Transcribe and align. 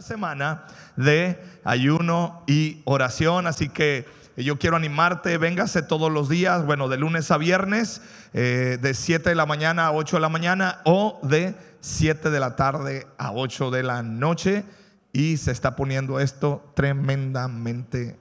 semana 0.00 0.64
de 0.96 1.38
ayuno 1.64 2.44
y 2.46 2.80
oración, 2.86 3.46
así 3.46 3.68
que 3.68 4.06
yo 4.38 4.58
quiero 4.58 4.76
animarte, 4.76 5.36
véngase 5.36 5.82
todos 5.82 6.10
los 6.10 6.30
días, 6.30 6.64
bueno, 6.64 6.88
de 6.88 6.96
lunes 6.96 7.30
a 7.30 7.36
viernes, 7.36 8.00
eh, 8.32 8.78
de 8.80 8.94
7 8.94 9.28
de 9.28 9.34
la 9.34 9.44
mañana 9.44 9.88
a 9.88 9.92
8 9.92 10.16
de 10.16 10.20
la 10.22 10.30
mañana 10.30 10.80
o 10.84 11.20
de 11.22 11.54
7 11.80 12.30
de 12.30 12.40
la 12.40 12.56
tarde 12.56 13.06
a 13.18 13.32
8 13.32 13.70
de 13.70 13.82
la 13.82 14.02
noche 14.02 14.64
y 15.12 15.36
se 15.36 15.52
está 15.52 15.76
poniendo 15.76 16.20
esto 16.20 16.72
tremendamente 16.74 18.18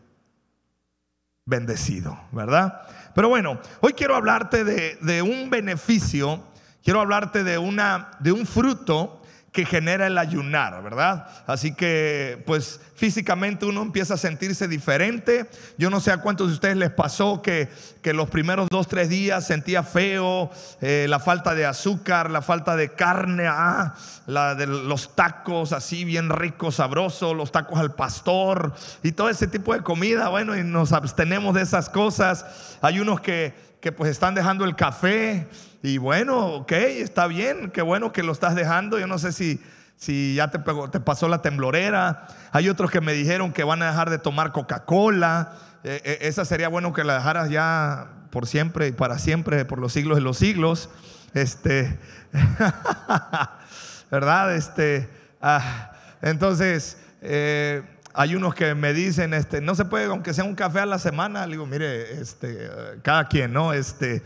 bendecido, 1.46 2.20
¿verdad? 2.34 2.82
Pero 3.16 3.30
bueno, 3.30 3.62
hoy 3.80 3.94
quiero 3.94 4.16
hablarte 4.18 4.66
de, 4.66 4.98
de 5.02 5.22
un 5.22 5.50
beneficio, 5.50 6.44
quiero 6.84 7.00
hablarte 7.00 7.46
de, 7.46 7.58
una, 7.58 8.12
de 8.20 8.34
un 8.34 8.46
fruto 8.46 9.21
que 9.52 9.66
genera 9.66 10.08
el 10.08 10.18
ayunar, 10.18 10.82
¿verdad? 10.82 11.28
Así 11.46 11.74
que 11.74 12.42
pues 12.46 12.80
físicamente 12.96 13.66
uno 13.66 13.82
empieza 13.82 14.14
a 14.14 14.18
sentirse 14.18 14.68
diferente. 14.70 15.50
Yo 15.78 15.90
no 15.90 16.00
sé 16.00 16.12
a 16.12 16.22
cuántos 16.22 16.48
de 16.48 16.54
ustedes 16.54 16.78
les 16.78 16.92
pasó 16.92 17.42
que, 17.42 17.68
que 18.02 18.14
los 18.14 18.30
primeros 18.30 18.70
dos, 18.70 18.88
tres 18.88 19.10
días 19.10 19.46
sentía 19.46 19.84
feo, 19.84 20.50
eh, 20.80 21.06
la 21.10 21.20
falta 21.20 21.54
de 21.54 21.66
azúcar, 21.66 22.32
la 22.32 22.42
falta 22.42 22.78
de 22.78 22.94
carne, 22.94 23.46
ah, 23.50 23.94
los 24.26 25.16
tacos 25.16 25.74
así 25.74 26.06
bien 26.06 26.30
ricos, 26.30 26.76
sabrosos, 26.76 27.36
los 27.36 27.52
tacos 27.52 27.78
al 27.78 27.94
pastor 27.94 28.74
y 29.04 29.12
todo 29.12 29.28
ese 29.28 29.48
tipo 29.48 29.74
de 29.74 29.82
comida. 29.82 30.30
Bueno, 30.30 30.58
y 30.58 30.64
nos 30.64 30.94
abstenemos 30.94 31.56
de 31.56 31.64
esas 31.64 31.90
cosas. 31.90 32.78
Hay 32.82 33.02
unos 33.02 33.20
que, 33.20 33.54
que 33.82 33.92
pues 33.92 34.12
están 34.12 34.34
dejando 34.34 34.64
el 34.64 34.78
café 34.78 35.50
y 35.84 35.98
bueno, 35.98 36.48
ok, 36.48 36.72
está 36.72 37.28
bien, 37.28 37.72
qué 37.72 37.82
bueno 37.82 38.12
que 38.12 38.24
lo 38.24 38.32
estás 38.32 38.56
dejando. 38.56 39.00
Yo 39.00 39.08
no 39.08 39.18
sé 39.18 39.32
si, 39.32 39.60
si 39.96 40.36
ya 40.36 40.52
te, 40.52 40.60
pasó 40.60 41.28
la 41.28 41.42
temblorera. 41.42 42.28
Hay 42.52 42.70
otros 42.70 42.92
que 42.92 43.02
me 43.02 43.14
dijeron 43.14 43.52
que 43.52 43.64
van 43.64 43.82
a 43.82 43.88
dejar 43.88 44.10
de 44.12 44.20
tomar 44.20 44.52
Coca-Cola. 44.52 45.54
Eh, 45.84 46.02
eh, 46.04 46.18
esa 46.22 46.46
sería 46.46 46.68
bueno 46.68 46.94
que 46.94 47.04
la 47.04 47.16
dejaras 47.16 47.50
ya 47.50 48.10
por 48.30 48.46
siempre 48.46 48.88
y 48.88 48.92
para 48.92 49.18
siempre, 49.18 49.66
por 49.66 49.80
los 49.80 49.92
siglos 49.94 50.18
de 50.18 50.22
los 50.22 50.38
siglos. 50.38 50.90
Este, 51.34 51.98
¿verdad? 54.12 54.56
Este, 54.56 55.10
ah, 55.42 55.94
entonces, 56.22 56.98
eh, 57.22 57.82
hay 58.14 58.36
unos 58.36 58.54
que 58.54 58.76
me 58.76 58.94
dicen, 58.94 59.34
este, 59.34 59.62
no 59.62 59.74
se 59.74 59.86
puede, 59.86 60.06
aunque 60.06 60.36
sea 60.36 60.44
un 60.44 60.54
café 60.54 60.82
a 60.82 60.86
la 60.86 61.00
semana. 61.00 61.48
Le 61.48 61.54
digo, 61.54 61.66
mire, 61.66 62.22
este, 62.22 62.70
cada 63.02 63.28
quien, 63.28 63.52
¿no? 63.52 63.74
Este, 63.74 64.22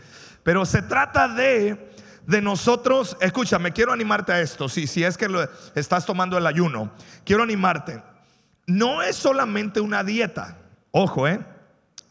pero 0.46 0.64
se 0.64 0.80
trata 0.80 1.26
de, 1.26 1.90
de 2.24 2.40
nosotros, 2.40 3.16
escúchame, 3.20 3.72
quiero 3.72 3.92
animarte 3.92 4.32
a 4.32 4.40
esto, 4.40 4.68
si, 4.68 4.86
si 4.86 5.02
es 5.02 5.16
que 5.18 5.28
lo, 5.28 5.42
estás 5.74 6.06
tomando 6.06 6.38
el 6.38 6.46
ayuno, 6.46 6.92
quiero 7.24 7.42
animarte. 7.42 8.00
No 8.64 9.02
es 9.02 9.16
solamente 9.16 9.80
una 9.80 10.04
dieta, 10.04 10.56
ojo, 10.92 11.26
¿eh? 11.26 11.40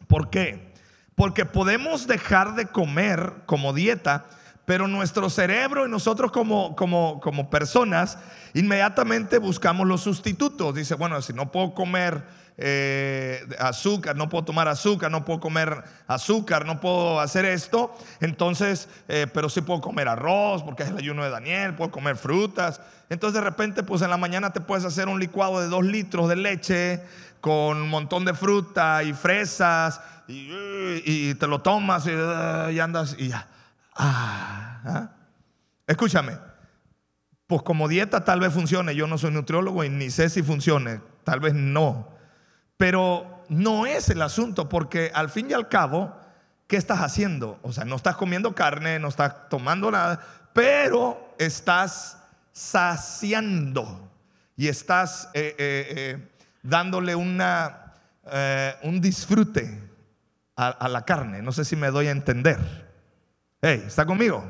¿Por 0.08 0.30
qué? 0.30 0.73
Porque 1.16 1.45
podemos 1.45 2.08
dejar 2.08 2.55
de 2.55 2.66
comer 2.66 3.31
como 3.45 3.72
dieta, 3.72 4.25
pero 4.66 4.88
nuestro 4.88 5.30
cerebro 5.30 5.85
y 5.85 5.89
nosotros 5.89 6.31
como, 6.31 6.75
como, 6.75 7.19
como 7.21 7.49
personas 7.49 8.17
inmediatamente 8.53 9.38
buscamos 9.38 9.88
los 9.88 10.02
sustitutos. 10.02 10.73
Dice, 10.73 10.95
bueno, 10.95 11.21
si 11.21 11.33
no 11.33 11.52
puedo 11.52 11.73
comer 11.73 12.23
eh, 12.58 13.45
azúcar, 13.59 14.16
no 14.16 14.30
puedo 14.30 14.45
tomar 14.45 14.67
azúcar, 14.67 15.11
no 15.11 15.25
puedo 15.25 15.39
comer 15.41 15.83
azúcar, 16.08 16.66
no 16.66 16.80
puedo 16.80 17.19
hacer 17.19 17.45
esto. 17.45 17.93
Entonces, 18.21 18.88
eh, 19.08 19.27
pero 19.33 19.49
sí 19.49 19.61
puedo 19.61 19.81
comer 19.81 20.08
arroz 20.08 20.63
porque 20.63 20.83
es 20.83 20.89
el 20.89 20.97
ayuno 20.97 21.23
de 21.23 21.30
Daniel, 21.30 21.75
puedo 21.75 21.91
comer 21.91 22.16
frutas. 22.16 22.81
Entonces 23.09 23.41
de 23.41 23.47
repente, 23.47 23.83
pues 23.83 24.02
en 24.02 24.09
la 24.09 24.17
mañana 24.17 24.53
te 24.53 24.61
puedes 24.61 24.86
hacer 24.86 25.08
un 25.08 25.19
licuado 25.19 25.59
de 25.59 25.67
dos 25.67 25.83
litros 25.83 26.30
de 26.30 26.36
leche 26.38 27.03
con 27.41 27.77
un 27.77 27.89
montón 27.89 28.25
de 28.25 28.33
fruta 28.33 29.03
y 29.03 29.13
fresas 29.13 30.02
y, 30.27 31.36
te 31.36 31.45
lo 31.45 31.61
tomas 31.61 32.08
y, 32.08 32.80
andas 32.80 33.15
y 33.20 33.27
ya. 33.27 33.48
Ah. 33.95 35.11
Escúchame, 35.88 36.38
pues 37.48 37.61
como 37.61 37.88
dieta 37.88 38.23
tal 38.23 38.39
vez 38.39 38.54
funcione, 38.54 38.95
yo 38.95 39.08
no 39.08 39.17
soy 39.17 39.32
nutriólogo 39.32 39.83
y 39.83 39.89
ni 39.89 40.10
sé 40.10 40.30
si 40.30 40.42
funcione, 40.42 41.02
tal 41.23 41.39
vez 41.39 41.54
no. 41.54 42.10
Pero 42.78 43.44
no 43.50 43.86
es 43.86 44.10
el 44.10 44.22
asunto, 44.22 44.67
porque 44.67 45.11
al 45.14 45.30
fin 45.30 45.50
y 45.50 45.54
al 45.54 45.70
cabo, 45.70 46.20
¿qué 46.67 46.78
estás 46.78 47.00
haciendo? 47.00 47.60
O 47.61 47.72
sea, 47.72 47.86
no 47.86 47.95
estás 47.95 48.16
comiendo 48.16 48.55
carne, 48.55 49.00
no 49.00 49.08
estás 49.08 49.50
tomando 49.50 49.92
nada, 49.92 50.20
pero 50.54 51.36
estás 51.38 52.17
saciando 52.52 54.10
y 54.55 54.67
estás 54.67 55.30
eh, 55.34 55.55
eh, 55.58 55.88
eh, 55.89 56.28
dándole 56.64 57.16
una, 57.16 57.94
un 58.84 59.02
disfrute 59.02 59.82
a, 60.55 60.88
la 60.88 61.04
carne. 61.04 61.42
No 61.42 61.52
sé 61.52 61.66
si 61.66 61.76
me 61.76 61.92
doy 61.92 62.08
a 62.08 62.11
entender. 62.11 62.85
¿Está 63.73 64.05
conmigo? 64.05 64.43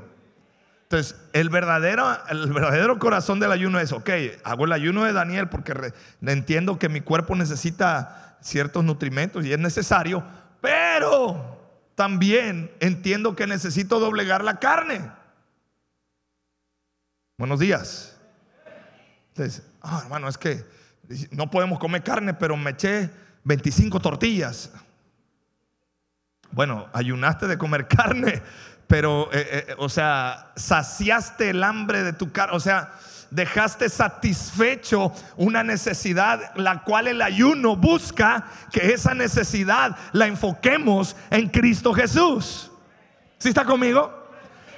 Entonces, 0.83 1.15
el 1.33 1.49
verdadero, 1.49 2.05
el 2.29 2.53
verdadero 2.53 2.99
corazón 2.99 3.39
del 3.39 3.51
ayuno 3.51 3.79
es, 3.79 3.91
ok, 3.91 4.09
hago 4.43 4.65
el 4.65 4.71
ayuno 4.71 5.03
de 5.03 5.13
Daniel 5.13 5.49
porque 5.49 5.93
entiendo 6.21 6.77
que 6.77 6.89
mi 6.89 7.01
cuerpo 7.01 7.35
necesita 7.35 8.37
ciertos 8.41 8.83
nutrimentos 8.83 9.45
y 9.45 9.51
es 9.51 9.59
necesario, 9.59 10.23
pero 10.61 11.59
también 11.95 12.71
entiendo 12.79 13.35
que 13.35 13.47
necesito 13.47 13.99
doblegar 13.99 14.43
la 14.43 14.59
carne. 14.59 15.11
Buenos 17.37 17.59
días. 17.59 18.15
Entonces, 19.29 19.65
ah, 19.81 20.01
hermano, 20.03 20.27
es 20.27 20.37
que 20.37 20.63
no 21.31 21.49
podemos 21.49 21.79
comer 21.79 22.03
carne, 22.03 22.33
pero 22.33 22.55
me 22.55 22.71
eché 22.71 23.09
25 23.43 23.99
tortillas. 23.99 24.71
Bueno, 26.51 26.87
ayunaste 26.93 27.47
de 27.47 27.57
comer 27.57 27.87
carne, 27.89 28.41
pero, 28.87 29.29
eh, 29.33 29.65
eh, 29.69 29.75
o 29.77 29.89
sea, 29.89 30.51
saciaste 30.55 31.49
el 31.49 31.63
hambre 31.63 32.03
de 32.03 32.13
tu 32.13 32.31
carne, 32.31 32.55
o 32.55 32.59
sea, 32.59 32.93
dejaste 33.31 33.89
satisfecho 33.89 35.11
una 35.35 35.63
necesidad, 35.63 36.55
la 36.55 36.83
cual 36.83 37.07
el 37.07 37.21
ayuno 37.21 37.75
busca 37.75 38.45
que 38.71 38.93
esa 38.93 39.13
necesidad 39.13 39.97
la 40.13 40.27
enfoquemos 40.27 41.15
en 41.31 41.49
Cristo 41.49 41.93
Jesús. 41.93 42.71
¿Sí 43.39 43.49
está 43.49 43.65
conmigo? 43.65 44.23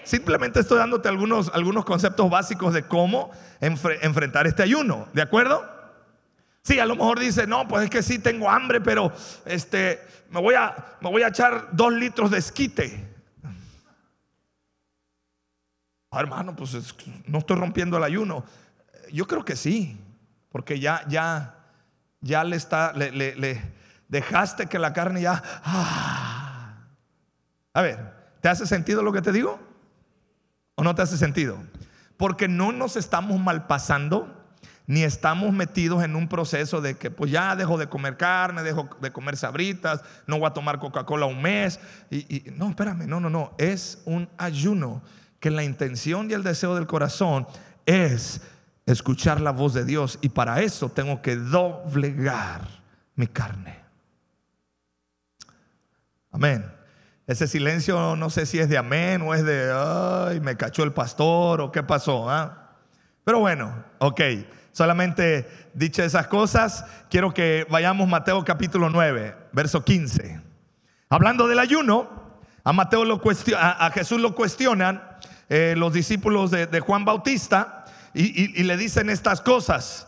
Simplemente 0.04 0.62
estoy 0.62 0.78
dándote 0.78 1.10
algunos, 1.10 1.52
algunos 1.54 1.84
conceptos 1.84 2.30
básicos 2.30 2.74
de 2.74 2.84
cómo 2.84 3.32
enfrentar 3.60 4.48
este 4.48 4.64
ayuno, 4.64 5.08
¿de 5.14 5.22
acuerdo? 5.22 5.70
Sí, 6.64 6.80
a 6.80 6.86
lo 6.86 6.96
mejor 6.96 7.20
dice, 7.20 7.48
no, 7.48 7.68
pues 7.68 7.86
es 7.86 7.90
que 7.90 8.04
sí 8.04 8.20
tengo 8.20 8.50
hambre, 8.50 8.82
pero 8.82 9.12
este, 9.46 10.02
me, 10.30 10.42
voy 10.42 10.56
a, 10.56 10.76
me 11.02 11.10
voy 11.10 11.24
a 11.24 11.28
echar 11.28 11.70
dos 11.72 11.94
litros 11.94 12.32
de 12.32 12.40
esquite. 12.40 13.07
Ah, 16.18 16.22
hermano, 16.22 16.56
pues 16.56 16.76
no 17.28 17.38
estoy 17.38 17.58
rompiendo 17.58 17.96
el 17.98 18.04
ayuno. 18.04 18.44
Yo 19.14 19.28
creo 19.28 19.46
que 19.46 19.56
sí, 19.56 20.02
porque 20.50 20.80
ya, 20.80 21.06
ya, 21.08 21.60
ya 22.22 22.44
le 22.44 22.56
está, 22.56 22.92
le, 22.92 23.62
dejaste 24.08 24.66
que 24.66 24.80
la 24.80 24.94
carne 24.94 25.22
ya. 25.22 25.44
Ah. 25.64 26.88
A 27.72 27.82
ver, 27.84 28.16
¿te 28.42 28.50
hace 28.50 28.66
sentido 28.66 29.04
lo 29.04 29.14
que 29.14 29.22
te 29.22 29.32
digo? 29.32 29.60
¿O 30.74 30.84
no 30.84 30.96
te 30.96 31.04
hace 31.04 31.20
sentido? 31.20 31.60
Porque 32.18 32.48
no 32.48 32.72
nos 32.72 32.96
estamos 32.96 33.40
malpasando, 33.40 34.28
ni 34.88 35.04
estamos 35.04 35.54
metidos 35.54 36.04
en 36.04 36.16
un 36.16 36.28
proceso 36.28 36.82
de 36.82 36.98
que 36.98 37.12
pues 37.12 37.30
ya 37.30 37.56
dejo 37.56 37.78
de 37.78 37.90
comer 37.90 38.18
carne, 38.18 38.64
dejo 38.64 38.90
de 39.02 39.12
comer 39.12 39.38
sabritas, 39.38 40.02
no 40.26 40.40
voy 40.40 40.48
a 40.48 40.54
tomar 40.54 40.80
Coca-Cola 40.80 41.28
un 41.28 41.44
mes. 41.44 41.80
y, 42.10 42.46
no, 42.56 42.70
espérame, 42.70 43.06
no, 43.06 43.20
no, 43.20 43.30
no, 43.30 43.54
es 43.60 44.02
un 44.06 44.28
ayuno 44.40 45.04
que 45.40 45.52
la 45.52 45.64
intención 45.64 46.30
y 46.30 46.34
el 46.34 46.44
deseo 46.44 46.76
del 46.76 46.88
corazón 46.88 47.48
es 47.86 48.42
escuchar 48.86 49.42
la 49.42 49.52
voz 49.52 49.74
de 49.74 49.86
Dios 49.86 50.18
y 50.22 50.30
para 50.30 50.62
eso 50.62 50.90
tengo 50.90 51.22
que 51.22 51.36
doblegar 51.36 52.68
mi 53.16 53.28
carne. 53.28 53.80
Amén. 56.32 56.66
Ese 57.26 57.48
silencio 57.48 58.16
no 58.16 58.30
sé 58.30 58.46
si 58.46 58.60
es 58.60 58.70
de 58.70 58.78
amén 58.78 59.22
o 59.22 59.34
es 59.34 59.44
de, 59.44 59.72
ay, 59.74 60.40
me 60.40 60.56
cachó 60.56 60.84
el 60.84 60.94
pastor 60.94 61.60
o 61.60 61.72
qué 61.72 61.84
pasó. 61.84 62.30
¿ah? 62.30 62.76
Pero 63.24 63.40
bueno, 63.40 63.84
ok. 64.00 64.22
Solamente 64.72 65.50
dicho 65.74 66.04
esas 66.04 66.28
cosas, 66.28 66.86
quiero 67.10 67.34
que 67.34 67.66
vayamos 67.70 68.08
Mateo 68.08 68.46
capítulo 68.46 68.90
9, 68.90 69.36
verso 69.52 69.84
15. 69.84 70.40
Hablando 71.10 71.48
del 71.48 71.58
ayuno, 71.58 72.28
a 72.64 72.74
Mateo 72.74 73.04
lo 73.04 73.20
a, 73.58 73.92
Jesús 73.92 74.22
lo 74.22 74.36
cuestionan 74.36 75.02
eh, 75.50 75.76
los 75.78 75.94
discípulos 75.94 76.52
de, 76.52 76.80
Juan 76.80 77.06
Bautista 77.06 77.86
y, 78.14 78.64
le 78.64 78.78
dicen 78.78 79.10
estas 79.10 79.42
cosas. 79.42 80.08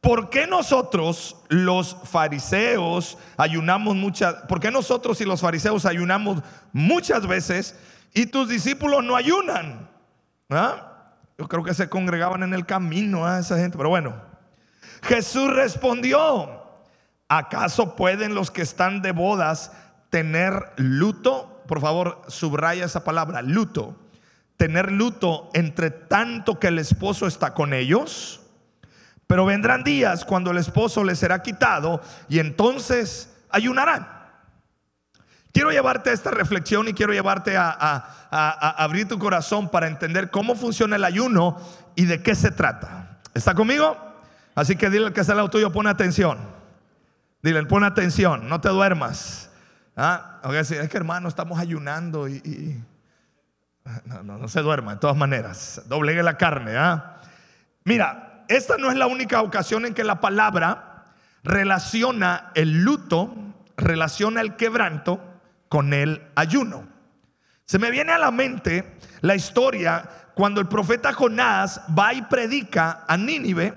¿Por 0.00 0.30
qué 0.30 0.46
nosotros 0.46 1.36
los 1.48 1.96
fariseos 2.04 3.18
ayunamos 3.36 3.94
muchas? 3.94 4.34
¿Por 4.48 4.58
qué 4.58 4.70
nosotros 4.70 5.20
y 5.20 5.24
los 5.24 5.42
fariseos 5.42 5.84
ayunamos 5.84 6.42
muchas 6.72 7.26
veces 7.26 7.78
y 8.14 8.26
tus 8.26 8.48
discípulos 8.48 9.04
no 9.04 9.14
ayunan? 9.14 9.90
¿Ah? 10.48 11.12
Yo 11.38 11.48
creo 11.48 11.62
que 11.62 11.74
se 11.74 11.88
congregaban 11.88 12.42
en 12.42 12.54
el 12.54 12.66
camino 12.66 13.26
a 13.26 13.38
esa 13.38 13.58
gente, 13.58 13.76
pero 13.76 13.90
bueno. 13.90 14.14
Jesús 15.02 15.52
respondió, 15.54 16.62
¿acaso 17.28 17.94
pueden 17.94 18.34
los 18.34 18.50
que 18.50 18.62
están 18.62 19.02
de 19.02 19.12
bodas 19.12 19.72
tener 20.10 20.72
luto? 20.76 21.62
Por 21.66 21.80
favor, 21.80 22.22
subraya 22.28 22.86
esa 22.86 23.04
palabra, 23.04 23.42
luto. 23.42 23.96
Tener 24.60 24.92
luto 24.92 25.48
entre 25.54 25.90
tanto 25.90 26.58
que 26.58 26.66
el 26.66 26.78
esposo 26.78 27.26
está 27.26 27.54
con 27.54 27.72
ellos. 27.72 28.42
Pero 29.26 29.46
vendrán 29.46 29.84
días 29.84 30.26
cuando 30.26 30.50
el 30.50 30.58
esposo 30.58 31.02
les 31.02 31.18
será 31.18 31.40
quitado 31.40 32.02
y 32.28 32.40
entonces 32.40 33.34
ayunarán. 33.48 34.06
Quiero 35.50 35.70
llevarte 35.70 36.10
a 36.10 36.12
esta 36.12 36.30
reflexión 36.30 36.88
y 36.88 36.92
quiero 36.92 37.14
llevarte 37.14 37.56
a, 37.56 37.70
a, 37.70 38.84
abrir 38.84 39.08
tu 39.08 39.18
corazón 39.18 39.70
para 39.70 39.86
entender 39.86 40.30
cómo 40.30 40.54
funciona 40.54 40.96
el 40.96 41.04
ayuno 41.04 41.56
y 41.94 42.04
de 42.04 42.22
qué 42.22 42.34
se 42.34 42.50
trata. 42.50 43.18
¿Está 43.32 43.54
conmigo? 43.54 43.96
Así 44.54 44.76
que 44.76 44.90
dile 44.90 45.06
al 45.06 45.14
que 45.14 45.22
está 45.22 45.32
al 45.32 45.38
lado 45.38 45.48
tuyo, 45.48 45.72
pon 45.72 45.86
atención. 45.86 46.38
Dile, 47.42 47.64
pon 47.64 47.82
atención, 47.82 48.46
no 48.46 48.60
te 48.60 48.68
duermas. 48.68 49.50
¿Ah? 49.96 50.42
es 50.52 50.68
que 50.68 50.96
hermano, 50.98 51.30
estamos 51.30 51.58
ayunando 51.58 52.28
y, 52.28 52.78
no, 54.04 54.22
no, 54.22 54.38
no, 54.38 54.48
se 54.48 54.60
duerma, 54.60 54.94
de 54.94 55.00
todas 55.00 55.16
maneras. 55.16 55.82
Doblegue 55.86 56.22
la 56.22 56.36
carne. 56.36 56.76
¿ah? 56.76 57.20
Mira, 57.84 58.44
esta 58.48 58.76
no 58.76 58.90
es 58.90 58.96
la 58.96 59.06
única 59.06 59.42
ocasión 59.42 59.86
en 59.86 59.94
que 59.94 60.04
la 60.04 60.20
palabra 60.20 61.06
relaciona 61.42 62.50
el 62.54 62.82
luto, 62.82 63.34
relaciona 63.76 64.40
el 64.40 64.56
quebranto 64.56 65.20
con 65.68 65.92
el 65.92 66.22
ayuno. 66.34 66.88
Se 67.64 67.78
me 67.78 67.90
viene 67.90 68.12
a 68.12 68.18
la 68.18 68.30
mente 68.30 68.98
la 69.20 69.36
historia 69.36 70.08
cuando 70.34 70.60
el 70.60 70.68
profeta 70.68 71.12
Jonás 71.12 71.82
va 71.96 72.12
y 72.12 72.22
predica 72.22 73.04
a 73.06 73.16
Nínive 73.16 73.74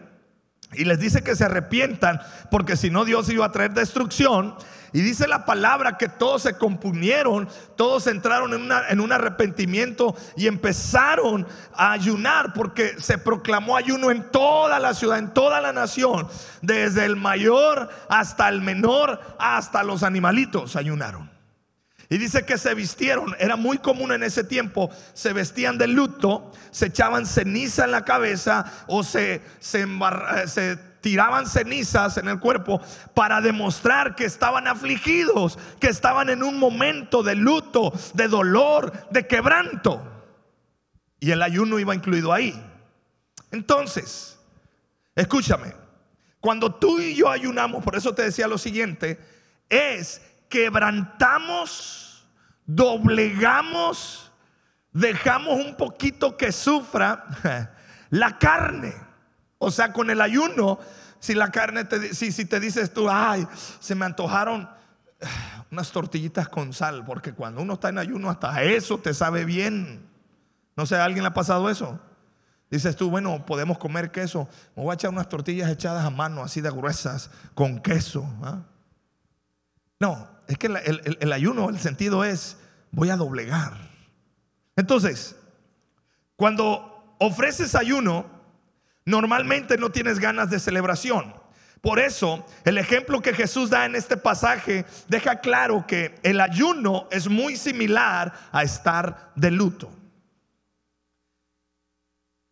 y 0.76 0.86
les 0.86 1.00
dice 1.00 1.24
que 1.24 1.36
se 1.36 1.46
arrepientan 1.46 2.20
porque 2.52 2.78
si 2.78 2.90
no 2.90 3.06
Dios 3.06 3.30
iba 3.30 3.46
a 3.46 3.52
traer 3.52 3.74
destrucción. 3.74 4.56
Y 4.96 5.02
dice 5.02 5.28
la 5.28 5.44
palabra 5.44 5.98
que 5.98 6.08
todos 6.08 6.44
se 6.44 6.56
compunieron, 6.56 7.50
todos 7.76 8.06
entraron 8.06 8.54
en, 8.54 8.70
en, 8.90 9.00
un 9.00 9.12
arrepentimiento 9.12 10.16
y 10.38 10.46
empezaron 10.46 11.48
a 11.74 11.94
ayunar 11.94 12.54
porque 12.54 12.96
se 13.00 13.18
proclamó 13.18 13.76
ayuno 13.76 14.12
en 14.12 14.30
toda 14.30 14.78
la 14.78 14.94
ciudad, 14.94 15.18
en 15.18 15.34
toda 15.34 15.62
la 15.62 15.74
nación, 15.74 16.28
desde 16.62 17.06
el 17.06 17.16
mayor 17.16 17.90
hasta 18.08 18.48
el 18.50 18.62
menor, 18.62 19.20
hasta 19.40 19.82
los 19.82 20.04
animalitos 20.04 20.76
ayunaron. 20.76 21.33
Y 22.10 22.18
dice 22.18 22.46
que 22.46 22.58
se 22.58 22.74
vistieron, 22.74 23.36
era 23.40 23.56
muy 23.56 23.78
común 23.78 24.12
en 24.12 24.24
ese 24.24 24.44
tiempo, 24.44 24.90
se 25.14 25.34
vestían 25.34 25.78
de 25.78 25.88
luto, 25.88 26.52
se 26.72 26.88
echaban 26.88 27.26
ceniza 27.26 27.86
en 27.86 27.92
la 27.92 28.06
cabeza 28.06 28.86
o 28.88 29.04
eh, 29.16 29.42
se 29.60 30.78
tiraban 31.04 31.46
cenizas 31.48 32.18
en 32.18 32.30
el 32.30 32.40
cuerpo 32.40 32.82
para 33.14 33.42
demostrar 33.42 34.16
que 34.16 34.24
estaban 34.24 34.68
afligidos, 34.68 35.60
que 35.80 35.88
estaban 35.88 36.30
en 36.30 36.42
un 36.42 36.58
momento 36.58 37.24
de 37.24 37.36
luto, 37.36 37.94
de 38.14 38.30
dolor, 38.30 39.10
de 39.12 39.28
quebranto. 39.28 40.02
Y 41.20 41.32
el 41.32 41.42
ayuno 41.42 41.78
iba 41.78 41.94
incluido 41.94 42.32
ahí. 42.32 42.54
Entonces, 43.52 44.40
escúchame, 45.14 45.74
cuando 46.40 46.74
tú 46.74 47.00
y 47.00 47.16
yo 47.16 47.30
ayunamos, 47.30 47.84
por 47.84 47.96
eso 47.96 48.16
te 48.16 48.24
decía 48.24 48.48
lo 48.48 48.58
siguiente, 48.58 49.20
es 49.70 50.22
quebrantamos 50.54 52.04
doblegamos, 52.66 54.32
dejamos 54.92 55.60
un 55.60 55.76
poquito 55.76 56.38
que 56.38 56.52
sufra 56.52 57.26
la 58.10 58.38
carne. 58.38 58.94
O 59.58 59.72
sea, 59.72 59.94
con 59.94 60.10
el 60.10 60.22
ayuno, 60.22 60.80
si 61.20 61.34
la 61.34 61.52
carne 61.52 61.86
te, 61.86 62.14
si, 62.14 62.32
si 62.32 62.46
te 62.46 62.60
dices 62.60 62.94
tú, 62.94 63.10
ay, 63.10 63.48
se 63.80 63.96
me 63.96 64.06
antojaron 64.06 64.70
unas 65.72 65.92
tortillitas 65.92 66.50
con 66.50 66.74
sal, 66.74 67.04
porque 67.06 67.34
cuando 67.34 67.62
uno 67.62 67.74
está 67.74 67.90
en 67.90 67.98
ayuno, 67.98 68.30
hasta 68.30 68.64
eso 68.64 68.98
te 68.98 69.14
sabe 69.14 69.46
bien. 69.46 70.08
No 70.76 70.86
sé, 70.86 70.96
¿a 70.96 71.06
alguien 71.06 71.24
le 71.24 71.30
ha 71.30 71.34
pasado 71.34 71.70
eso? 71.70 72.00
Dices 72.70 72.96
tú, 72.96 73.12
bueno, 73.12 73.46
podemos 73.46 73.78
comer 73.78 74.10
queso. 74.10 74.50
Me 74.76 74.82
voy 74.82 74.92
a 74.92 74.96
echar 74.96 75.12
unas 75.12 75.30
tortillas 75.30 75.70
echadas 75.70 76.04
a 76.04 76.10
mano, 76.10 76.42
así 76.42 76.60
de 76.60 76.72
gruesas, 76.72 77.30
con 77.54 77.80
queso. 77.80 78.28
¿ah? 78.42 78.64
No, 80.04 80.28
es 80.50 80.58
que 80.58 80.68
el, 80.68 81.32
ayuno, 81.32 81.70
el 81.70 81.80
sentido 81.80 82.26
es, 82.26 82.58
voy 82.92 83.10
a 83.10 83.16
doblegar. 83.16 83.72
Entonces, 84.76 85.38
cuando 86.36 87.16
ofreces 87.20 87.74
ayuno, 87.74 88.26
normalmente 89.06 89.78
no 89.78 89.92
tienes 89.92 90.20
ganas 90.20 90.50
de 90.50 90.60
celebración. 90.60 91.34
Por 91.80 92.00
eso, 92.00 92.46
el 92.66 92.78
ejemplo 92.80 93.22
que 93.22 93.34
Jesús 93.34 93.70
da 93.70 93.86
en 93.86 93.96
este 93.96 94.18
pasaje 94.18 94.84
deja 95.08 95.40
claro 95.40 95.88
que 95.88 96.16
el 96.22 96.42
ayuno 96.42 97.08
es 97.10 97.30
muy 97.30 97.56
similar 97.56 98.34
a 98.52 98.62
estar 98.62 99.32
de 99.38 99.52
luto. 99.52 99.90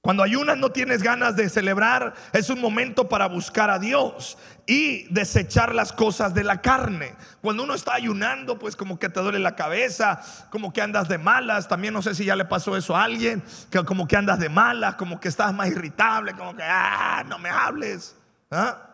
Cuando 0.01 0.23
ayunas 0.23 0.57
no 0.57 0.71
tienes 0.71 1.03
ganas 1.03 1.35
de 1.35 1.47
celebrar, 1.47 2.15
es 2.33 2.49
un 2.49 2.59
momento 2.59 3.07
para 3.07 3.27
buscar 3.27 3.69
a 3.69 3.77
Dios 3.77 4.35
y 4.65 5.03
desechar 5.13 5.75
las 5.75 5.93
cosas 5.93 6.33
de 6.33 6.43
la 6.43 6.59
carne. 6.59 7.13
Cuando 7.39 7.61
uno 7.63 7.75
está 7.75 7.93
ayunando, 7.93 8.57
pues 8.57 8.75
como 8.75 8.97
que 8.97 9.09
te 9.09 9.19
duele 9.19 9.37
la 9.37 9.55
cabeza, 9.55 10.19
como 10.49 10.73
que 10.73 10.81
andas 10.81 11.07
de 11.07 11.19
malas. 11.19 11.67
También 11.67 11.93
no 11.93 12.01
sé 12.01 12.15
si 12.15 12.25
ya 12.25 12.35
le 12.35 12.45
pasó 12.45 12.75
eso 12.75 12.95
a 12.95 13.03
alguien, 13.03 13.43
que 13.69 13.83
como 13.85 14.07
que 14.07 14.17
andas 14.17 14.39
de 14.39 14.49
malas, 14.49 14.95
como 14.95 15.19
que 15.19 15.27
estás 15.27 15.53
más 15.53 15.67
irritable, 15.67 16.33
como 16.33 16.55
que, 16.55 16.63
ah, 16.63 17.23
no 17.27 17.37
me 17.37 17.51
hables. 17.51 18.15
¿Ah? 18.49 18.87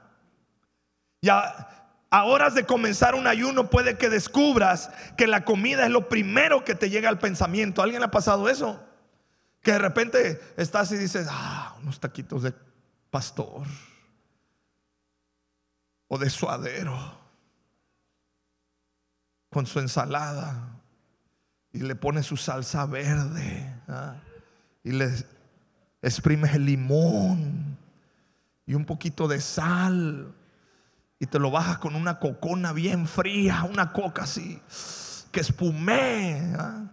Ya 1.22 1.70
a 2.10 2.24
horas 2.26 2.54
de 2.54 2.66
comenzar 2.66 3.16
un 3.16 3.28
ayuno 3.28 3.70
puede 3.70 3.98
que 3.98 4.10
descubras 4.10 4.92
que 5.16 5.26
la 5.26 5.46
comida 5.46 5.86
es 5.86 5.92
lo 5.92 6.10
primero 6.10 6.66
que 6.66 6.76
te 6.76 6.90
llega 6.90 7.08
al 7.08 7.20
pensamiento. 7.20 7.82
alguien 7.82 8.02
le 8.02 8.08
ha 8.08 8.12
pasado 8.12 8.50
eso? 8.50 8.84
Que 9.62 9.74
de 9.74 9.80
repente 9.80 10.40
estás 10.58 10.92
y 10.92 10.98
dices, 10.98 11.28
ah, 11.30 11.76
unos 11.82 12.00
taquitos 12.00 12.44
de 12.44 12.54
pastor 13.10 13.66
o 16.08 16.18
de 16.18 16.30
suadero 16.30 17.18
con 19.50 19.66
su 19.66 19.80
ensalada 19.80 20.82
y 21.72 21.80
le 21.80 21.96
pones 21.96 22.26
su 22.26 22.38
salsa 22.38 22.86
verde 22.86 23.74
¿ah? 23.88 24.16
y 24.84 24.92
le 24.92 25.12
exprimes 26.02 26.54
el 26.54 26.66
limón 26.66 27.78
y 28.66 28.74
un 28.74 28.86
poquito 28.86 29.28
de 29.28 29.42
sal 29.42 30.34
y 31.20 31.26
te 31.26 31.40
lo 31.40 31.52
bajas 31.52 31.80
con 31.80 31.96
una 31.96 32.20
cocona 32.20 32.74
bien 32.74 33.08
fría, 33.08 33.64
una 33.64 33.92
coca 33.92 34.24
así 34.24 34.62
que 35.32 35.42
espumé. 35.42 36.54
¿ah? 36.58 36.84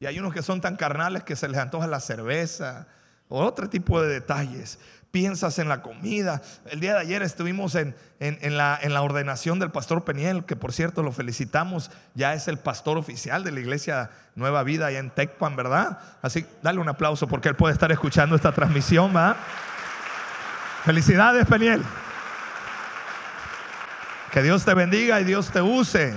Y 0.00 0.06
hay 0.06 0.18
unos 0.20 0.32
que 0.32 0.42
son 0.42 0.60
tan 0.60 0.76
carnales 0.76 1.24
que 1.24 1.34
se 1.34 1.48
les 1.48 1.58
antoja 1.58 1.88
la 1.88 1.98
cerveza 1.98 2.86
o 3.28 3.44
otro 3.44 3.68
tipo 3.68 4.00
de 4.00 4.08
detalles. 4.08 4.78
Piensas 5.10 5.58
en 5.58 5.68
la 5.68 5.82
comida. 5.82 6.40
El 6.66 6.78
día 6.78 6.94
de 6.94 7.00
ayer 7.00 7.22
estuvimos 7.24 7.74
en, 7.74 7.96
la, 8.20 8.78
en 8.80 8.94
la 8.94 9.02
ordenación 9.02 9.58
del 9.58 9.72
pastor 9.72 10.04
Peniel, 10.04 10.44
que 10.44 10.54
por 10.54 10.72
cierto 10.72 11.02
lo 11.02 11.10
felicitamos, 11.10 11.90
ya 12.14 12.34
es 12.34 12.46
el 12.46 12.58
pastor 12.58 12.96
oficial 12.96 13.42
de 13.42 13.50
la 13.50 13.58
iglesia 13.58 14.10
Nueva 14.36 14.62
Vida 14.62 14.86
allá 14.86 15.00
en 15.00 15.10
Tecpan, 15.10 15.56
¿verdad? 15.56 15.98
Así, 16.22 16.46
dale 16.62 16.78
un 16.78 16.88
aplauso 16.88 17.26
porque 17.26 17.48
él 17.48 17.56
puede 17.56 17.72
estar 17.72 17.90
escuchando 17.90 18.36
esta 18.36 18.52
transmisión, 18.52 19.16
¿va? 19.16 19.36
Felicidades, 20.84 21.44
Peniel. 21.46 21.82
Que 24.30 24.42
Dios 24.42 24.64
te 24.64 24.74
bendiga 24.74 25.20
y 25.20 25.24
Dios 25.24 25.50
te 25.50 25.60
use. 25.60 26.14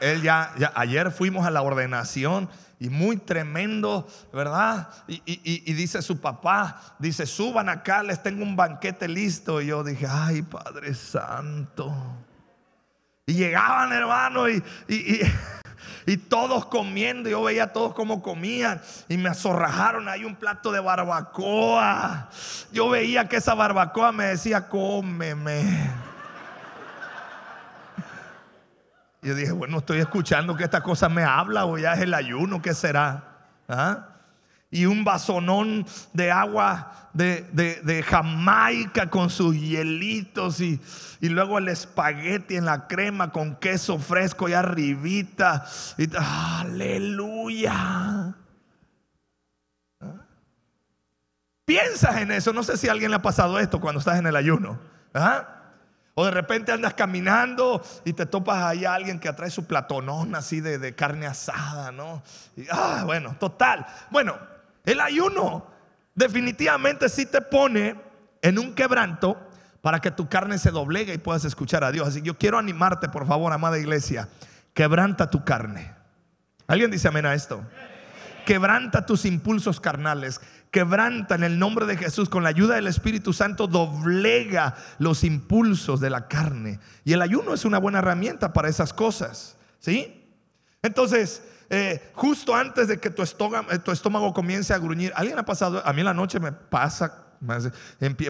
Él 0.00 0.22
ya 0.22 0.52
ayer 0.74 1.10
fuimos 1.10 1.44
a 1.44 1.50
la 1.50 1.60
ordenación 1.60 2.48
y 2.80 2.88
muy 2.90 3.16
tremendo, 3.16 4.06
¿verdad? 4.32 4.88
Y, 5.08 5.72
dice 5.72 6.00
su 6.00 6.20
papá, 6.20 6.80
dice, 6.98 7.26
suban 7.26 7.68
acá, 7.68 8.02
les 8.02 8.22
tengo 8.22 8.44
un 8.44 8.54
banquete 8.54 9.08
listo. 9.08 9.60
Y 9.60 9.66
yo 9.66 9.82
dije, 9.82 10.06
ay, 10.08 10.42
Padre 10.42 10.94
Santo. 10.94 11.92
Y 13.26 13.34
llegaban, 13.34 13.92
hermano, 13.92 14.48
y, 14.48 14.62
y, 16.06 16.16
todos 16.28 16.66
comiendo. 16.66 17.28
Yo 17.28 17.42
veía 17.42 17.64
a 17.64 17.72
todos 17.72 17.94
como 17.94 18.22
comían. 18.22 18.80
Y 19.08 19.16
me 19.16 19.28
azorrajaron 19.28 20.08
ahí 20.08 20.24
un 20.24 20.36
plato 20.36 20.70
de 20.70 20.78
barbacoa. 20.78 22.30
Yo 22.70 22.88
veía 22.90 23.28
que 23.28 23.36
esa 23.36 23.54
barbacoa 23.54 24.12
me 24.12 24.26
decía, 24.26 24.68
cómeme. 24.68 26.07
Yo 29.22 29.34
dije, 29.34 29.52
bueno, 29.52 29.78
estoy 29.78 29.98
escuchando 29.98 30.56
que 30.56 30.64
esta 30.64 30.82
cosa 30.82 31.08
me 31.08 31.24
habla 31.24 31.66
o 31.66 31.76
ya 31.76 31.94
es 31.94 32.00
el 32.00 32.14
ayuno, 32.14 32.62
¿qué 32.62 32.72
será? 32.72 33.48
¿Ah? 33.68 34.08
Y 34.70 34.86
un 34.86 35.02
vasonón 35.02 35.86
de 36.12 36.30
agua 36.30 37.10
de, 37.14 38.04
Jamaica 38.06 39.10
con 39.10 39.30
sus 39.30 39.56
hielitos 39.56 40.60
y, 40.60 40.80
y, 41.20 41.30
luego 41.30 41.58
el 41.58 41.68
espagueti 41.68 42.56
en 42.56 42.66
la 42.66 42.86
crema 42.86 43.32
con 43.32 43.56
queso 43.56 43.98
fresco 43.98 44.48
y 44.48 44.52
arribita. 44.52 45.64
Aleluya. 46.60 47.74
¿Ah? 47.74 48.34
Piensas 51.64 52.16
en 52.18 52.30
eso. 52.30 52.52
No 52.52 52.62
sé 52.62 52.76
si 52.76 52.88
a 52.88 52.92
alguien 52.92 53.10
le 53.10 53.16
ha 53.16 53.22
pasado 53.22 53.58
esto 53.58 53.80
cuando 53.80 53.98
estás 53.98 54.18
en 54.18 54.26
el 54.26 54.36
ayuno. 54.36 54.78
¿Ah? 55.14 55.57
O 56.20 56.24
de 56.24 56.32
repente 56.32 56.72
andas 56.72 56.94
caminando 56.94 57.80
y 58.04 58.12
te 58.12 58.26
topas 58.26 58.64
ahí 58.64 58.84
a 58.84 58.92
alguien 58.92 59.20
que 59.20 59.28
atrae 59.28 59.50
su 59.50 59.66
platonón 59.66 60.34
así 60.34 60.60
de, 60.60 60.92
carne 60.96 61.28
asada, 61.28 61.92
¿no? 61.92 62.24
ah, 62.72 63.04
bueno, 63.06 63.36
total. 63.38 63.86
Bueno, 64.10 64.36
el 64.84 65.00
ayuno 65.00 65.68
definitivamente 66.16 67.08
sí 67.08 67.24
te 67.24 67.40
pone 67.40 67.94
en 68.42 68.58
un 68.58 68.74
quebranto 68.74 69.38
para 69.80 70.00
que 70.00 70.10
tu 70.10 70.28
carne 70.28 70.58
se 70.58 70.72
doblegue 70.72 71.14
y 71.14 71.18
puedas 71.18 71.44
escuchar 71.44 71.84
a 71.84 71.92
Dios. 71.92 72.08
Así 72.08 72.20
que 72.20 72.26
yo 72.26 72.36
quiero 72.36 72.58
animarte, 72.58 73.08
por 73.08 73.24
favor, 73.24 73.52
amada 73.52 73.78
iglesia, 73.78 74.28
quebranta 74.74 75.30
tu 75.30 75.44
carne. 75.44 75.94
¿Alguien 76.66 76.90
dice 76.90 77.06
amén 77.06 77.26
a 77.26 77.34
esto? 77.34 77.64
Quebranta 78.48 79.04
tus 79.04 79.26
impulsos 79.26 79.78
carnales 79.78 80.40
quebranta 80.70 81.34
en 81.34 81.44
el 81.44 81.58
nombre 81.58 81.86
de 81.86 81.96
Jesús 81.96 82.28
con 82.28 82.42
la 82.42 82.50
ayuda 82.50 82.76
del 82.76 82.86
Espíritu 82.86 83.32
Santo, 83.32 83.66
doblega 83.66 84.74
los 84.98 85.24
impulsos 85.24 86.00
de 86.00 86.10
la 86.10 86.28
carne. 86.28 86.80
Y 87.04 87.12
el 87.12 87.22
ayuno 87.22 87.54
es 87.54 87.64
una 87.64 87.78
buena 87.78 87.98
herramienta 87.98 88.52
para 88.52 88.68
esas 88.68 88.92
cosas. 88.92 89.56
¿Sí? 89.78 90.26
Entonces, 90.82 91.42
eh, 91.70 92.10
justo 92.14 92.54
antes 92.54 92.88
de 92.88 92.98
que 92.98 93.10
tu 93.10 93.22
estómago, 93.22 93.70
eh, 93.70 93.78
tu 93.78 93.92
estómago 93.92 94.32
comience 94.32 94.74
a 94.74 94.78
gruñir, 94.78 95.12
¿alguien 95.14 95.38
ha 95.38 95.44
pasado? 95.44 95.82
A 95.84 95.92
mí 95.92 96.00
en 96.00 96.06
la 96.06 96.14
noche 96.14 96.40
me 96.40 96.52
pasa, 96.52 97.26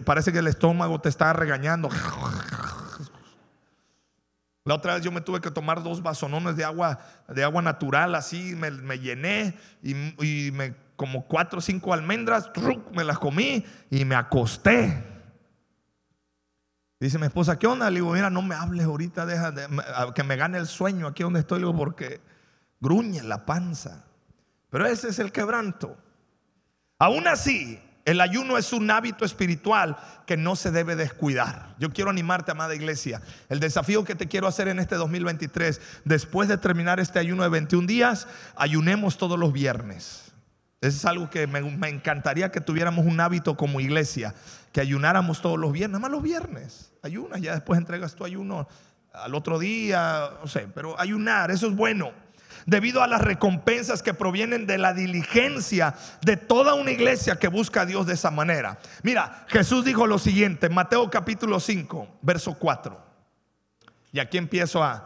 parece 0.05 0.31
que 0.31 0.39
el 0.39 0.47
estómago 0.47 0.99
te 0.99 1.09
está 1.09 1.33
regañando. 1.33 1.89
La 4.65 4.75
otra 4.75 4.95
vez 4.95 5.03
yo 5.03 5.11
me 5.11 5.21
tuve 5.21 5.41
que 5.41 5.51
tomar 5.51 5.81
dos 5.81 6.03
vasonones 6.03 6.55
de 6.55 6.63
agua, 6.63 6.99
de 7.27 7.43
agua 7.43 7.61
natural, 7.61 8.13
así 8.15 8.55
me, 8.55 8.99
llené 8.99 9.57
y, 9.81 10.51
me, 10.51 10.75
como 10.95 11.25
cuatro 11.25 11.59
o 11.59 11.61
cinco 11.61 11.93
almendras, 11.93 12.51
me 12.93 13.03
las 13.03 13.17
comí 13.19 13.65
y 13.89 14.05
me 14.05 14.15
acosté. 14.15 15.05
Dice 16.99 17.17
mi 17.17 17.27
esposa, 17.27 17.57
¿qué 17.57 17.65
onda? 17.65 17.89
Le 17.89 18.01
digo, 18.01 18.11
mira, 18.11 18.29
no 18.29 18.41
me 18.41 18.55
hables 18.55 18.85
ahorita, 18.85 19.25
deja 19.25 19.53
que 20.13 20.23
me 20.23 20.35
gane 20.35 20.57
el 20.57 20.67
sueño 20.67 21.07
aquí 21.07 21.23
donde 21.23 21.39
estoy, 21.39 21.63
porque 21.73 22.19
gruñe 22.81 23.23
la 23.23 23.45
panza. 23.45 24.05
Pero 24.69 24.85
ese 24.85 25.09
es 25.09 25.19
el 25.19 25.31
quebranto. 25.31 25.97
Aún 26.99 27.27
así, 27.27 27.81
el 28.09 28.21
ayuno 28.21 28.57
es 28.57 28.73
un 28.73 28.89
hábito 28.89 29.23
espiritual 29.23 29.95
que 30.25 30.35
no 30.35 30.55
se 30.55 30.71
debe 30.71 30.95
descuidar. 30.95 31.75
Yo 31.77 31.91
quiero 31.91 32.09
animarte, 32.09 32.49
amada 32.49 32.73
iglesia. 32.73 33.21
El 33.49 33.59
desafío 33.59 34.03
que 34.03 34.15
te 34.15 34.27
quiero 34.27 34.47
hacer 34.47 34.67
en 34.67 34.79
este 34.79 34.95
2023, 34.95 35.79
después 36.05 36.49
de 36.49 36.57
terminar 36.57 36.99
este 36.99 37.19
ayuno 37.19 37.43
de 37.43 37.49
21 37.49 37.85
días, 37.85 38.27
ayunemos 38.55 39.19
todos 39.19 39.37
los 39.37 39.53
viernes. 39.53 40.31
Eso 40.81 40.97
es 40.97 41.05
algo 41.05 41.29
que 41.29 41.45
me, 41.45 41.59
encantaría 41.87 42.51
que 42.51 42.61
tuviéramos 42.61 43.05
un 43.05 43.19
hábito 43.19 43.55
como 43.55 43.79
iglesia, 43.79 44.33
que 44.71 44.81
ayunáramos 44.81 45.43
todos 45.43 45.59
los 45.59 45.71
viernes, 45.71 45.99
nada 45.99 46.01
más 46.01 46.11
los 46.11 46.23
viernes. 46.23 46.91
Ayunas, 47.03 47.41
ya 47.41 47.53
después 47.53 47.77
entregas 47.77 48.15
tu 48.15 48.25
ayuno 48.25 48.67
al 49.13 49.35
otro 49.35 49.59
día, 49.59 50.31
no 50.41 50.47
sé, 50.47 50.67
pero 50.73 50.99
ayunar, 50.99 51.51
eso 51.51 51.67
es 51.67 51.75
bueno 51.75 52.11
debido 52.65 53.03
a 53.03 53.07
las 53.07 53.21
recompensas 53.21 54.03
que 54.03 54.13
provienen 54.13 54.65
de 54.65 54.77
la 54.77 54.93
diligencia 54.93 55.95
de 56.21 56.37
toda 56.37 56.73
una 56.73 56.91
iglesia 56.91 57.37
que 57.37 57.47
busca 57.47 57.81
a 57.81 57.85
Dios 57.85 58.05
de 58.05 58.13
esa 58.13 58.31
manera. 58.31 58.79
Mira, 59.03 59.45
Jesús 59.47 59.85
dijo 59.85 60.07
lo 60.07 60.19
siguiente, 60.19 60.69
Mateo 60.69 61.09
capítulo 61.09 61.59
5, 61.59 62.19
verso 62.21 62.53
4. 62.53 63.09
Y 64.11 64.19
aquí 64.19 64.37
empiezo 64.37 64.83
a, 64.83 65.05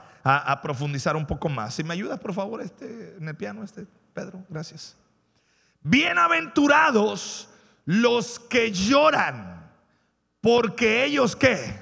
profundizar 0.61 1.17
un 1.17 1.25
poco 1.25 1.49
más. 1.49 1.73
Si 1.73 1.83
me 1.83 1.93
ayudas, 1.93 2.17
por 2.17 2.33
favor, 2.33 2.61
este, 2.61 3.17
en 3.17 3.27
el 3.27 3.35
piano, 3.35 3.61
este, 3.61 3.85
Pedro, 4.13 4.45
gracias. 4.47 4.95
Bienaventurados 5.81 7.49
los 7.85 8.39
que 8.39 8.71
lloran, 8.71 9.69
porque 10.39 11.03
ellos 11.03 11.35
qué. 11.35 11.77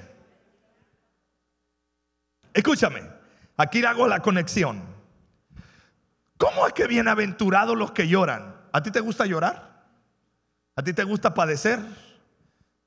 Escúchame, 2.52 3.02
aquí 3.56 3.84
hago 3.84 4.08
la 4.08 4.20
conexión. 4.20 4.91
¿Cómo 6.42 6.66
es 6.66 6.72
que 6.72 6.88
bienaventurados 6.88 7.78
los 7.78 7.92
que 7.92 8.08
lloran? 8.08 8.56
¿A 8.72 8.82
ti 8.82 8.90
te 8.90 8.98
gusta 8.98 9.26
llorar? 9.26 9.84
¿A 10.74 10.82
ti 10.82 10.92
te 10.92 11.04
gusta 11.04 11.32
padecer? 11.32 11.78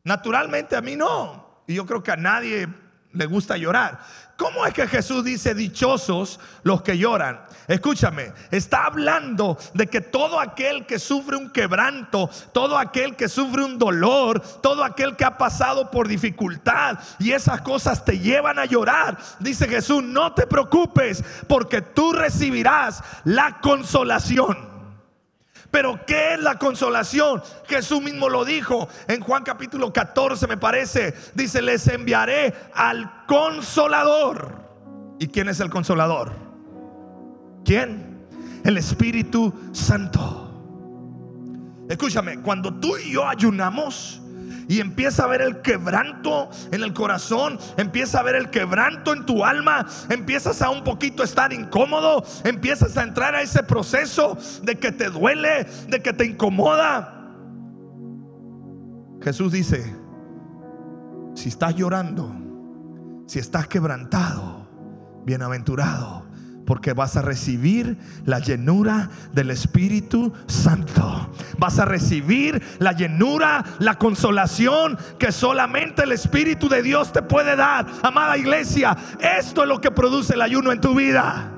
Naturalmente 0.03 0.75
a 0.75 0.81
mí 0.81 0.97
no. 0.97 1.63
Y 1.65 1.75
yo 1.75 1.85
creo 1.85 2.03
que 2.03 2.11
a 2.11 2.17
nadie 2.17 2.67
le 3.13 3.25
gusta 3.27 3.55
llorar. 3.55 4.01
¿Cómo 4.37 4.65
es 4.65 4.73
que 4.73 4.85
Jesús 4.85 5.23
dice 5.23 5.55
dichosos 5.55 6.41
los 6.63 6.81
que 6.81 6.97
lloran? 6.97 7.39
Escúchame, 7.69 8.33
está 8.51 8.85
hablando 8.85 9.57
de 9.73 9.87
que 9.87 10.01
todo 10.01 10.41
aquel 10.41 10.85
que 10.85 10.99
sufre 10.99 11.37
un 11.37 11.49
quebranto, 11.51 12.29
todo 12.51 12.77
aquel 12.77 13.15
que 13.15 13.29
sufre 13.29 13.63
un 13.63 13.79
dolor, 13.79 14.41
todo 14.61 14.83
aquel 14.83 15.15
que 15.15 15.23
ha 15.23 15.37
pasado 15.37 15.89
por 15.89 16.09
dificultad 16.09 16.99
y 17.17 17.31
esas 17.31 17.61
cosas 17.61 18.03
te 18.03 18.19
llevan 18.19 18.59
a 18.59 18.65
llorar, 18.65 19.17
dice 19.39 19.69
Jesús, 19.69 20.03
no 20.03 20.33
te 20.33 20.45
preocupes 20.45 21.23
porque 21.47 21.81
tú 21.81 22.11
recibirás 22.11 23.01
la 23.23 23.61
consolación. 23.61 24.74
Pero 25.75 25.99
¿qué 26.05 26.35
es 26.35 26.39
la 26.39 26.57
consolación? 26.57 27.43
Jesús 27.67 28.01
mismo 28.01 28.29
lo 28.29 28.45
dijo 28.45 28.87
en 29.09 29.19
Juan 29.19 29.43
capítulo 29.43 29.91
14, 29.91 30.47
me 30.47 30.55
parece. 30.55 31.13
Dice, 31.33 31.61
les 31.61 31.85
enviaré 31.89 32.53
al 32.73 33.25
consolador. 33.25 34.55
¿Y 35.19 35.27
quién 35.27 35.49
es 35.49 35.59
el 35.59 35.69
consolador? 35.69 36.31
¿Quién? 37.65 38.25
El 38.63 38.77
Espíritu 38.77 39.53
Santo. 39.73 40.49
Escúchame, 41.89 42.41
cuando 42.41 42.73
tú 42.75 42.95
y 42.95 43.11
yo 43.11 43.27
ayunamos, 43.27 44.21
y 44.67 44.79
empieza 44.79 45.23
a 45.23 45.27
ver 45.27 45.41
el 45.41 45.61
quebranto 45.61 46.49
en 46.71 46.83
el 46.83 46.93
corazón, 46.93 47.59
empieza 47.77 48.19
a 48.19 48.23
ver 48.23 48.35
el 48.35 48.49
quebranto 48.49 49.13
en 49.13 49.25
tu 49.25 49.45
alma, 49.45 49.85
empiezas 50.09 50.61
a 50.61 50.69
un 50.69 50.83
poquito 50.83 51.23
estar 51.23 51.53
incómodo, 51.53 52.23
empiezas 52.43 52.97
a 52.97 53.03
entrar 53.03 53.35
a 53.35 53.41
ese 53.41 53.63
proceso 53.63 54.37
de 54.63 54.75
que 54.77 54.91
te 54.91 55.09
duele, 55.09 55.65
de 55.87 56.01
que 56.01 56.13
te 56.13 56.25
incomoda. 56.25 57.11
Jesús 59.21 59.51
dice, 59.51 59.95
si 61.33 61.49
estás 61.49 61.75
llorando, 61.75 62.33
si 63.27 63.39
estás 63.39 63.67
quebrantado, 63.67 64.67
bienaventurado 65.25 66.24
porque 66.65 66.93
vas 66.93 67.15
a 67.15 67.21
recibir 67.21 67.97
la 68.25 68.39
llenura 68.39 69.09
del 69.33 69.51
Espíritu 69.51 70.33
Santo. 70.47 71.29
Vas 71.57 71.79
a 71.79 71.85
recibir 71.85 72.61
la 72.79 72.91
llenura, 72.91 73.63
la 73.79 73.95
consolación 73.95 74.97
que 75.19 75.31
solamente 75.31 76.03
el 76.03 76.11
Espíritu 76.11 76.67
de 76.67 76.81
Dios 76.81 77.13
te 77.13 77.21
puede 77.21 77.55
dar. 77.55 77.85
Amada 78.01 78.37
iglesia, 78.37 78.97
esto 79.19 79.63
es 79.63 79.69
lo 79.69 79.79
que 79.79 79.91
produce 79.91 80.33
el 80.33 80.41
ayuno 80.41 80.71
en 80.71 80.81
tu 80.81 80.95
vida. 80.95 81.51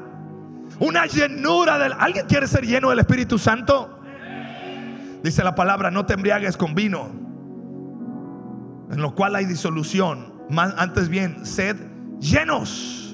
Una 0.79 1.05
llenura 1.05 1.77
del... 1.77 1.93
¿Alguien 1.97 2.25
quiere 2.27 2.47
ser 2.47 2.65
lleno 2.65 2.89
del 2.89 2.99
Espíritu 2.99 3.37
Santo? 3.39 3.99
Dice 5.23 5.43
la 5.43 5.55
palabra, 5.55 5.89
no 5.89 6.05
te 6.05 6.13
embriagues 6.13 6.55
con 6.57 6.75
vino, 6.75 7.09
en 8.91 9.01
lo 9.01 9.15
cual 9.15 9.35
hay 9.35 9.45
disolución. 9.45 10.33
Antes 10.77 11.09
bien, 11.09 11.45
sed 11.45 11.75
llenos 12.19 13.06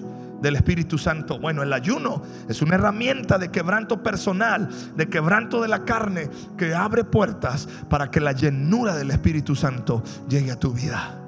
del 0.43 0.57
Espíritu 0.57 0.97
Santo. 0.97 1.39
Bueno, 1.39 1.63
el 1.63 1.71
ayuno 1.73 2.21
es 2.50 2.62
una 2.62 2.75
herramienta 2.75 3.38
de 3.38 3.50
quebranto 3.50 4.03
personal, 4.03 4.69
de 4.95 5.09
quebranto 5.09 5.62
de 5.62 5.69
la 5.69 5.85
carne, 5.85 6.29
que 6.57 6.75
abre 6.75 7.05
puertas 7.05 7.67
para 7.89 8.12
que 8.12 8.19
la 8.19 8.33
llenura 8.33 8.95
del 8.95 9.09
Espíritu 9.09 9.55
Santo 9.55 10.03
llegue 10.27 10.51
a 10.51 10.59
tu 10.59 10.73
vida. 10.73 11.19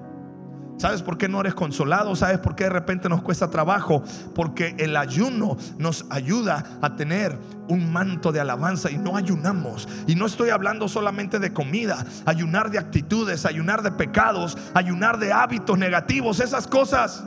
¿Sabes 0.78 1.02
por 1.02 1.18
qué 1.18 1.30
no 1.30 1.40
eres 1.40 1.54
consolado? 1.54 2.14
¿Sabes 2.18 2.40
por 2.40 2.56
qué 2.56 2.66
de 2.66 2.72
repente 2.72 3.08
nos 3.08 3.22
cuesta 3.22 3.50
trabajo? 3.50 4.04
Porque 4.36 4.76
el 4.78 4.98
ayuno 4.98 5.56
nos 5.78 6.06
ayuda 6.10 6.78
a 6.82 6.98
tener 6.98 7.40
un 7.70 7.94
manto 7.94 8.34
de 8.34 8.42
alabanza 8.42 8.92
y 8.92 8.98
no 8.98 9.16
ayunamos. 9.16 9.88
Y 10.06 10.16
no 10.16 10.26
estoy 10.26 10.50
hablando 10.50 10.90
solamente 10.90 11.40
de 11.40 11.54
comida, 11.54 12.06
ayunar 12.26 12.70
de 12.70 12.80
actitudes, 12.80 13.46
ayunar 13.46 13.82
de 13.82 13.94
pecados, 13.94 14.58
ayunar 14.74 15.18
de 15.18 15.32
hábitos 15.32 15.78
negativos, 15.78 16.42
esas 16.42 16.68
cosas 16.68 17.24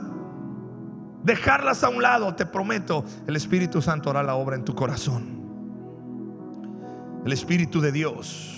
dejarlas 1.23 1.83
a 1.83 1.89
un 1.89 2.01
lado, 2.01 2.35
te 2.35 2.45
prometo, 2.45 3.03
el 3.27 3.35
Espíritu 3.35 3.81
Santo 3.81 4.09
hará 4.09 4.23
la 4.23 4.35
obra 4.35 4.55
en 4.55 4.63
tu 4.63 4.75
corazón. 4.75 5.39
El 7.25 7.33
Espíritu 7.33 7.81
de 7.81 7.91
Dios. 7.91 8.55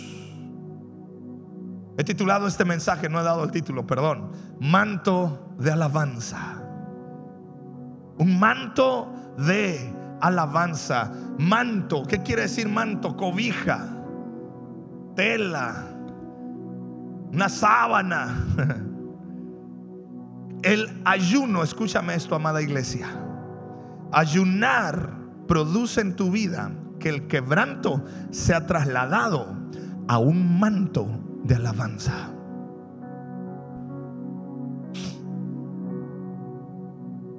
He 1.97 2.03
titulado 2.03 2.47
este 2.47 2.65
mensaje, 2.65 3.09
no 3.09 3.19
he 3.19 3.23
dado 3.23 3.43
el 3.43 3.51
título, 3.51 3.85
perdón. 3.85 4.31
Manto 4.59 5.53
de 5.59 5.71
alabanza. 5.71 6.61
Un 8.17 8.39
manto 8.39 9.11
de 9.37 9.93
alabanza. 10.21 11.11
Manto, 11.37 12.03
¿qué 12.03 12.21
quiere 12.21 12.43
decir 12.43 12.69
manto? 12.69 13.17
Cobija, 13.17 13.87
tela, 15.15 15.85
una 17.31 17.49
sábana. 17.49 18.45
El 20.63 21.01
ayuno, 21.05 21.63
escúchame 21.63 22.13
esto, 22.13 22.35
amada 22.35 22.61
iglesia. 22.61 23.07
Ayunar 24.11 25.15
produce 25.47 26.01
en 26.01 26.15
tu 26.15 26.31
vida 26.31 26.71
que 26.99 27.09
el 27.09 27.27
quebranto 27.27 28.05
se 28.29 28.53
ha 28.53 28.67
trasladado 28.67 29.55
a 30.07 30.19
un 30.19 30.59
manto 30.59 31.07
de 31.43 31.55
alabanza. 31.55 32.29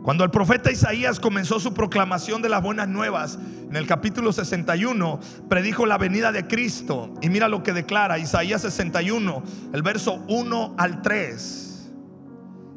Cuando 0.02 0.24
el 0.24 0.32
profeta 0.32 0.72
Isaías 0.72 1.20
comenzó 1.20 1.60
su 1.60 1.74
proclamación 1.74 2.42
de 2.42 2.48
las 2.48 2.60
buenas 2.60 2.88
nuevas, 2.88 3.38
en 3.68 3.76
el 3.76 3.86
capítulo 3.86 4.32
61, 4.32 5.20
predijo 5.48 5.86
la 5.86 5.96
venida 5.96 6.32
de 6.32 6.48
Cristo. 6.48 7.14
Y 7.22 7.28
mira 7.28 7.46
lo 7.46 7.62
que 7.62 7.72
declara 7.72 8.18
Isaías 8.18 8.62
61, 8.62 9.44
el 9.72 9.82
verso 9.82 10.24
1 10.26 10.74
al 10.76 11.02
3. 11.02 11.71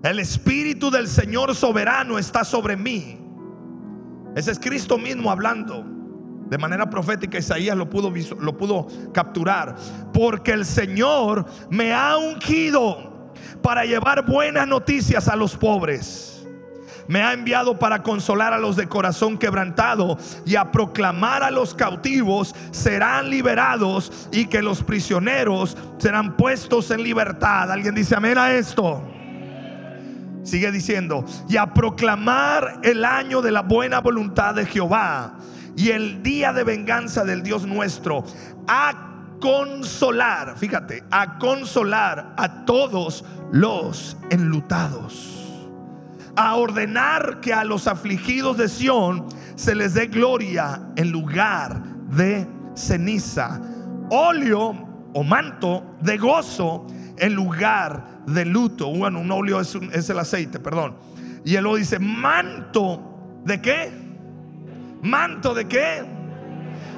El 0.06 0.20
Espíritu 0.20 0.92
del 0.92 1.08
Señor 1.08 1.56
soberano 1.56 2.20
está 2.20 2.44
sobre 2.44 2.78
mí. 2.78 3.18
Ese 4.36 4.52
es 4.52 4.60
Cristo 4.60 5.00
mismo 5.00 5.32
hablando. 5.32 5.84
De 6.48 6.60
manera 6.60 6.88
profética 6.88 7.40
Isaías 7.40 7.76
lo 7.76 7.90
pudo, 7.90 8.14
lo 8.40 8.56
pudo 8.56 8.86
capturar. 9.12 9.76
Porque 10.14 10.52
el 10.52 10.64
Señor 10.64 11.46
me 11.72 11.92
ha 11.92 12.18
ungido 12.18 13.34
para 13.64 13.84
llevar 13.84 14.28
buenas 14.28 14.68
noticias 14.68 15.28
a 15.28 15.36
los 15.36 15.58
pobres 15.58 16.32
me 17.08 17.22
ha 17.22 17.34
enviado 17.34 17.78
para 17.78 18.02
consolar 18.02 18.52
a 18.52 18.58
los 18.58 18.76
de 18.76 18.88
corazón 18.88 19.38
quebrantado 19.38 20.18
y 20.44 20.56
a 20.56 20.72
proclamar 20.72 21.44
a 21.44 21.52
los 21.52 21.76
cautivos 21.76 22.56
serán 22.72 23.30
liberados 23.30 24.28
y 24.32 24.48
que 24.48 24.64
los 24.64 24.82
prisioneros 24.82 25.78
serán 26.00 26.36
puestos 26.36 26.90
en 26.90 27.04
libertad. 27.04 27.72
¿Alguien 27.72 27.94
dice 27.94 28.16
amén 28.16 28.40
a 28.40 28.54
esto? 28.54 29.04
Sigue 30.46 30.72
diciendo, 30.72 31.26
y 31.50 31.58
a 31.58 31.74
proclamar 31.74 32.80
el 32.84 33.04
año 33.04 33.42
de 33.42 33.52
la 33.52 33.64
buena 33.64 34.00
voluntad 34.00 34.56
de 34.56 34.66
Jehová 34.66 35.38
y 35.76 35.90
el 35.90 36.24
día 36.24 36.54
de 36.54 36.64
venganza 36.64 37.26
del 37.26 37.44
Dios 37.44 37.66
nuestro, 37.66 38.24
a 38.68 39.12
consolar, 39.42 40.56
fíjate, 40.58 41.04
a 41.12 41.38
consolar 41.38 42.34
a 42.38 42.64
todos 42.64 43.26
los 43.52 44.16
enlutados 44.30 45.36
a 46.36 46.56
ordenar 46.56 47.40
que 47.40 47.54
a 47.54 47.64
los 47.64 47.88
afligidos 47.88 48.58
de 48.58 48.68
Sión 48.68 49.26
se 49.56 49.76
les 49.76 49.94
dé 49.94 50.08
gloria 50.08 50.82
en 50.96 51.12
lugar 51.12 51.82
de 52.10 52.48
ceniza, 52.76 53.62
óleo 54.10 55.10
o 55.14 55.24
manto 55.24 55.98
de 56.02 56.18
gozo 56.18 56.86
en 57.18 57.34
lugar 57.34 58.24
de 58.26 58.46
luto. 58.46 58.88
Bueno, 58.94 59.20
un 59.20 59.32
óleo 59.32 59.60
es, 59.60 59.76
es 59.94 60.10
el 60.10 60.20
aceite, 60.20 60.60
perdón. 60.60 60.96
Y 61.44 61.56
él 61.56 61.64
lo 61.64 61.76
dice, 61.76 62.00
manto 62.00 63.42
de 63.44 63.62
qué? 63.62 63.92
Manto 65.02 65.54
de 65.54 65.68
qué? 65.68 66.04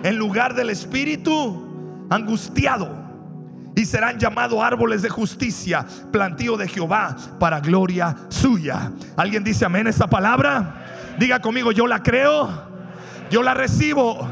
En 0.03 0.17
lugar 0.17 0.53
del 0.55 0.69
espíritu 0.69 2.07
angustiado 2.09 3.07
y 3.75 3.85
serán 3.85 4.17
llamados 4.17 4.63
árboles 4.63 5.03
de 5.03 5.09
justicia, 5.09 5.85
plantío 6.11 6.57
de 6.57 6.67
Jehová 6.67 7.15
para 7.39 7.59
gloria 7.59 8.15
suya. 8.29 8.91
¿Alguien 9.15 9.43
dice 9.43 9.65
amén 9.65 9.85
esta 9.85 10.07
palabra? 10.07 11.13
Diga 11.19 11.39
conmigo, 11.39 11.71
yo 11.71 11.85
la 11.85 12.01
creo, 12.01 12.49
yo 13.29 13.43
la 13.43 13.53
recibo 13.53 14.27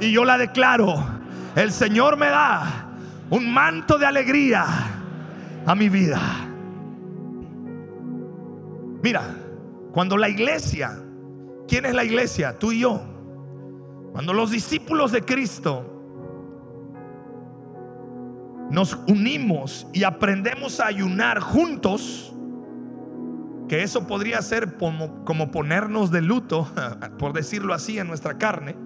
y 0.00 0.12
yo 0.12 0.26
la 0.26 0.36
declaro. 0.36 1.02
El 1.56 1.72
Señor 1.72 2.18
me 2.18 2.26
da 2.26 2.88
un 3.30 3.50
manto 3.50 3.96
de 3.96 4.04
alegría 4.04 4.66
a 5.66 5.74
mi 5.74 5.88
vida. 5.88 6.20
Mira, 9.02 9.22
cuando 9.92 10.16
la 10.16 10.28
iglesia, 10.28 10.98
¿quién 11.66 11.86
es 11.86 11.94
la 11.94 12.04
iglesia? 12.04 12.58
Tú 12.58 12.72
y 12.72 12.80
yo. 12.80 13.02
Cuando 14.12 14.32
los 14.32 14.50
discípulos 14.50 15.12
de 15.12 15.22
Cristo 15.22 15.86
nos 18.70 18.94
unimos 19.08 19.86
y 19.92 20.04
aprendemos 20.04 20.80
a 20.80 20.86
ayunar 20.86 21.40
juntos, 21.40 22.32
que 23.68 23.82
eso 23.82 24.06
podría 24.06 24.42
ser 24.42 24.76
como, 24.76 25.24
como, 25.24 25.50
ponernos 25.50 26.10
de 26.10 26.22
luto, 26.22 26.68
por 27.18 27.32
decirlo 27.32 27.72
así, 27.72 27.98
en 27.98 28.08
nuestra 28.08 28.36
carne, 28.36 28.76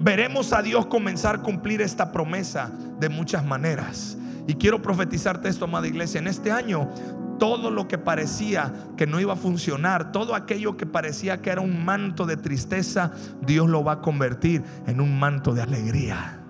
veremos 0.00 0.52
a 0.52 0.62
Dios 0.62 0.86
comenzar 0.86 1.36
a 1.36 1.42
cumplir 1.42 1.80
esta 1.80 2.12
promesa 2.12 2.72
de 2.98 3.08
muchas 3.08 3.44
maneras. 3.44 4.18
Y 4.46 4.54
quiero 4.54 4.82
profetizarte 4.82 5.48
esto, 5.48 5.64
amada 5.64 5.86
iglesia, 5.86 6.18
en 6.18 6.26
este 6.26 6.52
año 6.52 6.90
todo 7.38 7.70
lo 7.70 7.88
que 7.88 7.98
parecía 7.98 8.72
que 8.96 9.06
no 9.06 9.18
iba 9.18 9.32
a 9.32 9.36
funcionar, 9.36 10.12
todo 10.12 10.34
aquello 10.34 10.76
que 10.76 10.86
parecía 10.86 11.42
que 11.42 11.50
era 11.50 11.60
un 11.60 11.84
manto 11.84 12.26
de 12.26 12.36
tristeza, 12.36 13.10
Dios 13.44 13.68
lo 13.68 13.82
va 13.82 13.92
a 13.92 14.00
convertir 14.00 14.62
en 14.86 15.00
un 15.00 15.18
manto 15.18 15.52
de 15.52 15.62
alegría 15.62 16.44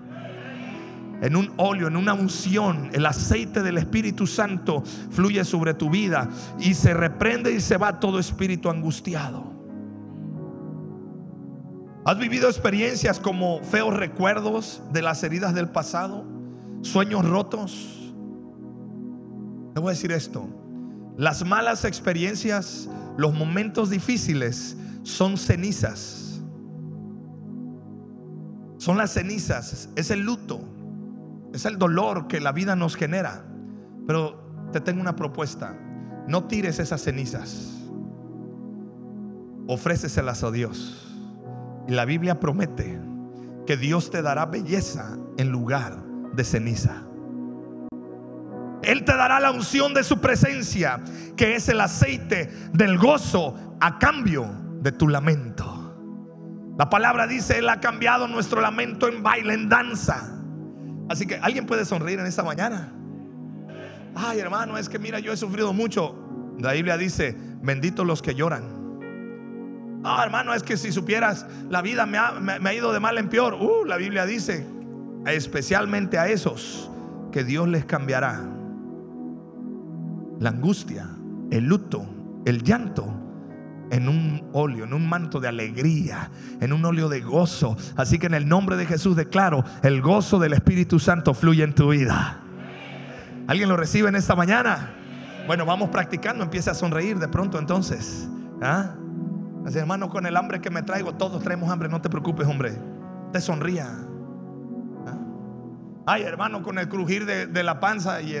en 1.21 1.35
un 1.35 1.51
óleo, 1.57 1.87
en 1.87 1.95
una 1.95 2.13
unción, 2.13 2.89
el 2.93 3.05
aceite 3.05 3.63
del 3.63 3.77
Espíritu 3.77 4.27
Santo 4.27 4.83
fluye 5.11 5.43
sobre 5.43 5.73
tu 5.73 5.89
vida 5.89 6.29
y 6.59 6.73
se 6.73 6.93
reprende 6.93 7.51
y 7.51 7.61
se 7.61 7.77
va 7.77 7.99
todo 7.99 8.19
espíritu 8.19 8.69
angustiado. 8.69 9.53
¿Has 12.05 12.19
vivido 12.19 12.47
experiencias 12.47 13.19
como 13.19 13.63
feos 13.63 13.95
recuerdos 13.95 14.83
de 14.91 15.01
las 15.01 15.23
heridas 15.23 15.55
del 15.55 15.69
pasado? 15.69 16.34
¿Sueños 16.85 17.27
rotos? 17.27 18.13
Te 19.73 19.79
voy 19.79 19.89
a 19.89 19.93
decir 19.93 20.11
esto. 20.11 20.47
Las 21.17 21.45
malas 21.45 21.83
experiencias, 21.83 22.89
los 23.17 23.33
momentos 23.33 23.89
difíciles 23.89 24.77
son 25.03 25.37
cenizas. 25.37 26.41
Son 28.77 28.97
las 28.97 29.13
cenizas, 29.13 29.89
es 29.95 30.11
el 30.11 30.21
luto 30.21 30.61
es 31.55 31.65
el 31.65 31.79
dolor 31.79 32.27
que 32.27 32.41
la 32.41 32.51
vida 32.51 32.75
nos 32.75 32.95
genera. 32.95 33.45
Pero 34.05 34.69
te 34.73 34.81
tengo 34.81 34.99
una 34.99 35.15
propuesta. 35.15 35.73
No 36.27 36.43
tires 36.43 36.79
esas 36.79 37.01
cenizas. 37.01 37.71
Ofréceselas 39.65 40.43
a 40.43 40.51
Dios. 40.51 41.17
Y 41.87 41.93
la 41.93 42.03
Biblia 42.03 42.41
promete 42.41 42.99
que 43.65 43.77
Dios 43.77 44.11
te 44.11 44.21
dará 44.21 44.45
belleza 44.47 45.17
en 45.37 45.49
lugar 45.49 46.04
de 46.35 46.43
ceniza. 46.43 47.03
Él 48.83 49.03
te 49.03 49.15
dará 49.15 49.39
la 49.39 49.51
unción 49.51 49.93
de 49.93 50.03
su 50.03 50.19
presencia, 50.19 51.01
que 51.35 51.55
es 51.55 51.69
el 51.69 51.81
aceite 51.81 52.51
del 52.71 52.97
gozo 52.97 53.77
a 53.79 53.97
cambio 53.97 54.45
de 54.81 54.91
tu 54.91 55.07
lamento. 55.07 55.75
La 56.77 56.89
palabra 56.89 57.25
dice, 57.25 57.59
Él 57.59 57.69
ha 57.69 57.79
cambiado 57.79 58.27
nuestro 58.27 58.61
lamento 58.61 59.07
en 59.07 59.23
baile, 59.23 59.53
en 59.53 59.69
danza. 59.69 60.31
Así 61.09 61.25
que 61.25 61.37
alguien 61.37 61.65
puede 61.65 61.85
sonreír 61.85 62.19
en 62.19 62.25
esta 62.25 62.43
mañana. 62.43 62.91
Ay, 64.13 64.39
hermano, 64.39 64.77
es 64.77 64.87
que 64.87 64.99
mira, 64.99 65.19
yo 65.19 65.33
he 65.33 65.37
sufrido 65.37 65.73
mucho. 65.73 66.15
La 66.59 66.73
Biblia 66.73 66.97
dice, 66.97 67.35
benditos 67.61 68.05
los 68.05 68.21
que 68.21 68.35
lloran. 68.35 68.63
Ah, 70.03 70.21
hermano, 70.23 70.53
es 70.53 70.61
que 70.61 70.77
si 70.77 70.91
supieras, 70.91 71.47
la 71.69 71.81
vida 71.81 72.05
me 72.05 72.17
ha, 72.17 72.73
ido 72.73 72.93
de 72.93 72.99
mal 72.99 73.17
en 73.17 73.29
peor. 73.29 73.55
Uh, 73.55 73.85
la 73.85 73.97
Biblia 73.97 74.25
dice, 74.25 74.65
especialmente 75.33 76.17
a 76.17 76.27
esos 76.27 76.89
que 77.31 77.43
Dios 77.43 77.67
les 77.67 77.85
cambiará 77.85 78.41
la 80.39 80.49
angustia, 80.49 81.09
el 81.51 81.65
luto, 81.65 82.05
el 82.45 82.63
llanto 82.63 83.21
en 83.91 84.09
un 84.09 84.49
óleo, 84.53 84.85
en 84.85 84.93
un 84.93 85.07
manto 85.07 85.39
de 85.39 85.47
alegría, 85.47 86.31
en 86.59 86.73
un 86.73 86.83
óleo 86.85 87.09
de 87.09 87.21
gozo. 87.21 87.77
Así 87.95 88.19
que 88.19 88.27
en 88.27 88.33
el 88.33 88.47
nombre 88.47 88.75
de 88.75 88.85
Jesús 88.85 89.15
declaro, 89.15 89.63
el 89.83 90.01
gozo 90.01 90.39
del 90.39 90.53
Espíritu 90.53 90.99
Santo 90.99 91.33
fluye 91.33 91.63
en 91.63 91.73
tu 91.73 91.89
vida. 91.89 92.41
¿Alguien 93.47 93.69
lo 93.69 93.77
recibe 93.77 94.09
en 94.09 94.15
esta 94.15 94.35
mañana? 94.35 94.93
Bueno, 95.47 95.65
vamos 95.65 95.89
practicando, 95.89 96.43
empieza 96.43 96.71
a 96.71 96.73
sonreír 96.73 97.19
de 97.19 97.27
pronto 97.27 97.59
entonces. 97.59 98.27
¿Ah? 98.61 98.95
Hermano, 99.73 100.09
con 100.09 100.25
el 100.25 100.35
hambre 100.37 100.61
que 100.61 100.69
me 100.69 100.81
traigo, 100.83 101.13
todos 101.13 101.43
traemos 101.43 101.69
hambre, 101.69 101.89
no 101.89 102.01
te 102.01 102.09
preocupes, 102.09 102.47
hombre. 102.47 102.79
Te 103.31 103.41
sonría. 103.41 104.04
Ay, 106.05 106.21
hermano, 106.21 106.61
con 106.61 106.77
el 106.77 106.87
crujir 106.87 107.25
de, 107.25 107.63
la 107.63 107.79
panza 107.79 108.21
y 108.21 108.35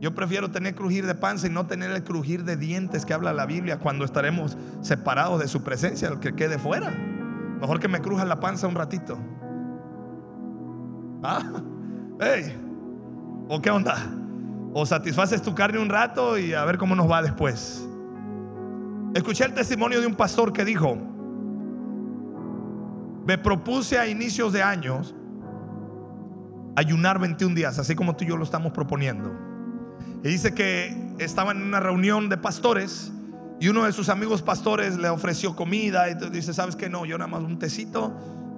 yo 0.00 0.14
prefiero 0.16 0.50
tener 0.50 0.74
crujir 0.74 1.06
de 1.06 1.14
panza 1.14 1.46
y 1.46 1.50
no 1.50 1.66
tener 1.66 1.92
el 1.92 2.02
crujir 2.02 2.42
de 2.42 2.56
dientes 2.56 3.06
que 3.06 3.14
habla 3.14 3.32
la 3.32 3.46
Biblia 3.46 3.78
cuando 3.78 4.04
estaremos 4.04 4.58
separados 4.80 5.38
de 5.38 5.46
su 5.46 5.62
presencia, 5.62 6.08
el 6.08 6.18
que 6.18 6.34
quede 6.34 6.58
fuera. 6.58 6.90
Mejor 7.60 7.78
que 7.78 7.86
me 7.86 8.00
cruja 8.00 8.24
la 8.24 8.40
panza 8.40 8.66
un 8.66 8.74
ratito. 8.74 9.16
¿Ah? 11.22 11.62
Hey. 12.20 12.58
¿O 13.48 13.62
qué 13.62 13.70
onda? 13.70 13.96
O 14.74 14.84
satisfaces 14.84 15.40
tu 15.40 15.54
carne 15.54 15.78
un 15.78 15.88
rato 15.88 16.36
y 16.36 16.52
a 16.52 16.64
ver 16.64 16.78
cómo 16.78 16.96
nos 16.96 17.08
va 17.08 17.22
después. 17.22 17.88
Escuché 19.14 19.44
el 19.44 19.54
testimonio 19.54 20.00
de 20.00 20.08
un 20.08 20.16
pastor 20.16 20.52
que 20.52 20.64
dijo, 20.64 20.98
me 23.24 23.38
propuse 23.38 24.00
a 24.00 24.08
inicios 24.08 24.52
de 24.52 24.64
años 24.64 25.14
ayunar 26.76 27.18
21 27.18 27.54
días, 27.54 27.78
así 27.78 27.94
como 27.94 28.16
tú 28.16 28.24
y 28.24 28.28
yo 28.28 28.36
lo 28.36 28.44
estamos 28.44 28.72
proponiendo. 28.72 29.32
Y 30.22 30.28
dice 30.28 30.54
que 30.54 31.14
estaban 31.18 31.58
en 31.58 31.64
una 31.64 31.80
reunión 31.80 32.28
de 32.28 32.36
pastores 32.36 33.12
y 33.60 33.68
uno 33.68 33.84
de 33.84 33.92
sus 33.92 34.08
amigos 34.08 34.42
pastores 34.42 34.96
le 34.96 35.08
ofreció 35.08 35.54
comida 35.54 36.08
y 36.10 36.14
dice, 36.30 36.52
¿sabes 36.54 36.76
qué? 36.76 36.88
No, 36.88 37.04
yo 37.04 37.18
nada 37.18 37.30
más 37.30 37.42
un 37.42 37.58
tecito 37.58 38.12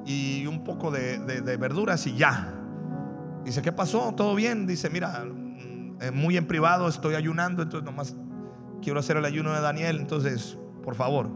y 0.07 0.47
un 0.47 0.65
poco 0.65 0.91
de, 0.91 1.19
verduras 1.59 2.07
y 2.07 2.17
ya. 2.17 2.55
Dice, 3.45 3.63
¿qué 3.63 3.73
pasó? 3.73 4.15
¿Todo 4.17 4.35
bien? 4.35 4.67
Dice, 4.67 4.89
mira, 4.91 5.25
mm, 5.25 6.15
muy 6.15 6.37
en 6.37 6.47
privado 6.47 6.89
estoy 6.89 7.15
ayunando, 7.15 7.63
entonces 7.63 7.85
nomás 7.85 8.15
quiero 8.83 9.01
hacer 9.01 9.17
el 9.17 9.25
ayuno 9.25 9.53
de 9.53 9.61
Daniel, 9.61 9.99
entonces, 9.99 10.57
por 10.83 10.95
favor. 10.95 11.31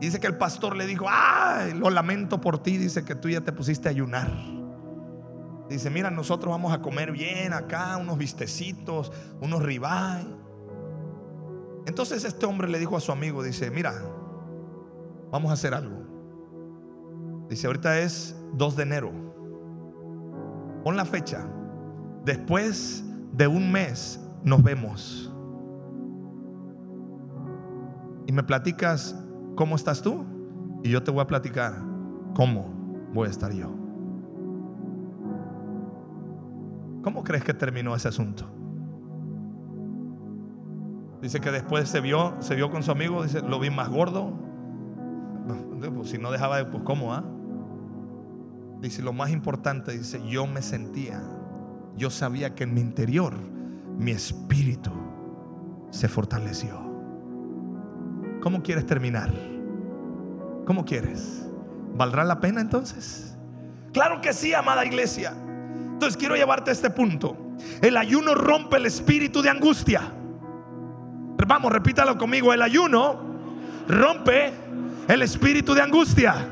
Dice 0.00 0.18
que 0.18 0.26
el 0.26 0.36
pastor 0.36 0.76
le 0.76 0.86
dijo, 0.86 1.06
ay, 1.08 1.74
lo 1.74 1.90
lamento 1.90 2.40
por 2.40 2.62
ti, 2.62 2.78
dice 2.78 3.04
que 3.04 3.14
tú 3.14 3.28
ya 3.28 3.40
te 3.40 3.52
pusiste 3.52 3.88
a 3.88 3.90
ayunar. 3.90 4.30
Dice, 5.70 5.88
mira, 5.88 6.10
nosotros 6.10 6.50
vamos 6.50 6.72
a 6.72 6.82
comer 6.82 7.12
bien 7.12 7.52
acá, 7.52 7.96
unos 7.96 8.18
vistecitos, 8.18 9.12
unos 9.40 9.62
ribeye. 9.62 10.26
Entonces 11.86 12.24
este 12.24 12.44
hombre 12.44 12.68
le 12.68 12.80
dijo 12.80 12.96
a 12.96 13.00
su 13.00 13.12
amigo, 13.12 13.44
dice, 13.44 13.70
mira, 13.70 13.94
vamos 15.30 15.48
a 15.50 15.54
hacer 15.54 15.72
algo. 15.72 15.96
Dice, 17.48 17.68
ahorita 17.68 18.00
es 18.00 18.36
2 18.54 18.76
de 18.76 18.82
enero. 18.82 19.12
Pon 20.82 20.96
la 20.96 21.04
fecha. 21.04 21.46
Después 22.24 23.04
de 23.32 23.46
un 23.46 23.70
mes 23.70 24.20
nos 24.42 24.64
vemos. 24.64 25.32
Y 28.26 28.32
me 28.32 28.42
platicas 28.42 29.14
cómo 29.54 29.76
estás 29.76 30.02
tú. 30.02 30.26
Y 30.82 30.90
yo 30.90 31.04
te 31.04 31.12
voy 31.12 31.20
a 31.20 31.26
platicar 31.28 31.74
cómo 32.34 32.64
voy 33.12 33.28
a 33.28 33.30
estar 33.30 33.52
yo. 33.52 33.79
¿Cómo 37.02 37.24
crees 37.24 37.44
que 37.44 37.54
terminó 37.54 37.94
ese 37.94 38.08
asunto? 38.08 38.46
Dice 41.22 41.40
que 41.40 41.50
después 41.50 41.88
se 41.88 42.00
vio, 42.00 42.34
se 42.40 42.54
vio 42.54 42.70
con 42.70 42.82
su 42.82 42.90
amigo, 42.90 43.22
dice, 43.22 43.42
lo 43.42 43.58
vi 43.58 43.70
más 43.70 43.88
gordo. 43.88 44.32
Pues 45.94 46.10
si 46.10 46.18
no 46.18 46.30
dejaba 46.30 46.58
de, 46.58 46.64
pues 46.66 46.82
cómo, 46.84 47.14
ah? 47.14 47.24
Dice, 48.80 49.02
lo 49.02 49.12
más 49.12 49.30
importante, 49.30 49.92
dice, 49.92 50.26
yo 50.26 50.46
me 50.46 50.62
sentía, 50.62 51.22
yo 51.96 52.10
sabía 52.10 52.54
que 52.54 52.64
en 52.64 52.74
mi 52.74 52.80
interior, 52.80 53.34
mi 53.98 54.10
espíritu 54.12 54.90
se 55.90 56.08
fortaleció. 56.08 56.80
¿Cómo 58.40 58.62
quieres 58.62 58.86
terminar? 58.86 59.30
¿Cómo 60.64 60.84
quieres? 60.84 61.46
¿Valdrá 61.94 62.24
la 62.24 62.40
pena 62.40 62.60
entonces? 62.62 63.36
Claro 63.92 64.20
que 64.22 64.32
sí, 64.32 64.54
amada 64.54 64.86
iglesia. 64.86 65.34
Entonces 66.00 66.16
quiero 66.16 66.34
llevarte 66.34 66.70
a 66.70 66.72
este 66.72 66.88
punto. 66.88 67.36
El 67.82 67.98
ayuno 67.98 68.34
rompe 68.34 68.78
el 68.78 68.86
espíritu 68.86 69.42
de 69.42 69.50
angustia. 69.50 70.00
Vamos, 71.46 71.70
repítalo 71.70 72.16
conmigo. 72.16 72.54
El 72.54 72.62
ayuno 72.62 73.20
rompe 73.86 74.50
el 75.08 75.20
espíritu 75.20 75.74
de 75.74 75.82
angustia. 75.82 76.48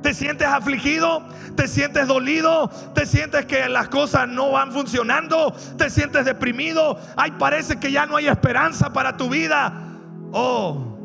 ¿Te 0.00 0.14
sientes 0.14 0.48
afligido? 0.48 1.22
¿Te 1.54 1.68
sientes 1.68 2.08
dolido? 2.08 2.70
¿Te 2.94 3.04
sientes 3.04 3.44
que 3.44 3.68
las 3.68 3.90
cosas 3.90 4.26
no 4.26 4.52
van 4.52 4.72
funcionando? 4.72 5.52
¿Te 5.76 5.90
sientes 5.90 6.24
deprimido? 6.24 6.98
Ay, 7.14 7.32
parece 7.32 7.78
que 7.78 7.92
ya 7.92 8.06
no 8.06 8.16
hay 8.16 8.26
esperanza 8.26 8.90
para 8.90 9.18
tu 9.18 9.28
vida. 9.28 9.70
Oh, 10.32 10.96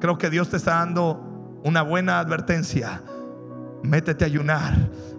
creo 0.00 0.16
que 0.16 0.30
Dios 0.30 0.48
te 0.48 0.56
está 0.56 0.76
dando 0.76 1.60
una 1.62 1.82
buena 1.82 2.20
advertencia. 2.20 3.02
Métete 3.82 4.24
a 4.24 4.26
ayunar, 4.26 4.74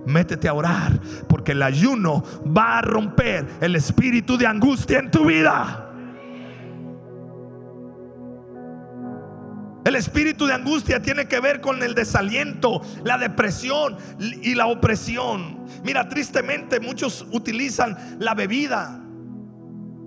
métete 0.06 0.48
a 0.48 0.54
orar, 0.54 1.00
porque 1.28 1.52
el 1.52 1.62
ayuno 1.62 2.24
va 2.46 2.80
a 2.80 2.82
romper 2.82 3.46
el 3.60 3.76
espíritu 3.76 4.38
de 4.38 4.48
angustia 4.48 5.00
en 5.00 5.12
tu 5.12 5.26
vida. 5.26 5.90
El 9.84 9.96
espíritu 9.96 10.46
de 10.46 10.54
angustia 10.54 11.02
tiene 11.02 11.28
que 11.28 11.42
ver 11.42 11.60
con 11.60 11.84
el 11.84 11.94
desaliento, 11.94 12.82
la 13.04 13.18
depresión 13.18 13.98
y 14.20 14.56
la 14.56 14.68
opresión. 14.68 15.66
Mira, 15.84 16.08
tristemente 16.08 16.80
muchos 16.80 17.28
utilizan 17.32 18.18
la 18.20 18.34
bebida. 18.34 19.02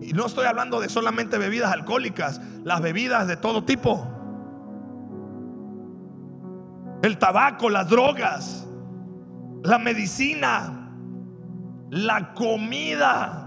Y 0.00 0.14
no 0.14 0.26
estoy 0.26 0.46
hablando 0.46 0.80
de 0.80 0.88
solamente 0.88 1.36
bebidas 1.36 1.72
alcohólicas, 1.72 2.40
las 2.64 2.80
bebidas 2.80 3.28
de 3.28 3.36
todo 3.36 3.64
tipo 3.64 4.15
el 7.02 7.18
tabaco, 7.18 7.68
las 7.70 7.88
drogas, 7.88 8.66
la 9.62 9.78
medicina, 9.78 10.92
la 11.90 12.34
comida. 12.34 13.42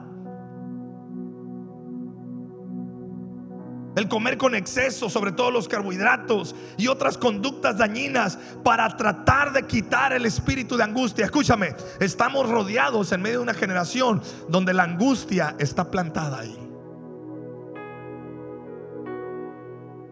El 3.95 4.07
comer 4.07 4.37
con 4.37 4.55
exceso, 4.55 5.09
sobre 5.09 5.31
todo 5.31 5.51
los 5.51 5.67
carbohidratos 5.67 6.55
y 6.77 6.87
otras 6.87 7.17
conductas 7.17 7.77
dañinas 7.77 8.37
para 8.63 8.87
tratar 8.95 9.51
de 9.51 9.65
quitar 9.65 10.13
el 10.13 10.25
espíritu 10.25 10.77
de 10.77 10.83
angustia. 10.83 11.25
Escúchame, 11.25 11.75
estamos 11.99 12.47
rodeados 12.47 13.11
en 13.11 13.21
medio 13.21 13.39
de 13.39 13.43
una 13.43 13.53
generación 13.53 14.21
donde 14.47 14.73
la 14.73 14.83
angustia 14.83 15.55
está 15.59 15.91
plantada 15.91 16.39
ahí. 16.39 16.57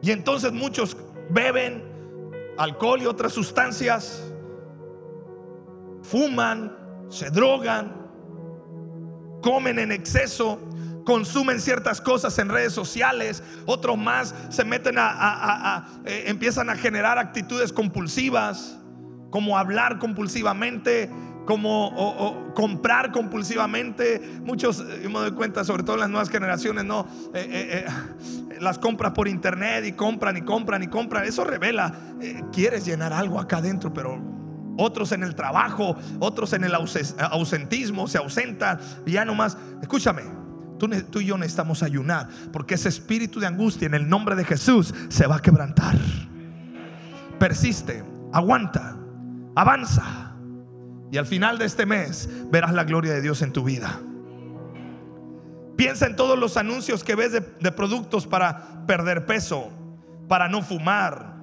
Y 0.02 0.12
entonces 0.12 0.52
muchos 0.52 0.97
beben, 1.30 1.97
alcohol 2.58 3.02
y 3.02 3.06
otras 3.06 3.34
sustancias, 3.34 4.24
fuman, 6.02 6.76
se 7.10 7.30
drogan, 7.30 7.93
comen 9.41 9.80
en 9.80 9.91
exceso, 9.91 10.60
consumen 11.06 11.62
ciertas 11.62 12.02
cosas 12.02 12.38
en 12.39 12.50
redes 12.50 12.74
sociales, 12.74 13.43
otros 13.65 13.98
más 13.98 14.36
se 14.50 14.65
meten 14.65 14.96
a, 14.98 16.02
eh, 16.06 16.26
empiezan 16.28 16.70
a 16.70 16.76
generar 16.76 17.17
actitudes 17.17 17.72
compulsivas, 17.72 18.78
como 19.30 19.58
hablar 19.58 20.00
compulsivamente, 20.00 21.10
como 21.48 22.52
comprar 22.54 23.12
compulsivamente. 23.12 24.40
Muchos, 24.44 24.82
eh, 24.82 25.08
me 25.08 25.20
doy 25.20 25.32
cuenta, 25.32 25.64
sobre 25.64 25.82
todo 25.82 25.96
en 25.96 26.02
las 26.02 26.10
nuevas 26.10 26.30
generaciones, 26.30 26.84
no, 26.84 27.08
eh, 27.34 27.86
eh, 27.88 28.58
las 28.60 28.78
compras 28.78 29.14
por 29.14 29.28
internet 29.28 29.86
y 29.86 29.94
compran 29.94 30.38
y 30.38 30.42
compran 30.42 30.84
y 30.84 30.88
compran. 30.88 31.24
Eso 31.24 31.44
revela, 31.46 31.94
quieres 32.52 32.86
llenar 32.86 33.14
algo 33.14 33.40
acá 33.40 33.58
adentro, 33.58 33.94
pero 33.94 34.22
otros 34.78 35.14
en 35.14 35.24
el 35.24 35.34
trabajo, 35.36 35.96
otros 36.20 36.52
en 36.54 36.66
el 36.66 36.76
ausentismo, 36.76 38.08
se 38.08 38.18
ausentan 38.18 38.80
y 39.06 39.14
ya 39.14 39.24
nomás. 39.24 39.58
Escúchame, 39.82 40.24
tú, 40.78 40.90
tú 41.10 41.22
y 41.22 41.28
yo 41.28 41.38
necesitamos 41.38 41.82
ayunar, 41.82 42.28
porque 42.52 42.76
ese 42.76 42.90
espíritu 42.90 43.40
de 43.40 43.48
angustia 43.48 43.86
en 43.86 43.94
el 43.94 44.10
nombre 44.10 44.36
de 44.36 44.44
Jesús 44.44 44.94
se 45.08 45.26
va 45.28 45.38
a 45.38 45.42
quebrantar. 45.42 45.96
Persiste, 47.40 48.04
aguanta, 48.34 48.98
avanza 49.56 50.27
y 51.12 51.17
al 51.17 51.26
final 51.26 51.58
de 51.58 51.65
este 51.65 51.86
mes 51.86 52.30
verás 52.50 52.74
la 52.74 52.84
gloria 52.84 53.13
de 53.13 53.22
Dios 53.22 53.41
en 53.41 53.54
tu 53.54 53.63
vida. 53.63 54.00
Piensa 55.76 56.08
en 56.08 56.15
todos 56.15 56.38
los 56.38 56.58
anuncios 56.58 57.04
que 57.04 57.15
ves 57.15 57.32
de, 57.32 57.72
productos 57.72 58.26
para 58.26 58.86
perder 58.88 59.26
peso, 59.26 59.70
para 60.28 60.50
no 60.50 60.63
fumar, 60.63 61.36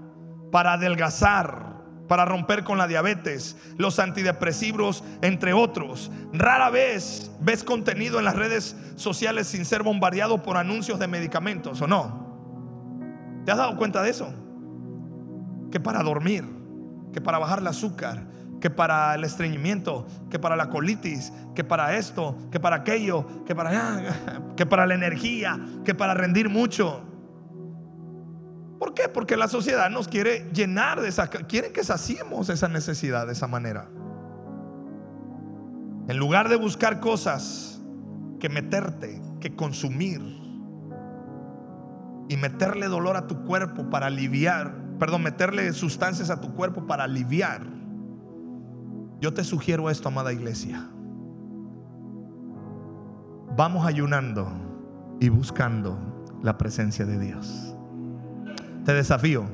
para 0.50 0.72
adelgazar, 0.72 1.74
para 2.08 2.24
romper 2.24 2.64
con 2.64 2.76
la 2.76 2.88
diabetes, 2.88 3.56
los 3.78 4.00
antidepresivos, 4.00 5.04
entre 5.22 5.52
otros. 5.52 6.10
Rara 6.32 6.68
vez 6.68 7.30
ves 7.40 7.62
contenido 7.62 8.18
en 8.18 8.24
las 8.24 8.34
redes 8.34 8.76
sociales 8.96 9.46
sin 9.46 9.64
ser 9.64 9.84
bombardeado 9.84 10.42
por 10.42 10.56
anuncios 10.56 10.98
de 10.98 11.06
medicamentos, 11.06 11.80
¿o 11.80 11.86
no? 11.86 12.24
¿Te 13.44 13.52
has 13.52 13.58
dado 13.58 13.76
cuenta 13.76 14.02
de 14.02 14.10
eso? 14.10 14.34
Que 15.70 15.78
para 15.78 16.02
dormir, 16.02 16.44
que 17.12 17.20
para 17.20 17.38
bajar 17.38 17.60
el 17.60 17.68
azúcar, 17.68 18.33
que 18.64 18.70
para 18.70 19.14
el 19.14 19.24
estreñimiento, 19.24 20.06
que 20.30 20.38
para 20.38 20.56
la 20.56 20.70
colitis, 20.70 21.34
que 21.54 21.62
para 21.62 21.98
esto, 21.98 22.38
que 22.50 22.58
para 22.58 22.76
aquello, 22.76 23.44
que 23.44 23.54
para, 23.54 24.16
que 24.56 24.64
para 24.64 24.86
la 24.86 24.94
energía, 24.94 25.60
que 25.84 25.94
para 25.94 26.14
rendir 26.14 26.48
mucho. 26.48 27.02
¿Por 28.78 28.94
qué? 28.94 29.10
Porque 29.10 29.36
la 29.36 29.48
sociedad 29.48 29.90
nos 29.90 30.08
quiere 30.08 30.48
llenar 30.54 31.02
de 31.02 31.08
esa, 31.08 31.28
quiere 31.28 31.72
que 31.72 31.84
saciemos 31.84 32.48
esa 32.48 32.68
necesidad 32.68 33.26
de 33.26 33.34
esa 33.34 33.46
manera. 33.46 33.86
En 36.08 36.16
lugar 36.16 36.48
de 36.48 36.56
buscar 36.56 37.00
cosas 37.00 37.82
que 38.40 38.48
meterte, 38.48 39.20
que 39.42 39.54
consumir 39.54 40.22
y 42.30 42.38
meterle 42.38 42.88
dolor 42.88 43.18
a 43.18 43.26
tu 43.26 43.44
cuerpo 43.44 43.90
para 43.90 44.06
aliviar, 44.06 44.74
perdón, 44.98 45.22
meterle 45.22 45.70
sustancias 45.74 46.30
a 46.30 46.40
tu 46.40 46.54
cuerpo 46.54 46.86
para 46.86 47.04
aliviar 47.04 47.74
yo 49.24 49.32
te 49.32 49.42
sugiero 49.42 49.88
esto, 49.88 50.08
amada 50.08 50.34
iglesia. 50.34 50.86
Vamos 53.56 53.86
ayunando 53.86 54.46
y 55.18 55.30
buscando 55.30 55.98
la 56.42 56.58
presencia 56.58 57.06
de 57.06 57.18
Dios. 57.18 57.74
Te 58.84 58.92
desafío. 58.92 59.46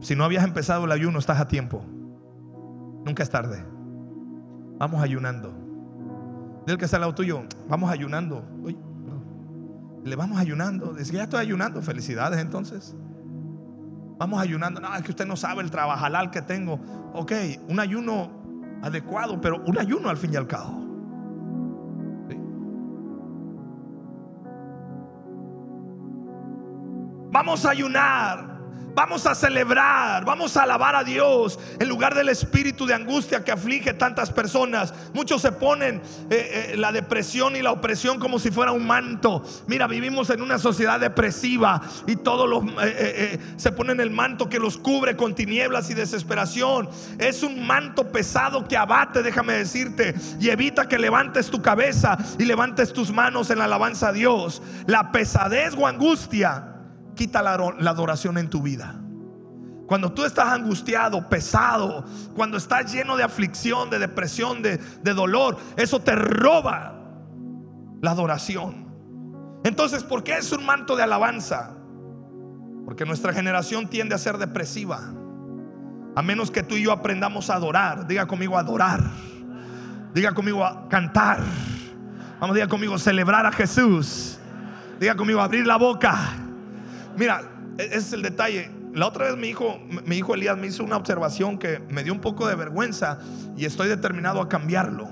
Si 0.00 0.16
no 0.16 0.24
habías 0.24 0.44
empezado 0.44 0.86
el 0.86 0.92
ayuno, 0.92 1.18
estás 1.18 1.38
a 1.40 1.46
tiempo. 1.46 1.84
Nunca 3.04 3.22
es 3.22 3.28
tarde. 3.28 3.66
Vamos 4.78 5.02
ayunando. 5.02 5.52
Del 6.64 6.78
que 6.78 6.86
está 6.86 6.96
al 6.96 7.02
lado 7.02 7.14
tuyo, 7.14 7.42
vamos 7.68 7.90
ayunando. 7.90 8.48
le 10.04 10.16
vamos 10.16 10.38
ayunando. 10.38 10.94
Dice 10.94 11.10
que 11.10 11.18
ya 11.18 11.24
estoy 11.24 11.40
ayunando. 11.40 11.82
Felicidades 11.82 12.40
entonces. 12.40 12.96
Vamos 14.18 14.40
ayunando. 14.40 14.80
No, 14.80 14.94
es 14.96 15.02
que 15.02 15.10
usted 15.10 15.26
no 15.26 15.36
sabe 15.36 15.60
el 15.60 15.70
trabajalal 15.70 16.30
que 16.30 16.40
tengo. 16.40 16.80
Ok, 17.12 17.32
un 17.68 17.78
ayuno 17.78 18.45
adecuado, 18.82 19.40
pero 19.40 19.62
un 19.66 19.78
ayuno 19.78 20.08
al 20.08 20.16
fin 20.16 20.32
y 20.32 20.36
al 20.36 20.46
cabo. 20.46 20.86
Vamos 27.30 27.66
a 27.66 27.70
ayunar. 27.70 28.55
Vamos 28.96 29.26
a 29.26 29.34
celebrar, 29.34 30.24
vamos 30.24 30.56
a 30.56 30.62
alabar 30.62 30.96
a 30.96 31.04
Dios 31.04 31.58
en 31.78 31.86
lugar 31.86 32.14
del 32.14 32.30
espíritu 32.30 32.86
de 32.86 32.94
angustia 32.94 33.44
que 33.44 33.52
aflige 33.52 33.92
tantas 33.92 34.30
personas. 34.30 34.94
Muchos 35.12 35.42
se 35.42 35.52
ponen 35.52 36.00
eh, 36.30 36.70
eh, 36.72 36.76
la 36.78 36.92
depresión 36.92 37.56
y 37.56 37.60
la 37.60 37.72
opresión 37.72 38.18
como 38.18 38.38
si 38.38 38.50
fuera 38.50 38.72
un 38.72 38.86
manto. 38.86 39.44
Mira, 39.66 39.86
vivimos 39.86 40.30
en 40.30 40.40
una 40.40 40.58
sociedad 40.58 40.98
depresiva 40.98 41.82
y 42.06 42.16
todos 42.16 42.48
los 42.48 42.64
eh, 42.82 43.38
se 43.58 43.70
ponen 43.70 44.00
el 44.00 44.10
manto 44.10 44.48
que 44.48 44.58
los 44.58 44.78
cubre 44.78 45.14
con 45.14 45.34
tinieblas 45.34 45.90
y 45.90 45.94
desesperación. 45.94 46.88
Es 47.18 47.42
un 47.42 47.66
manto 47.66 48.10
pesado 48.10 48.66
que 48.66 48.78
abate, 48.78 49.22
déjame 49.22 49.52
decirte, 49.52 50.14
y 50.40 50.48
evita 50.48 50.88
que 50.88 50.98
levantes 50.98 51.50
tu 51.50 51.60
cabeza 51.60 52.16
y 52.38 52.46
levantes 52.46 52.94
tus 52.94 53.12
manos 53.12 53.50
en 53.50 53.58
la 53.58 53.66
alabanza 53.66 54.08
a 54.08 54.12
Dios. 54.14 54.62
La 54.86 55.12
pesadez 55.12 55.74
o 55.76 55.86
angustia 55.86 56.75
quita 57.16 57.42
la, 57.42 57.54
adoración 57.90 58.38
en 58.38 58.48
tu 58.48 58.62
vida. 58.62 58.94
Cuando 59.88 60.12
tú 60.12 60.24
estás 60.24 60.48
angustiado, 60.48 61.28
pesado, 61.28 62.04
cuando 62.34 62.56
estás 62.56 62.92
lleno 62.92 63.16
de 63.16 63.24
aflicción, 63.24 63.90
de 63.90 63.98
depresión, 63.98 64.62
de, 64.62 64.78
dolor, 65.02 65.56
eso 65.76 66.00
te 66.00 66.14
roba 66.14 66.94
la 68.00 68.10
adoración. 68.12 68.86
Entonces, 69.64 70.04
¿por 70.04 70.22
qué 70.22 70.36
es 70.36 70.52
un 70.52 70.64
manto 70.64 70.94
de 70.94 71.02
alabanza? 71.02 71.76
Porque 72.84 73.04
nuestra 73.04 73.32
generación 73.32 73.88
tiende 73.88 74.14
a 74.14 74.18
ser 74.18 74.38
depresiva. 74.38 75.00
A 76.14 76.22
menos 76.22 76.50
que 76.50 76.62
tú 76.62 76.76
y 76.76 76.84
yo 76.84 76.92
aprendamos 76.92 77.50
a 77.50 77.54
adorar. 77.54 78.06
Diga 78.06 78.26
conmigo 78.26 78.58
adorar. 78.58 79.02
Diga 80.14 80.32
conmigo 80.32 80.64
a 80.64 80.88
cantar. 80.88 81.40
Vamos, 82.40 82.54
diga 82.54 82.68
conmigo 82.68 82.98
celebrar 82.98 83.46
a 83.46 83.52
Jesús. 83.52 84.38
Diga 84.98 85.14
conmigo 85.14 85.40
abrir 85.40 85.66
la 85.66 85.76
boca 85.76 86.45
Mira, 87.16 87.42
e-, 87.78 87.84
ese 87.84 87.96
es 87.96 88.12
el 88.12 88.22
detalle. 88.22 88.70
La 88.92 89.06
otra 89.06 89.26
vez 89.26 89.36
mi 89.36 89.48
hijo, 89.48 89.78
mi 90.06 90.16
hijo 90.16 90.34
Elías 90.34 90.56
me 90.56 90.68
hizo 90.68 90.82
una 90.82 90.96
observación 90.96 91.58
que 91.58 91.80
me 91.90 92.02
dio 92.02 92.12
un 92.12 92.20
poco 92.20 92.46
de 92.48 92.54
vergüenza 92.54 93.18
y 93.56 93.66
estoy 93.66 93.88
determinado 93.88 94.40
a 94.40 94.48
cambiarlo. 94.48 95.08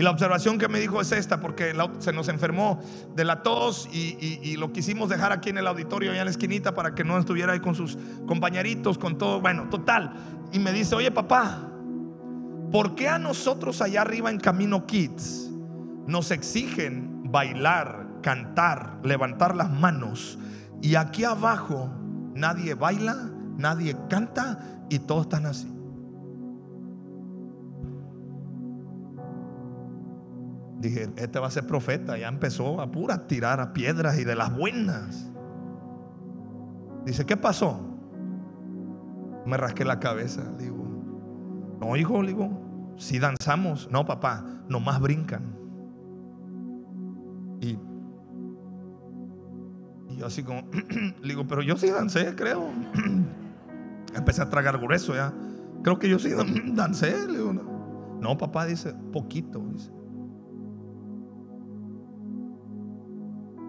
Y 0.00 0.02
la 0.02 0.10
observación 0.12 0.56
que 0.56 0.66
me 0.66 0.80
dijo 0.80 0.98
es 1.02 1.12
esta, 1.12 1.40
porque 1.40 1.74
se 1.98 2.14
nos 2.14 2.28
enfermó 2.28 2.80
de 3.14 3.22
la 3.22 3.42
tos 3.42 3.86
y, 3.92 4.56
lo 4.56 4.72
quisimos 4.72 5.10
dejar 5.10 5.30
aquí 5.30 5.50
en 5.50 5.58
el 5.58 5.66
auditorio, 5.66 6.10
allá 6.10 6.20
en 6.20 6.24
la 6.24 6.30
esquinita, 6.30 6.74
para 6.74 6.94
que 6.94 7.04
no 7.04 7.18
estuviera 7.18 7.52
ahí 7.52 7.60
con 7.60 7.74
sus 7.74 7.98
compañeritos, 8.26 8.96
con 8.96 9.18
todo, 9.18 9.42
bueno, 9.42 9.68
total. 9.68 10.14
Y 10.52 10.58
me 10.58 10.72
dice, 10.72 10.94
oye 10.94 11.10
papá, 11.10 11.68
¿por 12.72 12.94
qué 12.94 13.08
a 13.08 13.18
nosotros 13.18 13.82
allá 13.82 14.00
arriba 14.00 14.30
en 14.30 14.40
Camino 14.40 14.86
Kids 14.86 15.50
nos 16.06 16.30
exigen 16.30 17.30
bailar, 17.30 18.06
cantar, 18.22 19.00
levantar 19.04 19.54
las 19.54 19.70
manos? 19.70 20.38
Y 20.82 20.94
aquí 20.94 21.24
abajo 21.24 21.90
nadie 22.34 22.74
baila, 22.74 23.16
nadie 23.56 23.96
canta 24.08 24.84
y 24.88 24.98
todos 24.98 25.22
están 25.22 25.46
así. 25.46 25.70
Dije, 30.80 31.10
este 31.16 31.38
va 31.38 31.48
a 31.48 31.50
ser 31.50 31.66
profeta. 31.66 32.16
Ya 32.16 32.28
empezó 32.28 32.80
a 32.80 32.90
pura 32.90 33.26
tirar 33.26 33.60
a 33.60 33.72
piedras 33.72 34.18
y 34.18 34.24
de 34.24 34.34
las 34.34 34.56
buenas. 34.56 35.30
Dice, 37.04 37.26
¿qué 37.26 37.36
pasó? 37.36 37.78
Me 39.44 39.56
rasqué 39.58 39.84
la 39.84 40.00
cabeza. 40.00 40.42
Digo, 40.58 40.86
no, 41.80 41.96
hijo, 41.96 42.22
digo, 42.22 42.94
si 42.96 43.18
danzamos. 43.18 43.90
No, 43.90 44.06
papá, 44.06 44.44
nomás 44.68 45.00
brincan. 45.00 45.54
Y 47.60 47.78
yo 50.20 50.26
así 50.26 50.42
como, 50.42 50.62
le 51.22 51.28
digo, 51.28 51.46
pero 51.46 51.62
yo 51.62 51.78
sí 51.78 51.88
dancé, 51.88 52.34
creo. 52.36 52.68
Empecé 54.14 54.42
a 54.42 54.50
tragar 54.50 54.78
grueso 54.78 55.14
ya. 55.14 55.32
Creo 55.82 55.98
que 55.98 56.10
yo 56.10 56.18
sí 56.18 56.30
dancé. 56.74 57.26
Le 57.26 57.38
digo, 57.38 57.54
no. 58.20 58.36
papá 58.36 58.66
dice, 58.66 58.92
poquito. 59.12 59.64
Dice. 59.72 59.90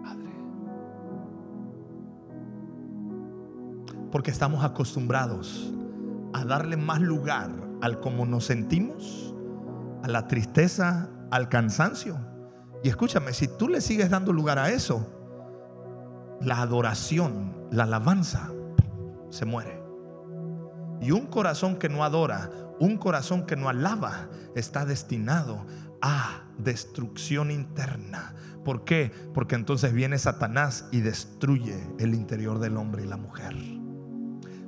Padre. 0.02 0.30
Porque 4.10 4.30
estamos 4.30 4.62
acostumbrados 4.62 5.72
a 6.34 6.44
darle 6.44 6.76
más 6.76 7.00
lugar 7.00 7.50
al 7.80 7.98
cómo 7.98 8.26
nos 8.26 8.44
sentimos, 8.44 9.34
a 10.02 10.08
la 10.08 10.28
tristeza, 10.28 11.08
al 11.30 11.48
cansancio. 11.48 12.18
Y 12.84 12.90
escúchame, 12.90 13.32
si 13.32 13.48
tú 13.48 13.68
le 13.68 13.80
sigues 13.80 14.10
dando 14.10 14.34
lugar 14.34 14.58
a 14.58 14.68
eso, 14.68 15.21
la 16.42 16.60
adoración, 16.60 17.54
la 17.70 17.84
alabanza, 17.84 18.50
se 19.30 19.44
muere. 19.44 19.82
Y 21.00 21.10
un 21.10 21.26
corazón 21.26 21.76
que 21.76 21.88
no 21.88 22.04
adora, 22.04 22.50
un 22.78 22.96
corazón 22.96 23.46
que 23.46 23.56
no 23.56 23.68
alaba, 23.68 24.28
está 24.54 24.84
destinado 24.84 25.66
a 26.00 26.42
destrucción 26.58 27.50
interna. 27.50 28.34
¿Por 28.64 28.84
qué? 28.84 29.12
Porque 29.34 29.54
entonces 29.54 29.92
viene 29.92 30.18
Satanás 30.18 30.86
y 30.92 31.00
destruye 31.00 31.76
el 31.98 32.14
interior 32.14 32.58
del 32.60 32.76
hombre 32.76 33.04
y 33.04 33.08
la 33.08 33.16
mujer. 33.16 33.56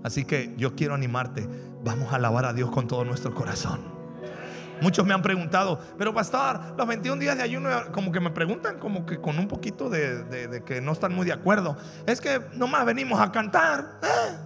Así 0.02 0.24
que 0.24 0.54
yo 0.58 0.74
quiero 0.74 0.94
animarte, 0.94 1.48
vamos 1.84 2.12
a 2.12 2.16
alabar 2.16 2.44
a 2.44 2.52
Dios 2.52 2.70
con 2.70 2.88
todo 2.88 3.04
nuestro 3.04 3.34
corazón. 3.34 3.93
Muchos 4.80 5.06
me 5.06 5.14
han 5.14 5.22
preguntado, 5.22 5.78
pero 5.96 6.12
pastor, 6.12 6.60
los 6.76 6.86
21 6.86 7.20
días 7.20 7.36
de 7.36 7.42
ayuno, 7.42 7.70
como 7.92 8.12
que 8.12 8.20
me 8.20 8.30
preguntan, 8.30 8.78
como 8.78 9.06
que 9.06 9.20
con 9.20 9.38
un 9.38 9.48
poquito 9.48 9.88
de, 9.88 10.62
que 10.66 10.80
no 10.80 10.92
están 10.92 11.14
muy 11.14 11.26
de 11.26 11.32
acuerdo. 11.32 11.76
Es 12.06 12.20
que 12.20 12.40
nomás 12.54 12.84
venimos 12.84 13.20
a 13.20 13.30
cantar. 13.32 14.00
¿eh? 14.02 14.36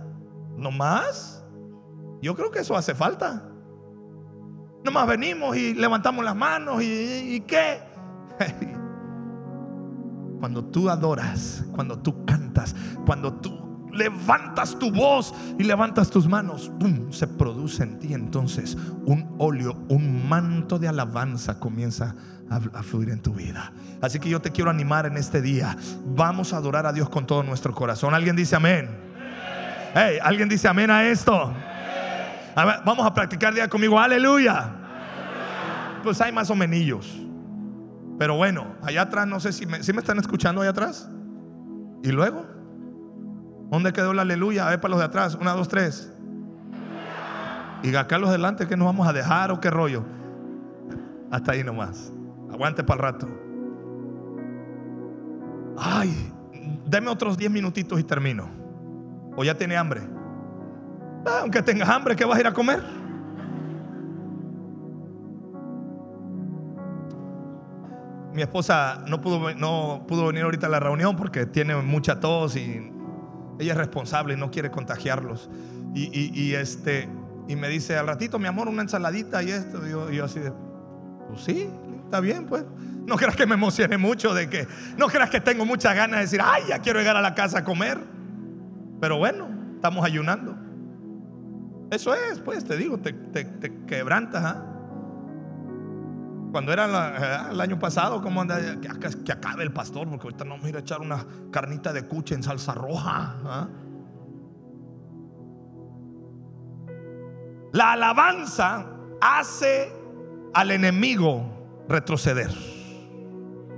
¿Nomás? 0.57 1.45
Yo 2.21 2.35
creo 2.35 2.51
que 2.51 2.61
eso 2.61 2.77
hace 2.77 2.95
falta. 2.95 3.49
Nomás 4.85 5.07
venimos 5.07 5.57
y 5.57 5.75
levantamos 5.75 6.25
las 6.25 6.37
manos 6.37 6.83
y, 6.83 7.37
y 7.37 7.41
qué. 7.41 7.81
Cuando 10.39 10.65
tú 10.65 10.89
adoras, 10.89 11.65
cuando 11.75 11.99
tú 11.99 12.25
cantas, 12.25 12.75
cuando 13.05 13.33
tú 13.35 13.68
levantas 13.99 14.79
tu 14.79 14.91
voz 14.91 15.35
y 15.59 15.65
levantas 15.65 16.11
tus 16.11 16.29
manos, 16.29 16.71
se 17.11 17.27
produce 17.27 17.83
en 17.83 17.99
ti 17.99 18.15
entonces 18.15 18.77
un 19.05 19.35
óleo, 19.39 19.77
un 19.89 20.29
manto 20.29 20.79
de 20.79 20.89
alabanza 20.89 21.59
comienza 21.59 22.15
a, 22.51 22.83
fluir 22.83 23.11
en 23.11 23.21
tu 23.21 23.35
vida. 23.35 23.73
Así 24.01 24.19
que 24.19 24.29
yo 24.29 24.41
te 24.41 24.51
quiero 24.51 24.71
animar 24.71 25.07
en 25.07 25.17
este 25.17 25.43
día. 25.43 25.77
Vamos 26.07 26.53
a 26.53 26.59
adorar 26.59 26.87
a 26.87 26.93
Dios 26.93 27.09
con 27.11 27.27
todo 27.27 27.43
nuestro 27.43 27.75
corazón. 27.75 28.15
¿Alguien 28.15 28.37
dice 28.37 28.57
amén? 28.57 28.89
Hey, 29.95 30.19
¿Alguien 30.23 30.49
dice 30.49 30.69
amén 30.69 30.91
a 30.91 31.05
esto? 31.05 31.53
vamos 32.85 33.07
a 33.07 33.15
practicar 33.15 33.55
día 33.55 33.69
conmigo. 33.69 33.99
Aleluya. 33.99 34.73
Pues 36.03 36.21
hay 36.21 36.33
más 36.33 36.51
o 36.51 36.55
menos. 36.55 37.29
Pero 38.19 38.37
bueno, 38.37 38.75
allá 38.83 39.03
atrás, 39.03 39.27
no 39.27 39.39
sé 39.39 39.53
si 39.53 39.65
me, 39.67 39.79
me 39.79 40.01
están 40.01 40.19
escuchando 40.19 40.61
allá 40.61 40.71
atrás. 40.71 41.09
¿Y 42.03 42.11
luego? 42.11 42.58
¿Dónde 43.71 43.93
quedó 43.93 44.15
la 44.15 44.23
aleluya? 44.23 44.67
A 44.67 44.71
ver 44.71 44.81
para 44.81 44.91
los 44.91 44.99
de 44.99 45.05
atrás. 45.07 45.35
Una, 45.35 45.53
dos, 45.53 45.69
tres. 45.69 46.13
Y 47.83 47.95
acá 47.95 48.19
los 48.19 48.31
delante, 48.31 48.67
¿qué 48.67 48.77
nos 48.77 48.87
vamos 48.87 49.07
a 49.07 49.13
dejar 49.13 49.53
o 49.53 49.61
qué 49.61 49.71
rollo? 49.71 50.05
Hasta 51.31 51.53
ahí 51.53 51.63
nomás. 51.63 52.13
Aguante 52.51 52.83
para 52.83 52.97
el 52.97 53.13
rato. 53.13 53.29
Ay, 55.77 56.33
deme 56.87 57.09
otros 57.09 57.37
diez 57.37 57.51
minutitos 57.51 58.01
y 58.01 58.05
termino. 58.05 58.49
¿O 59.37 59.45
ya 59.45 59.55
tiene 59.55 59.77
hambre? 59.77 60.01
Ah, 61.25 61.41
aunque 61.43 61.63
tengas 61.63 61.89
hambre, 61.89 62.17
¿qué 62.17 62.25
vas 62.25 62.39
a 62.39 62.41
ir 62.41 62.47
a 62.47 62.53
comer? 62.53 62.83
Mi 68.33 68.43
esposa 68.43 69.05
no 69.07 69.21
pudo, 69.21 69.55
no 69.55 70.05
pudo 70.09 70.27
venir 70.27 70.45
ahorita 70.45 70.67
a 70.67 70.71
la 70.71 70.81
reunión 70.81 71.17
porque 71.17 71.47
tiene 71.47 71.77
mucha 71.77 72.19
tos 72.19 72.57
y 72.57 72.93
ella 73.59 73.73
es 73.73 73.79
responsable 73.79 74.35
y 74.35 74.37
no 74.37 74.51
quiere 74.51 74.71
contagiarlos. 74.71 75.51
Y, 75.95 76.55
este, 76.55 77.09
y 77.49 77.57
me 77.57 77.69
dice, 77.69 77.97
al 77.97 78.07
ratito, 78.07 78.39
mi 78.39 78.47
amor, 78.47 78.69
una 78.69 78.83
ensaladita 78.83 79.43
y 79.43 79.51
esto. 79.51 79.81
Y 79.87 80.17
yo, 80.17 80.25
así 80.25 80.39
de, 80.39 80.53
pues 81.29 81.43
sí, 81.43 81.69
está 82.05 82.21
bien, 82.21 82.47
pues. 82.47 82.65
No 83.07 83.17
creas 83.17 83.37
que 83.37 83.47
me 83.47 83.55
emocione 83.55 83.97
mucho 83.97 84.35
de 84.35 84.51
que, 84.51 84.69
no 84.99 85.09
creas 85.09 85.31
que 85.31 85.41
tengo 85.41 85.65
muchas 85.65 85.95
ganas 85.95 86.19
de 86.19 86.25
decir, 86.27 86.41
ay, 86.45 86.65
ya 86.69 86.81
quiero 86.81 86.99
llegar 87.01 87.17
a 87.17 87.23
la 87.23 87.35
casa 87.35 87.61
a 87.61 87.65
comer. 87.65 87.99
Pero 89.01 89.17
bueno, 89.17 89.49
estamos 89.75 90.05
ayunando. 90.05 90.57
Eso 91.91 92.15
es, 92.15 92.39
pues, 92.41 92.65
te 92.65 92.77
digo, 92.77 92.99
te, 92.99 93.13
te, 93.13 93.85
quebrantas. 93.87 94.45
¿ah? 94.45 94.68
Cuando 96.51 96.73
era 96.73 97.49
eh, 97.49 97.53
el 97.53 97.61
año 97.61 97.79
pasado, 97.79 98.23
como 98.23 98.41
anda? 98.41 98.59
Que, 98.81 99.33
acabe 99.33 99.63
el 99.63 99.73
pastor, 99.73 100.09
porque 100.09 100.25
ahorita 100.25 100.45
no 100.45 100.53
vamos 100.53 100.67
a 100.67 100.69
ir 100.71 100.77
a 100.77 100.81
echar 100.81 101.01
una 101.01 101.25
carnita 101.51 101.93
de 101.93 102.07
cuche 102.07 102.35
en 102.35 102.43
salsa 102.43 102.75
roja. 102.75 103.37
¿ah? 103.45 103.69
La 107.73 107.93
alabanza 107.93 108.87
hace 109.21 109.93
al 110.55 110.71
enemigo 110.71 111.85
retroceder. 111.89 112.51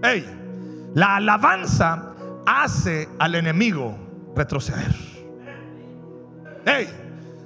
Ey, 0.02 0.24
la 0.94 1.16
alabanza 1.16 2.14
hace 2.46 3.08
al 3.18 3.34
enemigo 3.34 3.96
retroceder. 4.36 4.94
Ey, 6.64 6.88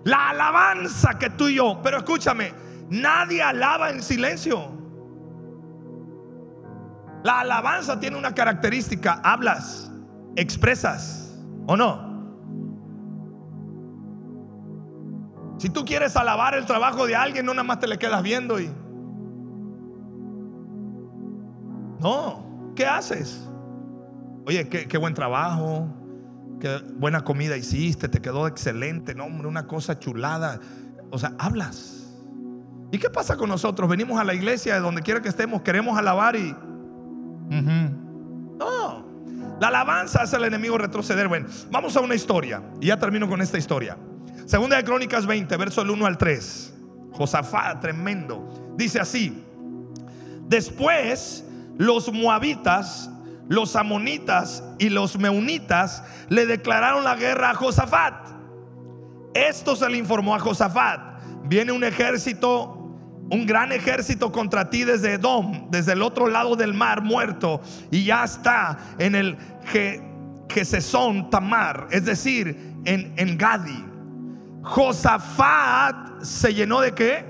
la 0.05 0.31
alabanza 0.31 1.19
que 1.19 1.31
tú 1.31 1.49
y 1.49 1.55
yo, 1.55 1.81
pero 1.83 1.99
escúchame, 1.99 2.53
nadie 2.91 3.43
alaba 3.43 3.91
en 3.91 4.03
silencio. 4.03 4.84
La 7.25 7.41
alabanza 7.41 7.99
tiene 7.99 8.19
una 8.19 8.35
característica, 8.35 9.15
hablas, 9.25 9.91
expresas, 10.37 11.35
¿o 11.67 11.75
no? 11.75 12.13
Si 15.57 15.71
tú 15.71 15.87
quieres 15.87 16.15
alabar 16.17 16.55
el 16.55 16.67
trabajo 16.67 17.07
de 17.07 17.17
alguien, 17.17 17.47
no 17.47 17.55
nada 17.55 17.65
más 17.65 17.81
te 17.81 17.87
le 17.87 17.97
quedas 17.97 18.23
viendo 18.23 18.61
y... 18.61 18.71
No, 22.01 22.73
¿qué 22.77 22.85
haces? 22.85 23.49
Oye, 24.47 24.69
qué, 24.69 24.99
buen 24.99 25.15
trabajo, 25.15 25.89
qué 26.61 26.83
buena 26.97 27.25
comida 27.25 27.57
hiciste, 27.57 28.07
te 28.07 28.21
quedó 28.21 28.47
excelente, 28.47 29.15
no, 29.15 29.25
hombre, 29.25 29.49
una 29.49 29.67
cosa 29.67 29.99
chulada. 29.99 30.61
O 31.11 31.19
sea, 31.19 31.33
hablas. 31.39 32.07
¿Y 32.93 32.99
qué 32.99 33.09
pasa 33.09 33.39
con 33.39 33.49
nosotros? 33.49 33.89
Venimos 33.89 34.21
a 34.21 34.25
la 34.25 34.35
iglesia, 34.35 34.75
de 34.75 34.81
donde 34.81 35.01
quiera 35.01 35.23
que 35.23 35.31
estemos, 35.31 35.63
queremos 35.63 35.97
alabar 35.97 36.37
y... 36.37 36.55
No, 37.49 39.05
la 39.61 39.69
alabanza 39.69 40.23
hace 40.23 40.37
al 40.37 40.45
enemigo 40.45 40.79
retroceder. 40.79 41.29
Bueno, 41.29 41.47
vamos 41.71 41.97
a 41.97 42.01
una 42.01 42.15
historia. 42.15 42.63
Y 42.81 42.87
ya 42.87 42.99
termino 42.99 43.29
con 43.29 43.41
esta 43.41 43.59
historia. 43.59 43.97
Segunda 44.47 44.77
de 44.77 44.85
Crónicas 44.85 45.27
20, 45.27 45.57
verso 45.57 45.83
del 45.83 45.91
1 45.91 46.07
al 46.07 46.19
3. 46.19 46.75
Josafá, 47.13 47.79
tremendo. 47.81 48.75
Dice 48.77 49.01
así. 49.01 49.45
Después 50.47 51.45
los 51.79 52.13
moabitas, 52.13 53.11
los 53.49 53.77
amonitas 53.77 54.63
y 54.79 54.89
los 54.89 55.19
meunitas 55.19 56.03
le 56.29 56.47
declararon 56.47 57.05
la 57.05 57.17
guerra 57.17 57.51
a 57.51 57.55
Josafat. 57.55 58.29
Esto 59.35 59.77
se 59.77 59.89
le 59.89 59.99
informó 59.99 60.35
a 60.35 60.39
Josafat. 60.39 61.01
Viene 61.45 61.73
un 61.73 61.85
ejército 61.85 62.84
un 63.31 63.47
gran 63.47 63.73
ejército 63.73 64.31
contra 64.31 64.69
ti 64.71 64.85
desde 64.85 65.15
Edom, 65.15 65.71
desde 65.71 65.93
el 65.93 66.03
otro 66.03 66.29
lado 66.29 66.57
del 66.57 66.75
mar 66.75 67.03
muerto, 67.03 67.61
y 67.91 68.05
ya 68.05 68.25
está 68.25 68.79
en 68.99 69.15
el 69.15 69.37
son 70.81 71.31
Tamar, 71.31 71.89
es 71.91 72.05
decir, 72.05 72.75
en, 72.85 73.13
en 73.17 73.37
Gadi. 73.37 73.85
Josafat 74.63 76.23
se 76.23 76.55
llenó 76.55 76.81
de 76.81 76.93
qué? 76.93 77.25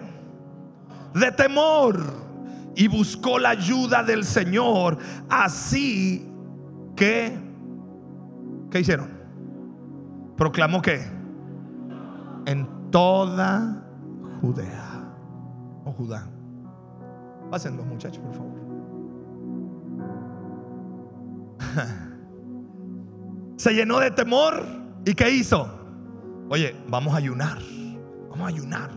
De 1.15 1.33
temor 1.33 2.03
y 2.77 2.89
buscó 2.89 3.39
la 3.39 3.51
ayuda 3.51 4.03
del 4.03 4.25
Señor. 4.25 4.99
Así 5.29 6.29
que, 6.97 7.37
¿qué 8.71 8.81
hicieron? 8.81 9.11
Proclamó 10.37 10.83
que 10.83 11.01
en 12.47 12.91
toda 12.91 13.83
Judea 14.41 14.94
o 15.85 15.93
Judá. 15.93 16.29
Pasen 17.51 17.77
los 17.77 17.87
muchachos, 17.87 18.19
por 18.19 18.35
favor. 18.35 18.55
Se 23.57 23.73
llenó 23.73 24.01
de 24.01 24.11
temor 24.11 24.65
y 25.05 25.15
¿qué 25.15 25.31
hizo? 25.31 25.69
Oye, 26.49 26.75
vamos 26.89 27.15
a 27.15 27.19
ayunar. 27.19 27.59
Vamos 28.31 28.47
a 28.47 28.49
ayunar. 28.49 28.91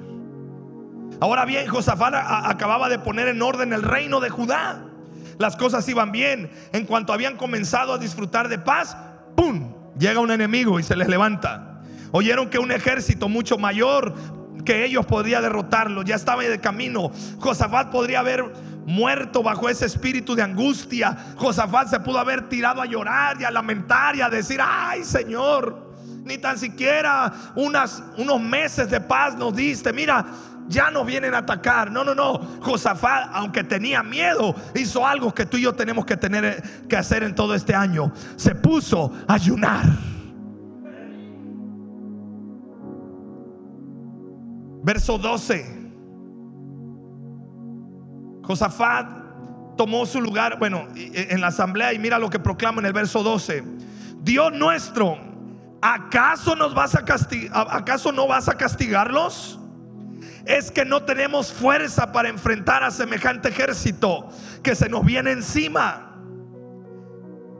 Ahora 1.19 1.45
bien, 1.45 1.67
Josafat 1.67 2.13
acababa 2.15 2.89
de 2.89 2.99
poner 2.99 3.27
en 3.27 3.41
orden 3.41 3.73
el 3.73 3.81
reino 3.81 4.19
de 4.19 4.29
Judá. 4.29 4.83
Las 5.37 5.55
cosas 5.55 5.87
iban 5.89 6.11
bien. 6.11 6.51
En 6.73 6.85
cuanto 6.85 7.13
habían 7.13 7.37
comenzado 7.37 7.93
a 7.93 7.97
disfrutar 7.97 8.49
de 8.49 8.59
paz, 8.59 8.97
¡pum! 9.35 9.73
Llega 9.97 10.19
un 10.19 10.31
enemigo 10.31 10.79
y 10.79 10.83
se 10.83 10.95
les 10.95 11.07
levanta. 11.07 11.81
Oyeron 12.11 12.49
que 12.49 12.59
un 12.59 12.71
ejército 12.71 13.29
mucho 13.29 13.57
mayor 13.57 14.13
que 14.67 14.83
ellos 14.83 15.05
podría 15.05 15.39
derrotarlo. 15.39 16.01
Ya 16.03 16.15
estaba 16.15 16.43
de 16.43 16.59
camino. 16.59 17.09
Josafat 17.39 17.89
podría 17.89 18.19
haber 18.19 18.43
muerto 18.85 19.41
bajo 19.41 19.69
ese 19.69 19.85
espíritu 19.85 20.35
de 20.35 20.43
angustia. 20.43 21.17
Josafat 21.37 21.87
se 21.87 22.01
pudo 22.01 22.19
haber 22.19 22.49
tirado 22.49 22.81
a 22.81 22.85
llorar 22.85 23.39
y 23.39 23.45
a 23.45 23.51
lamentar 23.51 24.17
y 24.17 24.21
a 24.21 24.29
decir, 24.29 24.59
ay 24.61 25.05
Señor, 25.05 25.95
ni 26.25 26.37
tan 26.37 26.59
siquiera 26.59 27.31
unas, 27.55 28.03
unos 28.17 28.41
meses 28.41 28.89
de 28.89 28.99
paz 28.99 29.37
nos 29.37 29.55
diste. 29.55 29.93
Mira, 29.93 30.25
ya 30.67 30.91
nos 30.91 31.05
vienen 31.05 31.33
a 31.33 31.37
atacar. 31.37 31.89
No, 31.89 32.03
no, 32.03 32.13
no. 32.13 32.37
Josafat, 32.59 33.29
aunque 33.31 33.63
tenía 33.63 34.03
miedo, 34.03 34.53
hizo 34.75 35.07
algo 35.07 35.33
que 35.33 35.45
tú 35.45 35.55
y 35.55 35.61
yo 35.61 35.75
tenemos 35.75 36.05
que 36.05 36.17
tener 36.17 36.61
que 36.89 36.97
hacer 36.97 37.23
en 37.23 37.33
todo 37.33 37.55
este 37.55 37.73
año. 37.73 38.11
Se 38.35 38.53
puso 38.53 39.13
a 39.29 39.35
ayunar. 39.35 40.16
Verso 44.87 45.17
12. 45.17 45.65
Josafat 48.41 49.05
tomó 49.75 50.05
su 50.05 50.21
lugar, 50.21 50.57
bueno, 50.59 50.87
en 50.95 51.41
la 51.41 51.47
asamblea 51.47 51.91
y 51.91 51.99
mira 51.99 52.17
lo 52.17 52.29
que 52.29 52.39
proclama 52.39 52.79
en 52.79 52.85
el 52.85 52.93
verso 52.93 53.21
12. 53.21 53.65
Dios 54.21 54.53
nuestro 54.53 55.17
¿acaso 55.81 56.55
nos 56.55 56.73
vas 56.73 56.95
a? 56.95 57.03
¿Acaso 57.75 58.13
no 58.13 58.27
vas 58.29 58.47
a 58.47 58.55
castigarlos? 58.55 59.59
Es 60.45 60.71
que 60.71 60.85
no 60.85 61.03
tenemos 61.03 61.51
fuerza 61.51 62.13
para 62.13 62.29
enfrentar 62.29 62.81
a 62.81 62.89
semejante 62.89 63.49
ejército 63.49 64.29
que 64.63 64.73
se 64.73 64.87
nos 64.87 65.03
viene 65.03 65.31
encima. 65.31 66.17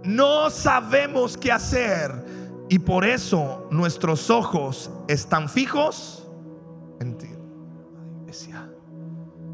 No 0.06 0.50
sabemos 0.50 1.38
qué 1.38 1.52
hacer 1.52 2.10
y 2.70 2.80
por 2.80 3.04
eso 3.04 3.68
nuestros 3.70 4.30
ojos 4.30 4.90
están 5.10 5.50
fijos 5.50 6.24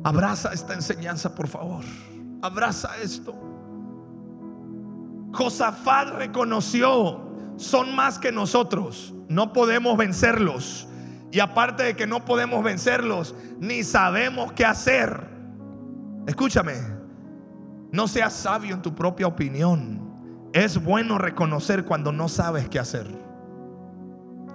abraza 0.04 0.54
esta 0.54 0.74
enseñanza, 0.74 1.34
por 1.34 1.48
favor. 1.48 1.84
Abraza 2.42 2.98
esto. 3.02 3.34
Josafat 5.34 6.10
reconoció 6.10 7.34
son 7.58 7.96
más 7.96 8.20
que 8.20 8.32
nosotros. 8.32 9.14
No 9.28 9.54
podemos 9.54 9.98
vencerlos. 9.98 10.88
Y 11.32 11.40
aparte 11.40 11.84
de 11.84 11.96
que 11.96 12.06
no 12.06 12.26
podemos 12.26 12.64
vencerlos, 12.64 13.36
ni 13.60 13.84
sabemos 13.84 14.52
qué 14.54 14.66
hacer. 14.66 15.28
Escúchame, 16.28 16.76
no 17.92 18.08
seas 18.08 18.34
sabio 18.34 18.76
en 18.76 18.82
tu 18.82 18.94
propia 18.94 19.28
opinión. 19.28 20.50
Es 20.54 20.84
bueno 20.84 21.18
reconocer 21.18 21.86
cuando 21.86 22.12
no 22.12 22.30
sabes 22.30 22.70
qué 22.70 22.78
hacer. 22.78 23.08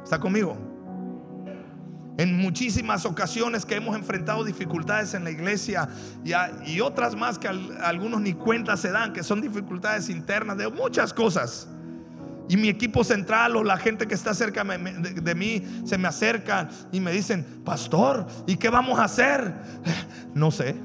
¿Está 0.04 0.20
conmigo? 0.20 0.67
En 2.18 2.36
muchísimas 2.36 3.06
ocasiones 3.06 3.64
que 3.64 3.76
hemos 3.76 3.94
enfrentado 3.96 4.42
dificultades 4.42 5.14
en 5.14 5.22
la 5.22 5.30
iglesia 5.30 5.88
y, 6.66 6.80
otras 6.80 7.14
más 7.14 7.38
que 7.38 7.46
algunos 7.46 8.20
ni 8.20 8.32
cuenta 8.32 8.76
se 8.76 8.90
dan, 8.90 9.12
que 9.12 9.22
son 9.22 9.40
dificultades 9.40 10.10
internas 10.10 10.58
de 10.58 10.68
muchas 10.68 11.14
cosas. 11.14 11.68
Y 12.48 12.56
mi 12.56 12.68
equipo 12.68 13.04
central 13.04 13.54
o 13.54 13.62
la 13.62 13.76
gente 13.76 14.08
que 14.08 14.14
está 14.14 14.34
cerca 14.34 14.64
de, 14.64 15.34
mí 15.36 15.62
se 15.84 15.96
me 15.96 16.08
acerca 16.08 16.68
y 16.90 16.98
me 16.98 17.12
dicen, 17.12 17.62
pastor, 17.64 18.26
¿y 18.48 18.56
qué 18.56 18.68
vamos 18.68 18.98
a 18.98 19.04
hacer? 19.04 19.54
No 20.34 20.50
sé. 20.50 20.76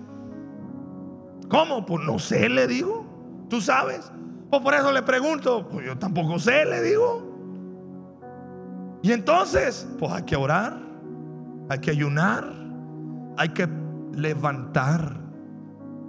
¿Cómo? 1.49 1.85
Pues 1.85 2.05
no 2.05 2.19
sé, 2.19 2.47
le 2.47 2.67
digo. 2.67 3.45
¿Tú 3.49 3.59
sabes? 3.59 4.11
Pues 4.49 4.61
por 4.61 4.73
eso 4.73 4.91
le 4.91 5.01
pregunto. 5.01 5.67
Pues 5.67 5.85
yo 5.85 5.97
tampoco 5.97 6.37
sé, 6.37 6.65
le 6.65 6.81
digo. 6.81 7.33
Y 9.03 9.11
entonces, 9.11 9.87
pues 9.99 10.11
hay 10.11 10.23
que 10.23 10.35
orar, 10.35 10.82
hay 11.73 11.79
que 11.79 11.91
ayunar, 11.91 12.51
hay 13.37 13.49
que 13.49 13.67
levantar 14.13 15.19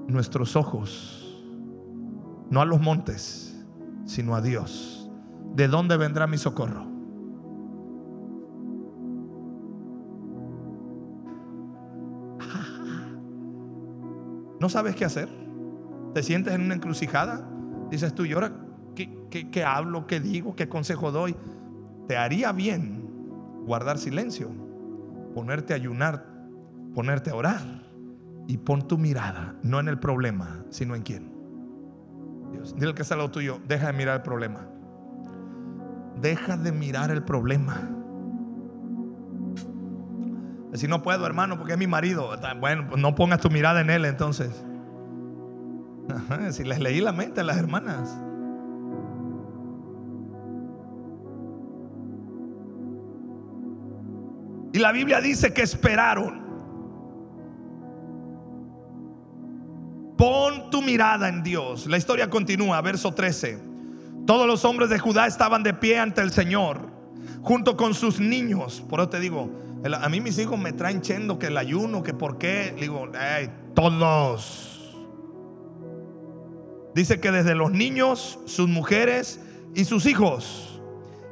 nuestros 0.06 0.56
ojos, 0.56 1.44
no 2.50 2.60
a 2.60 2.64
los 2.64 2.80
montes, 2.80 3.66
sino 4.04 4.36
a 4.36 4.40
Dios. 4.40 5.04
¿de 5.54 5.68
dónde 5.68 5.96
vendrá 5.96 6.26
mi 6.26 6.36
socorro? 6.36 6.84
¿No 14.60 14.68
sabes 14.68 14.94
qué 14.96 15.04
hacer? 15.04 15.28
¿Te 16.12 16.24
sientes 16.24 16.52
en 16.54 16.62
una 16.62 16.74
encrucijada? 16.74 17.48
Dices 17.90 18.14
tú, 18.14 18.24
¿y 18.24 18.32
ahora 18.32 18.52
qué, 18.94 19.64
hablo? 19.64 20.06
¿Qué 20.06 20.20
digo? 20.20 20.56
¿Qué 20.56 20.68
consejo 20.68 21.12
doy? 21.12 21.36
Te 22.08 22.16
haría 22.16 22.50
bien 22.52 23.04
guardar 23.64 23.98
silencio, 23.98 24.50
ponerte 25.35 25.72
a 25.72 25.76
ayunar, 25.76 26.26
ponerte 26.95 27.30
a 27.30 27.35
orar 27.35 27.61
y 28.47 28.59
pon 28.59 28.87
tu 28.87 28.99
mirada 28.99 29.57
no 29.62 29.80
en 29.80 29.89
el 29.89 29.99
problema, 29.99 30.64
sino 30.70 30.95
en 30.95 31.03
quién. 31.03 31.35
Dios, 32.53 32.74
dile 32.76 32.95
que 32.95 33.03
es 33.03 33.11
lo 33.11 33.30
tuyo, 33.30 33.61
deja 33.66 33.89
de 33.89 33.93
mirar 33.93 34.16
el 34.16 34.22
problema. 34.22 34.68
Deja 36.20 36.57
de 36.57 36.72
mirar 36.72 37.11
el 37.11 37.22
problema. 37.22 37.91
Si 40.74 40.89
no 40.89 41.03
puedo, 41.03 41.24
hermano, 41.26 41.57
porque 41.57 41.72
es 41.74 41.78
mi 41.78 41.87
marido. 41.87 42.30
Bueno, 42.61 42.89
pues 42.89 43.01
no 43.01 43.14
pongas 43.14 43.41
tu 43.41 43.51
mirada 43.51 43.80
en 43.80 43.91
él 43.91 44.05
entonces. 44.05 44.64
si 46.51 46.64
les 46.64 46.80
leí 46.80 47.01
la 47.01 47.12
mente 47.12 47.41
a 47.41 47.45
las 47.45 47.57
hermanas. 47.57 48.20
Y 54.75 54.81
la 54.81 54.91
Biblia 54.91 55.20
dice 55.20 55.53
que 55.53 55.62
esperaron. 55.62 56.43
Pon 60.18 60.68
tu 60.68 60.83
mirada 60.83 61.29
en 61.29 61.45
Dios. 61.45 61.87
La 61.87 61.97
historia 61.97 62.29
continúa, 62.29 62.81
verso 62.81 63.14
13. 63.14 63.57
Todos 64.27 64.49
los 64.49 64.64
hombres 64.64 64.91
de 64.91 64.99
Judá 64.99 65.29
estaban 65.29 65.62
de 65.62 65.75
pie 65.75 66.01
ante 66.01 66.22
el 66.22 66.33
Señor, 66.33 66.91
junto 67.41 67.77
con 67.77 67.95
sus 67.95 68.18
niños. 68.18 68.83
Por 68.89 68.99
eso 68.99 69.11
te 69.11 69.20
digo, 69.20 69.49
a 69.85 70.09
mí 70.09 70.20
mis 70.20 70.41
hijos 70.41 70.59
me 70.59 70.72
traen 70.72 71.03
chendo 71.03 71.39
que 71.39 71.47
el 71.47 71.57
ayuno, 71.57 72.03
que 72.03 72.12
por 72.12 72.39
qué. 72.39 72.75
Digo, 72.77 73.09
todos. 73.75 74.93
Dice 76.97 77.20
que 77.20 77.31
desde 77.31 77.55
los 77.55 77.70
niños, 77.70 78.41
sus 78.47 78.68
mujeres 78.68 79.39
y 79.77 79.85
sus 79.85 80.05
hijos 80.07 80.74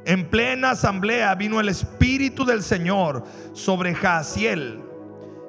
en 0.05 0.29
plena 0.29 0.71
asamblea 0.71 1.33
vino 1.35 1.59
el 1.59 1.69
Espíritu 1.69 2.45
del 2.45 2.61
Señor 2.61 3.23
sobre 3.53 3.95
Jaciel, 3.95 4.81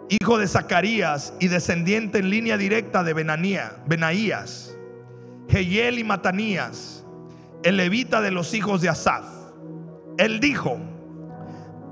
hijo 0.08 0.38
de 0.38 0.46
Zacarías 0.46 1.34
y 1.40 1.48
descendiente 1.48 2.18
en 2.18 2.30
línea 2.30 2.56
directa 2.56 3.02
de 3.02 3.14
Benaías, 3.14 4.76
Jehiel 5.48 5.98
y 5.98 6.04
Matanías, 6.04 7.04
el 7.64 7.76
levita 7.76 8.20
de 8.20 8.30
los 8.30 8.54
hijos 8.54 8.80
de 8.80 8.90
Asaf. 8.90 9.24
Él 10.18 10.38
dijo, 10.38 10.78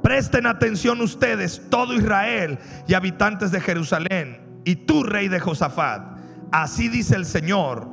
presten 0.02 0.46
atención 0.46 1.00
ustedes, 1.00 1.62
todo 1.68 1.94
Israel 1.94 2.58
y 2.86 2.94
habitantes 2.94 3.50
de 3.50 3.60
Jerusalén, 3.60 4.40
y 4.64 4.76
tú, 4.76 5.02
rey 5.02 5.26
de 5.26 5.40
Josafat. 5.40 6.18
Así 6.52 6.88
dice 6.88 7.16
el 7.16 7.26
Señor, 7.26 7.88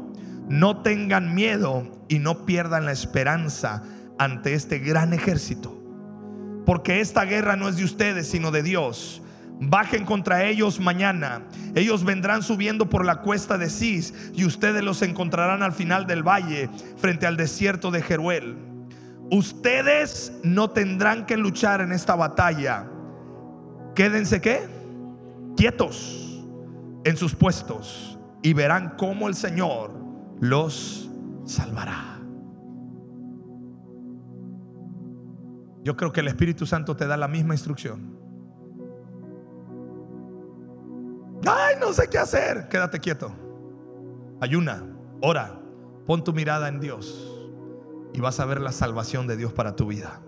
no 0.48 0.82
tengan 0.84 1.34
miedo 1.34 1.88
y 2.08 2.20
no 2.20 2.46
pierdan 2.46 2.86
la 2.86 2.92
esperanza 2.92 3.84
ante 4.20 4.54
este 4.54 4.78
gran 4.78 5.14
ejército. 5.14 5.76
Porque 6.66 7.00
esta 7.00 7.26
guerra 7.26 7.56
no 7.56 7.68
es 7.68 7.78
de 7.78 7.86
ustedes, 7.86 8.28
sino 8.28 8.52
de 8.52 8.62
Dios. 8.62 9.24
Bajen 9.62 10.06
contra 10.06 10.46
ellos 10.46 10.80
mañana. 10.80 11.42
Ellos 11.74 12.04
vendrán 12.04 12.44
subiendo 12.44 12.90
por 12.90 13.06
la 13.06 13.22
cuesta 13.22 13.58
de 13.58 13.70
Cis 13.70 14.14
y 14.36 14.46
ustedes 14.46 14.84
los 14.84 15.02
encontrarán 15.02 15.64
al 15.64 15.74
final 15.74 16.06
del 16.06 16.22
valle, 16.22 16.70
frente 16.98 17.26
al 17.26 17.38
desierto 17.38 17.90
de 17.90 18.02
Jeruel. 18.02 18.58
Ustedes 19.32 20.34
no 20.44 20.70
tendrán 20.70 21.26
que 21.26 21.38
luchar 21.38 21.82
en 21.82 21.92
esta 21.92 22.16
batalla. 22.16 22.88
Quédense 23.96 24.40
qué? 24.40 24.62
Quietos 25.58 26.46
en 27.04 27.18
sus 27.18 27.36
puestos 27.36 28.18
y 28.42 28.54
verán 28.54 28.94
cómo 28.98 29.28
el 29.28 29.36
Señor 29.36 29.92
los 30.40 31.10
salvará. 31.46 32.09
Yo 35.84 35.96
creo 35.96 36.12
que 36.12 36.20
el 36.20 36.28
Espíritu 36.28 36.66
Santo 36.66 36.96
te 36.96 37.08
da 37.08 37.18
la 37.18 37.28
misma 37.28 37.54
instrucción. 37.54 38.18
Ay, 41.48 41.76
no 41.80 41.94
sé 41.94 42.10
qué 42.10 42.18
hacer. 42.18 42.68
Quédate 42.68 43.00
quieto. 43.00 43.32
Ayuna, 44.42 44.84
ora, 45.22 45.60
pon 46.06 46.24
tu 46.24 46.34
mirada 46.34 46.68
en 46.68 46.80
Dios 46.80 47.36
y 48.14 48.20
vas 48.20 48.40
a 48.40 48.46
ver 48.46 48.62
la 48.62 48.72
salvación 48.72 49.28
de 49.28 49.38
Dios 49.38 49.54
para 49.54 49.76
tu 49.76 49.88
vida. 49.88 50.22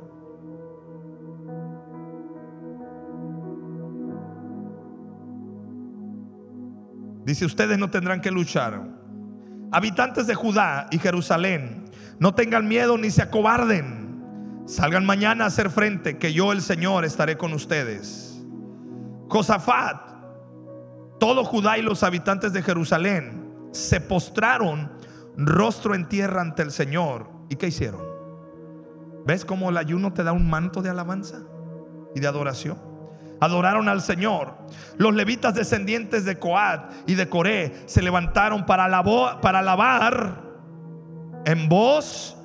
Dice, 7.25 7.45
ustedes 7.45 7.77
no 7.77 7.89
tendrán 7.89 8.19
que 8.19 8.31
luchar. 8.31 8.81
Habitantes 9.71 10.27
de 10.27 10.35
Judá 10.35 10.87
y 10.91 10.97
Jerusalén, 10.97 11.85
no 12.19 12.33
tengan 12.33 12.67
miedo 12.67 12.97
ni 12.97 13.11
se 13.11 13.21
acobarden. 13.21 14.00
Salgan 14.71 15.05
mañana 15.05 15.43
a 15.43 15.47
hacer 15.47 15.69
frente, 15.69 16.17
que 16.17 16.31
yo 16.31 16.53
el 16.53 16.61
Señor 16.61 17.03
estaré 17.03 17.37
con 17.37 17.51
ustedes. 17.51 18.41
Josafat, 19.27 19.97
todo 21.19 21.43
Judá 21.43 21.77
y 21.77 21.81
los 21.81 22.03
habitantes 22.03 22.53
de 22.53 22.61
Jerusalén 22.63 23.53
se 23.73 23.99
postraron 23.99 24.89
rostro 25.35 25.93
en 25.93 26.07
tierra 26.07 26.39
ante 26.39 26.61
el 26.61 26.71
Señor. 26.71 27.29
¿Y 27.49 27.57
qué 27.57 27.67
hicieron? 27.67 27.99
¿Ves 29.25 29.43
cómo 29.43 29.71
el 29.71 29.75
ayuno 29.75 30.13
te 30.13 30.23
da 30.23 30.31
un 30.31 30.49
manto 30.49 30.81
de 30.81 30.89
alabanza 30.89 31.39
y 32.15 32.21
de 32.21 32.27
adoración? 32.27 32.81
Adoraron 33.41 33.89
al 33.89 33.99
Señor. 33.99 34.55
Los 34.97 35.13
levitas 35.13 35.53
descendientes 35.53 36.23
de 36.23 36.39
Coat 36.39 36.93
y 37.07 37.15
de 37.15 37.27
Coré 37.27 37.73
se 37.87 38.01
levantaron 38.01 38.65
para, 38.65 38.87
para 39.41 39.59
alabar 39.59 40.41
en 41.43 41.67
voz 41.67 42.37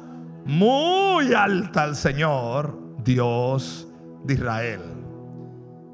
muy 0.46 1.34
alta 1.34 1.82
al 1.82 1.96
Señor, 1.96 2.78
Dios 3.04 3.88
de 4.24 4.34
Israel. 4.34 4.80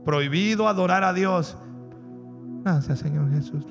Prohibido 0.05 0.69
adorar 0.69 1.05
a 1.05 1.13
Dios. 1.13 1.57
Gracias, 2.63 2.99
Señor 2.99 3.31
Jesús. 3.31 3.65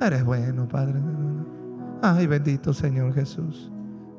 Eres 0.00 0.24
bueno, 0.24 0.68
Padre. 0.68 1.00
Ay, 2.02 2.26
bendito 2.26 2.72
Señor 2.72 3.12
Jesús. 3.14 3.70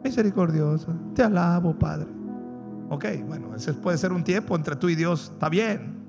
Misericordioso. 0.04 0.94
Te 1.16 1.24
alabo, 1.24 1.78
Padre. 1.78 2.08
Ok, 2.90 3.06
bueno, 3.26 3.56
ese 3.56 3.74
puede 3.74 3.98
ser 3.98 4.12
un 4.12 4.24
tiempo 4.24 4.56
entre 4.56 4.76
tú 4.76 4.90
y 4.90 4.96
Dios. 4.96 5.32
Está 5.34 5.48
bien. 5.48 6.04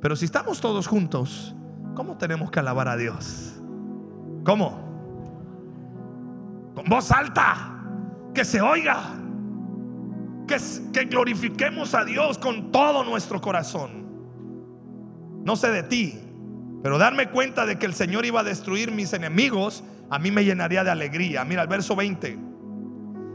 Pero 0.00 0.16
si 0.16 0.24
estamos 0.24 0.60
todos 0.60 0.86
juntos, 0.86 1.54
¿cómo 1.94 2.16
tenemos 2.16 2.50
que 2.50 2.60
alabar 2.60 2.88
a 2.88 2.96
Dios? 2.96 3.60
¿Cómo? 4.44 4.86
Con 6.74 6.84
voz 6.88 7.10
alta 7.10 7.77
que 8.34 8.44
se 8.44 8.60
oiga, 8.60 9.14
que, 10.46 10.56
que 10.92 11.04
glorifiquemos 11.06 11.94
a 11.94 12.04
Dios 12.04 12.38
con 12.38 12.70
todo 12.72 13.04
nuestro 13.04 13.40
corazón. 13.40 14.06
No 15.44 15.56
sé 15.56 15.70
de 15.70 15.82
ti, 15.82 16.18
pero 16.82 16.98
darme 16.98 17.28
cuenta 17.30 17.66
de 17.66 17.78
que 17.78 17.86
el 17.86 17.94
Señor 17.94 18.26
iba 18.26 18.40
a 18.40 18.44
destruir 18.44 18.92
mis 18.92 19.12
enemigos, 19.12 19.82
a 20.10 20.18
mí 20.18 20.30
me 20.30 20.44
llenaría 20.44 20.84
de 20.84 20.90
alegría. 20.90 21.44
Mira 21.44 21.62
el 21.62 21.68
verso 21.68 21.96
20. 21.96 22.48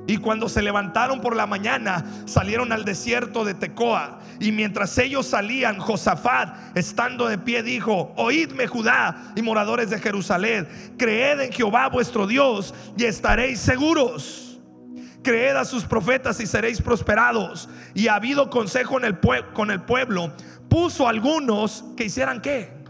Y 0.05 0.17
cuando 0.17 0.49
se 0.49 0.61
levantaron 0.61 1.21
por 1.21 1.35
la 1.35 1.47
mañana, 1.47 2.03
salieron 2.25 2.71
al 2.73 2.83
desierto 2.83 3.45
de 3.45 3.53
Tecoa. 3.53 4.19
Y 4.39 4.51
mientras 4.51 4.97
ellos 4.97 5.27
salían, 5.27 5.79
Josafat, 5.79 6.75
estando 6.75 7.27
de 7.27 7.37
pie, 7.37 7.63
dijo: 7.63 8.13
Oídme, 8.17 8.67
Judá 8.67 9.33
y 9.35 9.41
moradores 9.41 9.89
de 9.89 9.99
Jerusalén, 9.99 10.67
creed 10.97 11.39
en 11.39 11.51
Jehová 11.53 11.87
vuestro 11.87 12.27
Dios 12.27 12.73
y 12.97 13.05
estaréis 13.05 13.59
seguros. 13.59 14.42
Creed 15.23 15.55
a 15.55 15.65
sus 15.65 15.85
profetas 15.85 16.39
y 16.39 16.45
seréis 16.45 16.81
prosperados. 16.81 17.69
Y 17.93 18.07
ha 18.07 18.15
habido 18.15 18.49
consejo 18.49 18.97
en 18.97 19.05
el 19.05 19.19
con 19.53 19.71
el 19.71 19.81
pueblo. 19.81 20.33
Puso 20.69 21.07
algunos 21.07 21.83
que 21.95 22.05
hicieran 22.05 22.41
qué? 22.41 22.83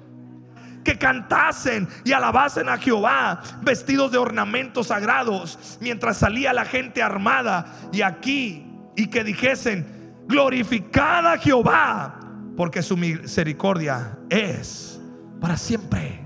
que 0.84 0.98
cantasen 0.98 1.88
y 2.04 2.12
alabasen 2.12 2.70
a 2.70 2.78
Jehová 2.78 3.42
vestidos 3.62 4.12
de 4.12 4.18
ornamentos 4.18 4.88
sagrados 4.88 5.78
mientras 5.80 6.18
salía 6.18 6.52
la 6.52 6.66
gente 6.66 7.02
armada 7.02 7.66
y 7.92 8.02
aquí 8.02 8.68
y 8.96 9.08
que 9.08 9.24
dijesen 9.24 10.14
glorificada 10.28 11.34
a 11.34 11.38
Jehová 11.38 12.20
porque 12.56 12.82
su 12.82 12.98
misericordia 12.98 14.18
es 14.30 15.00
para 15.40 15.58
siempre. 15.58 16.22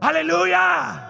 Aleluya. 0.00 1.09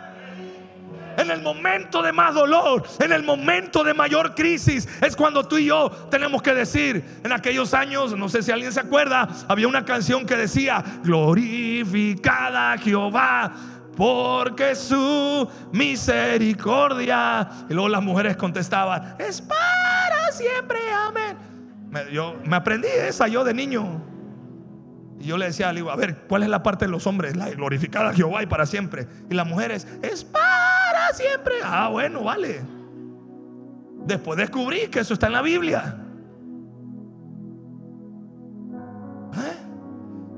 En 1.21 1.31
el 1.31 1.43
momento 1.43 2.03
de 2.03 2.13
más 2.13 2.35
dolor, 2.35 2.83
en 2.99 3.13
el 3.13 3.23
momento 3.23 3.85
de 3.85 3.93
mayor 3.93 4.35
crisis, 4.35 4.89
es 5.03 5.15
cuando 5.15 5.47
tú 5.47 5.59
y 5.59 5.67
yo 5.67 5.91
tenemos 6.11 6.41
que 6.41 6.55
decir, 6.55 7.21
en 7.23 7.33
aquellos 7.33 7.75
años, 7.75 8.17
no 8.17 8.29
sé 8.29 8.43
si 8.43 8.51
alguien 8.51 8.73
se 8.73 8.81
acuerda, 8.81 9.29
había 9.47 9.69
una 9.69 9.85
canción 9.85 10.25
que 10.25 10.37
decía, 10.37 10.83
glorificada 11.05 12.79
Jehová, 12.79 13.53
porque 13.97 14.75
su 14.75 15.47
misericordia. 15.73 17.51
Y 17.69 17.75
luego 17.75 17.91
las 17.91 18.03
mujeres 18.03 18.37
contestaban, 18.37 19.17
es 19.19 19.43
para 19.43 20.33
siempre, 20.33 20.79
amén. 21.07 21.37
yo 22.11 22.37
me 22.47 22.57
aprendí 22.57 22.89
esa 22.89 23.29
yo 23.29 23.45
de 23.45 23.53
niño. 23.53 24.07
Y 25.21 25.25
yo 25.25 25.37
le 25.37 25.45
decía, 25.47 25.69
a 25.69 25.97
ver, 25.97 26.25
¿cuál 26.29 26.45
es 26.45 26.49
la 26.49 26.63
parte 26.63 26.87
de 26.87 26.91
los 26.91 27.07
hombres? 27.07 27.37
La 27.37 27.51
glorificada 27.51 28.15
Jehová 28.15 28.43
y 28.43 28.47
para 28.47 28.65
siempre. 28.65 29.07
Y 29.29 29.35
las 29.35 29.47
mujeres, 29.47 29.87
es 30.01 30.25
para 30.25 30.70
siempre. 31.15 31.55
Ah, 31.63 31.89
bueno, 31.89 32.25
vale. 32.25 32.63
Después 34.07 34.39
descubrí 34.39 34.89
que 34.89 35.01
eso 35.01 35.15
está 35.15 35.27
en 35.27 35.33
la 35.35 35.43
Biblia. 35.43 35.97
¿Eh? 39.35 39.57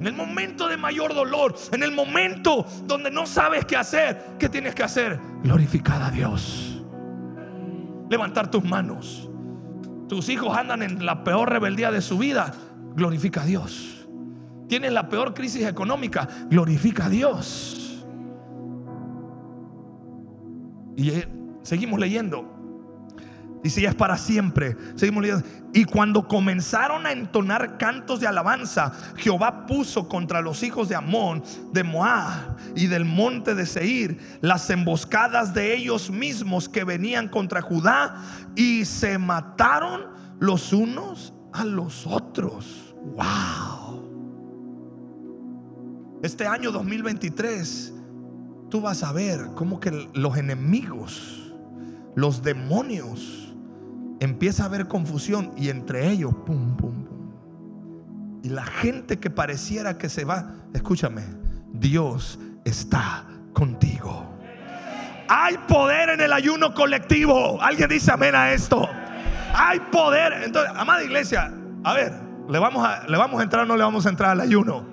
En 0.01 0.07
el 0.07 0.15
momento 0.15 0.69
de 0.69 0.77
mayor 0.77 1.15
dolor, 1.15 1.55
en 1.71 1.83
el 1.83 1.93
momento 1.93 2.67
donde 2.85 3.11
no 3.11 3.25
sabes 3.27 3.65
qué 3.65 3.77
hacer, 3.77 4.35
¿qué 4.39 4.49
tienes 4.49 4.75
que 4.75 4.83
hacer? 4.83 5.19
Glorificar 5.43 6.03
a 6.03 6.11
Dios. 6.11 6.83
Levantar 8.11 8.51
tus 8.51 8.65
manos. 8.65 9.31
Tus 10.09 10.29
hijos 10.29 10.57
andan 10.57 10.83
en 10.83 11.07
la 11.07 11.25
peor 11.25 11.49
rebeldía 11.51 11.91
de 11.91 12.03
su 12.03 12.19
vida. 12.19 12.53
Glorifica 12.95 13.43
a 13.43 13.47
Dios. 13.47 14.07
tienes 14.69 14.93
la 14.93 15.09
peor 15.09 15.35
crisis 15.35 15.67
económica, 15.67 16.27
glorifica 16.49 17.05
a 17.07 17.09
Dios. 17.11 17.92
Y 20.97 21.11
eh, 21.11 21.29
seguimos 21.63 21.99
leyendo. 21.99 22.49
Dice, 23.63 23.81
ya 23.81 23.91
es 23.91 23.95
para 23.95 24.19
siempre. 24.19 24.77
Seguimos 24.97 25.23
leyendo. 25.23 25.47
Y 25.73 25.85
cuando 25.85 26.27
comenzaron 26.27 27.07
a 27.07 27.13
entonar 27.13 27.79
cantos 27.79 28.21
de 28.21 28.27
alabanza, 28.27 28.93
Jehová 29.17 29.67
puso 29.67 30.09
contra 30.09 30.41
los 30.41 30.63
hijos 30.63 30.89
de 30.89 30.97
Amón, 30.97 31.43
de 31.73 31.85
Moab 31.85 32.57
y 32.75 32.89
del 32.89 33.05
monte 33.05 33.55
de 33.55 33.65
Seir 33.65 34.19
las 34.41 34.69
emboscadas 34.71 35.55
de 35.55 35.75
ellos 35.75 36.11
mismos 36.11 36.69
que 36.69 36.85
venían 36.85 37.29
contra 37.29 37.63
Judá 37.63 38.21
y 38.57 38.85
se 38.85 39.17
mataron 39.17 40.09
los 40.41 40.73
unos 40.73 41.33
a 41.53 41.65
los 41.65 42.07
otros. 42.07 42.95
Wow. 43.15 43.93
Este 46.23 46.47
año 46.47 46.71
2023, 46.71 47.95
tú 48.73 48.81
vas 48.81 49.03
a 49.03 49.13
ver 49.13 49.49
cómo 49.55 49.81
que 49.81 50.09
los 50.15 50.39
enemigos, 50.39 51.53
los 52.15 52.43
demonios, 52.43 53.55
empieza 54.19 54.63
a 54.63 54.67
haber 54.67 54.89
confusión 54.89 55.53
y 55.59 55.69
entre 55.69 56.09
ellos, 56.09 56.33
pum, 56.47 56.75
pum, 56.79 57.05
pum. 57.05 58.41
Y 58.43 58.49
la 58.49 58.65
gente 58.65 59.21
que 59.21 59.29
pareciera 59.29 59.99
que 59.99 60.09
se 60.09 60.25
va, 60.25 60.55
escúchame, 60.73 61.23
Dios 61.71 62.39
está 62.65 63.27
contigo. 63.53 64.25
Hay 65.29 65.59
poder 65.69 66.09
en 66.09 66.23
el 66.23 66.33
ayuno 66.33 66.73
colectivo. 66.73 67.61
Alguien 67.61 67.91
dice 67.91 68.11
amén 68.11 68.35
a 68.35 68.55
esto. 68.55 68.89
Hay 69.55 69.81
poder. 69.81 70.45
Entonces, 70.45 70.73
amada 70.75 71.05
iglesia, 71.05 71.53
a 71.85 71.93
ver, 71.93 72.11
¿le 72.49 72.59
vamos 72.59 72.89
a, 72.89 73.07
¿le 73.07 73.19
vamos 73.19 73.39
a 73.39 73.43
entrar 73.43 73.65
o 73.65 73.67
no 73.67 73.77
le 73.77 73.83
vamos 73.83 74.07
a 74.07 74.09
entrar 74.09 74.31
al 74.31 74.41
ayuno? 74.41 74.92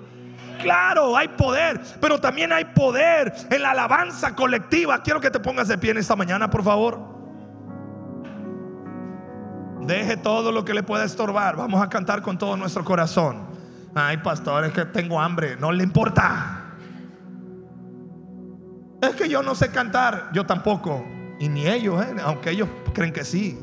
Claro, 0.62 1.16
hay 1.16 1.28
poder, 1.28 1.80
pero 2.00 2.20
también 2.20 2.52
hay 2.52 2.64
poder 2.66 3.32
en 3.50 3.62
la 3.62 3.70
alabanza 3.70 4.34
colectiva. 4.34 5.02
Quiero 5.02 5.20
que 5.20 5.30
te 5.30 5.40
pongas 5.40 5.68
de 5.68 5.78
pie 5.78 5.92
en 5.92 5.98
esta 5.98 6.16
mañana, 6.16 6.50
por 6.50 6.62
favor. 6.62 6.98
Deje 9.80 10.16
todo 10.16 10.52
lo 10.52 10.64
que 10.64 10.74
le 10.74 10.82
pueda 10.82 11.04
estorbar. 11.04 11.56
Vamos 11.56 11.82
a 11.82 11.88
cantar 11.88 12.22
con 12.22 12.38
todo 12.38 12.56
nuestro 12.56 12.84
corazón. 12.84 13.48
Ay, 13.94 14.18
pastor, 14.18 14.64
es 14.64 14.72
que 14.72 14.84
tengo 14.84 15.20
hambre. 15.20 15.56
No 15.56 15.72
le 15.72 15.82
importa. 15.82 16.64
Es 19.00 19.14
que 19.16 19.28
yo 19.28 19.42
no 19.42 19.54
sé 19.54 19.70
cantar. 19.70 20.30
Yo 20.32 20.44
tampoco. 20.44 21.04
Y 21.38 21.48
ni 21.48 21.66
ellos, 21.66 22.04
¿eh? 22.04 22.16
aunque 22.22 22.50
ellos 22.50 22.68
creen 22.92 23.12
que 23.12 23.24
sí. 23.24 23.58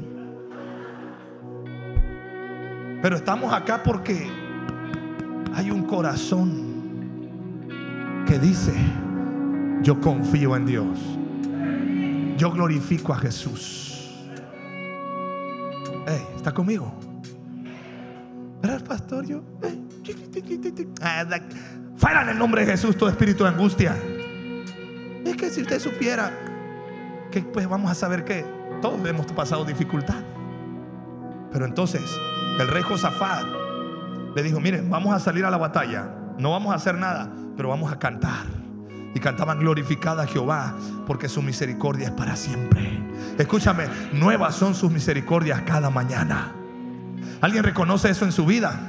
Pero 3.02 3.16
estamos 3.16 3.54
acá 3.54 3.84
porque 3.84 4.30
hay 5.56 5.70
un 5.70 5.84
corazón 5.84 6.67
que 8.28 8.38
dice, 8.40 8.74
yo 9.82 10.00
confío 10.02 10.56
en 10.56 10.66
Dios. 10.66 11.00
Yo 12.38 12.52
glorifico 12.52 13.14
a 13.14 13.18
Jesús. 13.18 14.28
¿Está 16.36 16.54
conmigo? 16.54 16.94
¿Verdad, 18.62 18.84
pastor? 18.84 19.26
Yo. 19.26 19.42
Ah, 21.02 21.26
fuera 21.96 22.22
en 22.24 22.30
el 22.30 22.38
nombre 22.38 22.66
de 22.66 22.72
Jesús 22.72 22.98
todo 22.98 23.10
espíritu 23.10 23.44
de 23.44 23.50
angustia. 23.50 23.96
Es 25.26 25.36
que 25.36 25.50
si 25.50 25.62
usted 25.62 25.80
supiera 25.80 26.32
que 27.32 27.42
pues 27.42 27.68
vamos 27.68 27.92
a 27.92 27.96
saber 27.96 28.24
que 28.24 28.46
todos 28.82 29.06
hemos 29.08 29.26
pasado 29.34 29.66
dificultad. 29.66 30.22
Pero 31.52 31.66
entonces 31.66 32.04
el 32.60 32.68
rey 32.68 32.84
Josafat 32.84 33.46
le 34.36 34.44
dijo, 34.44 34.60
miren, 34.60 34.90
vamos 34.90 35.14
a 35.14 35.20
salir 35.20 35.46
a 35.46 35.50
la 35.50 35.58
batalla. 35.58 36.10
No 36.38 36.52
vamos 36.52 36.72
a 36.72 36.76
hacer 36.76 36.96
nada, 36.96 37.30
pero 37.58 37.70
vamos 37.70 37.92
a 37.92 38.00
cantar. 38.00 38.46
Y 39.14 39.20
cantaban 39.20 39.60
glorificada 39.60 40.24
a 40.24 40.28
Jehová, 40.28 40.76
porque 41.08 41.28
su 41.28 41.42
misericordia 41.42 42.08
es 42.08 42.14
para 42.14 42.36
siempre. 42.36 43.02
Escúchame, 43.38 43.88
nuevas 44.14 44.56
son 44.56 44.76
sus 44.76 44.92
misericordias 44.92 45.62
cada 45.64 45.90
mañana. 45.90 46.52
¿Alguien 47.42 47.64
reconoce 47.64 48.10
eso 48.10 48.26
en 48.26 48.32
su 48.32 48.46
vida? 48.46 48.80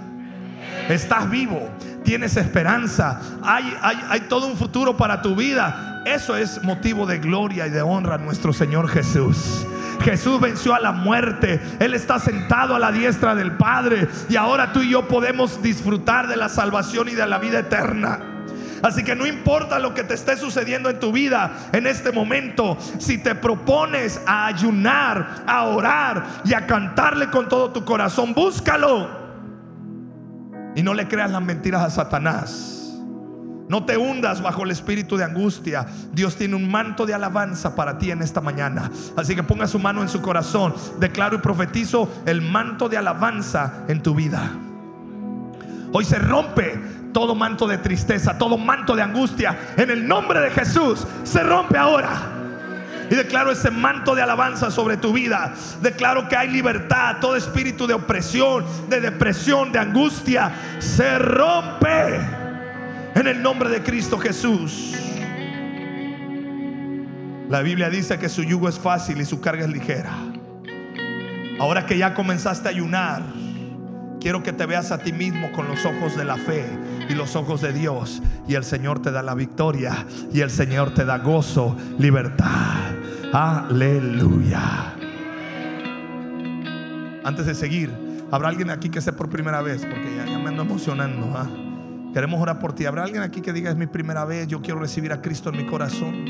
Estás 0.88 1.28
vivo, 1.30 1.68
tienes 2.04 2.36
esperanza, 2.36 3.20
hay, 3.42 3.74
hay, 3.82 3.96
hay 4.08 4.20
todo 4.22 4.46
un 4.46 4.56
futuro 4.56 4.96
para 4.96 5.22
tu 5.22 5.34
vida. 5.34 6.02
Eso 6.06 6.36
es 6.36 6.62
motivo 6.62 7.06
de 7.06 7.18
gloria 7.18 7.66
y 7.66 7.70
de 7.70 7.82
honra 7.82 8.14
a 8.14 8.18
nuestro 8.18 8.52
Señor 8.52 8.88
Jesús. 8.88 9.66
Jesús 10.00 10.40
venció 10.40 10.74
a 10.74 10.80
la 10.80 10.92
muerte. 10.92 11.60
Él 11.80 11.94
está 11.94 12.18
sentado 12.18 12.74
a 12.74 12.78
la 12.78 12.92
diestra 12.92 13.34
del 13.34 13.52
Padre. 13.52 14.08
Y 14.28 14.36
ahora 14.36 14.72
tú 14.72 14.80
y 14.80 14.90
yo 14.90 15.08
podemos 15.08 15.62
disfrutar 15.62 16.28
de 16.28 16.36
la 16.36 16.48
salvación 16.48 17.08
y 17.08 17.14
de 17.14 17.26
la 17.26 17.38
vida 17.38 17.60
eterna. 17.60 18.20
Así 18.82 19.04
que 19.04 19.14
no 19.14 19.26
importa 19.26 19.78
lo 19.78 19.94
que 19.94 20.04
te 20.04 20.14
esté 20.14 20.36
sucediendo 20.36 20.90
en 20.90 21.00
tu 21.00 21.12
vida 21.12 21.68
en 21.72 21.86
este 21.86 22.12
momento, 22.12 22.76
si 22.98 23.18
te 23.18 23.34
propones 23.34 24.20
a 24.26 24.46
ayunar, 24.46 25.44
a 25.46 25.64
orar 25.64 26.26
y 26.44 26.54
a 26.54 26.66
cantarle 26.66 27.30
con 27.30 27.48
todo 27.48 27.70
tu 27.70 27.84
corazón, 27.84 28.34
búscalo. 28.34 29.08
Y 30.74 30.82
no 30.82 30.94
le 30.94 31.08
creas 31.08 31.30
las 31.30 31.42
mentiras 31.42 31.82
a 31.82 31.90
Satanás. 31.90 32.78
No 33.68 33.84
te 33.84 33.98
hundas 33.98 34.40
bajo 34.40 34.64
el 34.64 34.70
espíritu 34.70 35.16
de 35.16 35.24
angustia. 35.24 35.86
Dios 36.12 36.36
tiene 36.36 36.56
un 36.56 36.70
manto 36.70 37.04
de 37.04 37.12
alabanza 37.12 37.76
para 37.76 37.98
ti 37.98 38.10
en 38.10 38.22
esta 38.22 38.40
mañana. 38.40 38.90
Así 39.16 39.34
que 39.34 39.42
ponga 39.42 39.66
su 39.66 39.78
mano 39.78 40.00
en 40.00 40.08
su 40.08 40.22
corazón. 40.22 40.74
Declaro 40.98 41.36
y 41.36 41.40
profetizo 41.40 42.10
el 42.24 42.40
manto 42.40 42.88
de 42.88 42.96
alabanza 42.96 43.84
en 43.88 44.02
tu 44.02 44.14
vida. 44.14 44.52
Hoy 45.92 46.04
se 46.04 46.18
rompe 46.18 46.80
todo 47.18 47.34
manto 47.34 47.66
de 47.66 47.78
tristeza, 47.78 48.38
todo 48.38 48.56
manto 48.56 48.94
de 48.94 49.02
angustia. 49.02 49.58
En 49.76 49.90
el 49.90 50.06
nombre 50.06 50.38
de 50.38 50.50
Jesús 50.52 51.04
se 51.24 51.42
rompe 51.42 51.76
ahora. 51.76 52.12
Y 53.10 53.14
declaro 53.16 53.50
ese 53.50 53.72
manto 53.72 54.14
de 54.14 54.22
alabanza 54.22 54.70
sobre 54.70 54.98
tu 54.98 55.12
vida. 55.12 55.52
Declaro 55.82 56.28
que 56.28 56.36
hay 56.36 56.48
libertad. 56.48 57.16
Todo 57.20 57.34
espíritu 57.34 57.88
de 57.88 57.94
opresión, 57.94 58.64
de 58.88 59.00
depresión, 59.00 59.72
de 59.72 59.80
angustia, 59.80 60.52
se 60.78 61.18
rompe. 61.18 62.20
En 63.16 63.26
el 63.26 63.42
nombre 63.42 63.68
de 63.68 63.82
Cristo 63.82 64.16
Jesús. 64.16 64.94
La 67.48 67.62
Biblia 67.62 67.90
dice 67.90 68.16
que 68.20 68.28
su 68.28 68.44
yugo 68.44 68.68
es 68.68 68.78
fácil 68.78 69.20
y 69.20 69.24
su 69.24 69.40
carga 69.40 69.64
es 69.64 69.70
ligera. 69.70 70.12
Ahora 71.58 71.84
que 71.84 71.98
ya 71.98 72.14
comenzaste 72.14 72.68
a 72.68 72.70
ayunar 72.70 73.22
Quiero 74.20 74.42
que 74.42 74.52
te 74.52 74.66
veas 74.66 74.90
a 74.90 74.98
ti 74.98 75.12
mismo 75.12 75.52
con 75.52 75.68
los 75.68 75.84
ojos 75.86 76.16
de 76.16 76.24
la 76.24 76.36
fe 76.36 76.64
y 77.08 77.14
los 77.14 77.36
ojos 77.36 77.60
de 77.60 77.72
Dios. 77.72 78.20
Y 78.48 78.54
el 78.54 78.64
Señor 78.64 79.00
te 79.00 79.12
da 79.12 79.22
la 79.22 79.34
victoria. 79.34 80.06
Y 80.32 80.40
el 80.40 80.50
Señor 80.50 80.92
te 80.92 81.04
da 81.04 81.18
gozo, 81.18 81.76
libertad. 81.98 82.92
Aleluya. 83.32 84.94
Antes 87.24 87.46
de 87.46 87.54
seguir, 87.54 87.92
habrá 88.30 88.48
alguien 88.48 88.70
aquí 88.70 88.88
que 88.88 88.98
esté 88.98 89.12
por 89.12 89.28
primera 89.28 89.62
vez, 89.62 89.82
porque 89.82 90.16
ya, 90.16 90.38
me 90.38 90.48
ando 90.48 90.62
emocionando. 90.62 91.30
¿ah? 91.36 91.46
Queremos 92.12 92.40
orar 92.40 92.58
por 92.58 92.72
ti. 92.72 92.86
Habrá 92.86 93.04
alguien 93.04 93.22
aquí 93.22 93.40
que 93.40 93.52
diga 93.52 93.70
es 93.70 93.76
mi 93.76 93.86
primera 93.86 94.24
vez, 94.24 94.48
yo 94.48 94.60
quiero 94.62 94.80
recibir 94.80 95.12
a 95.12 95.22
Cristo 95.22 95.50
en 95.50 95.58
mi 95.58 95.66
corazón. 95.66 96.24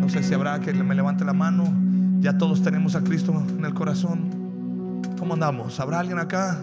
No 0.00 0.08
sé 0.10 0.22
si 0.22 0.34
habrá 0.34 0.60
que 0.60 0.72
me 0.74 0.94
levante 0.94 1.24
la 1.24 1.32
mano. 1.32 1.64
Ya 2.20 2.36
todos 2.36 2.62
tenemos 2.62 2.96
a 2.96 3.00
Cristo 3.02 3.32
en 3.56 3.64
el 3.64 3.74
corazón. 3.74 4.37
¿Cómo 5.18 5.34
andamos? 5.34 5.78
¿Habrá 5.80 6.00
alguien 6.00 6.18
acá? 6.18 6.58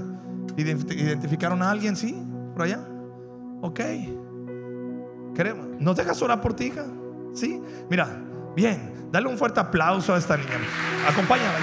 ¿Identificaron 0.56 1.62
a 1.62 1.72
alguien? 1.72 1.96
¿Sí? 1.96 2.16
¿Por 2.54 2.64
allá? 2.64 2.80
Ok. 3.62 3.80
¿Nos 5.80 5.98
dejas 5.98 6.22
orar 6.22 6.42
por 6.42 6.56
ti, 6.56 6.66
hija? 6.66 6.86
¿Sí? 7.34 7.62
Mira, 7.90 8.08
bien. 8.56 9.10
Dale 9.12 9.28
un 9.28 9.38
fuerte 9.38 9.60
aplauso 9.60 10.14
a 10.14 10.18
esta 10.18 10.38
niña. 10.38 10.58
Acompáñala. 11.08 11.58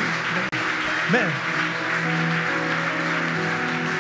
Ven. 1.11 1.27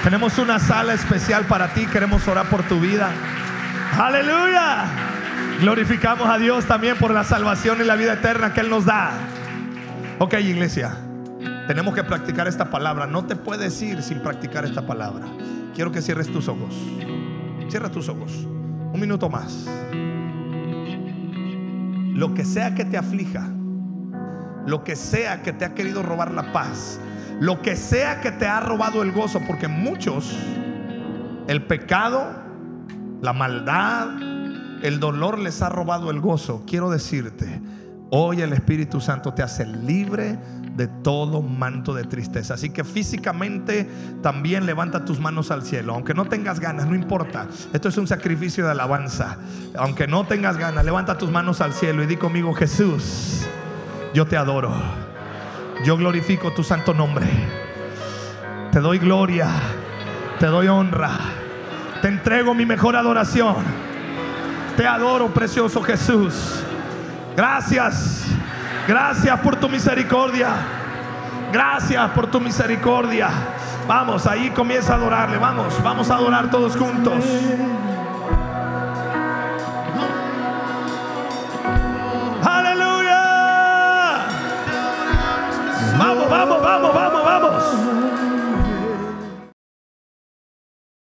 Tenemos 0.04 0.38
una 0.38 0.58
sala 0.58 0.94
especial 0.94 1.46
para 1.46 1.72
ti. 1.72 1.86
Queremos 1.86 2.26
orar 2.28 2.48
por 2.50 2.62
tu 2.64 2.78
vida. 2.80 3.10
Aleluya. 3.98 4.84
Glorificamos 5.60 6.28
a 6.28 6.38
Dios 6.38 6.66
también 6.66 6.96
por 6.98 7.12
la 7.12 7.24
salvación 7.24 7.80
y 7.80 7.84
la 7.84 7.96
vida 7.96 8.14
eterna 8.14 8.52
que 8.52 8.60
Él 8.60 8.68
nos 8.68 8.84
da. 8.84 9.12
Ok, 10.18 10.34
iglesia. 10.34 10.96
Tenemos 11.66 11.94
que 11.94 12.02
practicar 12.02 12.48
esta 12.48 12.70
palabra. 12.70 13.06
No 13.06 13.24
te 13.24 13.36
puedes 13.36 13.80
ir 13.82 14.02
sin 14.02 14.20
practicar 14.20 14.64
esta 14.64 14.86
palabra. 14.86 15.26
Quiero 15.74 15.92
que 15.92 16.02
cierres 16.02 16.30
tus 16.30 16.48
ojos. 16.48 16.74
Cierra 17.68 17.90
tus 17.90 18.08
ojos. 18.08 18.46
Un 18.92 19.00
minuto 19.00 19.30
más. 19.30 19.68
Lo 22.14 22.34
que 22.34 22.44
sea 22.44 22.74
que 22.74 22.84
te 22.84 22.98
aflija, 22.98 23.48
lo 24.66 24.84
que 24.84 24.96
sea 24.96 25.42
que 25.42 25.52
te 25.52 25.64
ha 25.64 25.74
querido 25.74 26.02
robar 26.02 26.32
la 26.32 26.52
paz, 26.52 27.00
lo 27.40 27.62
que 27.62 27.76
sea 27.76 28.20
que 28.20 28.30
te 28.32 28.46
ha 28.46 28.60
robado 28.60 29.02
el 29.02 29.12
gozo, 29.12 29.40
porque 29.46 29.66
muchos, 29.66 30.36
el 31.48 31.64
pecado, 31.64 32.26
la 33.22 33.32
maldad, 33.32 34.10
el 34.82 35.00
dolor 35.00 35.38
les 35.38 35.62
ha 35.62 35.68
robado 35.68 36.10
el 36.10 36.20
gozo. 36.20 36.64
Quiero 36.66 36.90
decirte, 36.90 37.62
hoy 38.10 38.42
el 38.42 38.52
Espíritu 38.52 39.00
Santo 39.00 39.32
te 39.32 39.42
hace 39.42 39.64
libre 39.64 40.38
de 40.76 40.88
todo 40.88 41.42
manto 41.42 41.94
de 41.94 42.04
tristeza. 42.04 42.54
Así 42.54 42.70
que 42.70 42.84
físicamente 42.84 43.88
también 44.22 44.66
levanta 44.66 45.04
tus 45.04 45.20
manos 45.20 45.50
al 45.50 45.62
cielo. 45.62 45.94
Aunque 45.94 46.14
no 46.14 46.26
tengas 46.26 46.60
ganas, 46.60 46.86
no 46.86 46.94
importa. 46.94 47.46
Esto 47.72 47.88
es 47.88 47.98
un 47.98 48.06
sacrificio 48.06 48.64
de 48.64 48.70
alabanza. 48.70 49.38
Aunque 49.76 50.06
no 50.06 50.24
tengas 50.24 50.56
ganas, 50.56 50.84
levanta 50.84 51.18
tus 51.18 51.30
manos 51.30 51.60
al 51.60 51.72
cielo 51.72 52.02
y 52.02 52.06
di 52.06 52.16
conmigo, 52.16 52.54
Jesús, 52.54 53.46
yo 54.14 54.26
te 54.26 54.36
adoro. 54.36 54.72
Yo 55.84 55.96
glorifico 55.96 56.52
tu 56.52 56.62
santo 56.62 56.94
nombre. 56.94 57.26
Te 58.70 58.80
doy 58.80 58.98
gloria. 58.98 59.48
Te 60.38 60.46
doy 60.46 60.68
honra. 60.68 61.18
Te 62.00 62.08
entrego 62.08 62.54
mi 62.54 62.66
mejor 62.66 62.96
adoración. 62.96 63.56
Te 64.76 64.86
adoro, 64.86 65.28
precioso 65.28 65.82
Jesús. 65.82 66.62
Gracias. 67.36 68.21
Gracias 68.86 69.40
por 69.40 69.56
tu 69.56 69.68
misericordia. 69.68 70.48
Gracias 71.52 72.10
por 72.10 72.26
tu 72.26 72.40
misericordia. 72.40 73.28
Vamos, 73.86 74.26
ahí 74.26 74.50
comienza 74.50 74.94
a 74.94 74.96
adorarle. 74.96 75.38
Vamos, 75.38 75.82
vamos 75.82 76.10
a 76.10 76.14
adorar 76.16 76.50
todos 76.50 76.76
juntos. 76.76 77.24
Aleluya. 82.44 83.22
Vamos, 85.98 86.30
vamos, 86.30 86.62
vamos, 86.62 86.94
vamos, 86.94 87.24
vamos. 87.24 88.01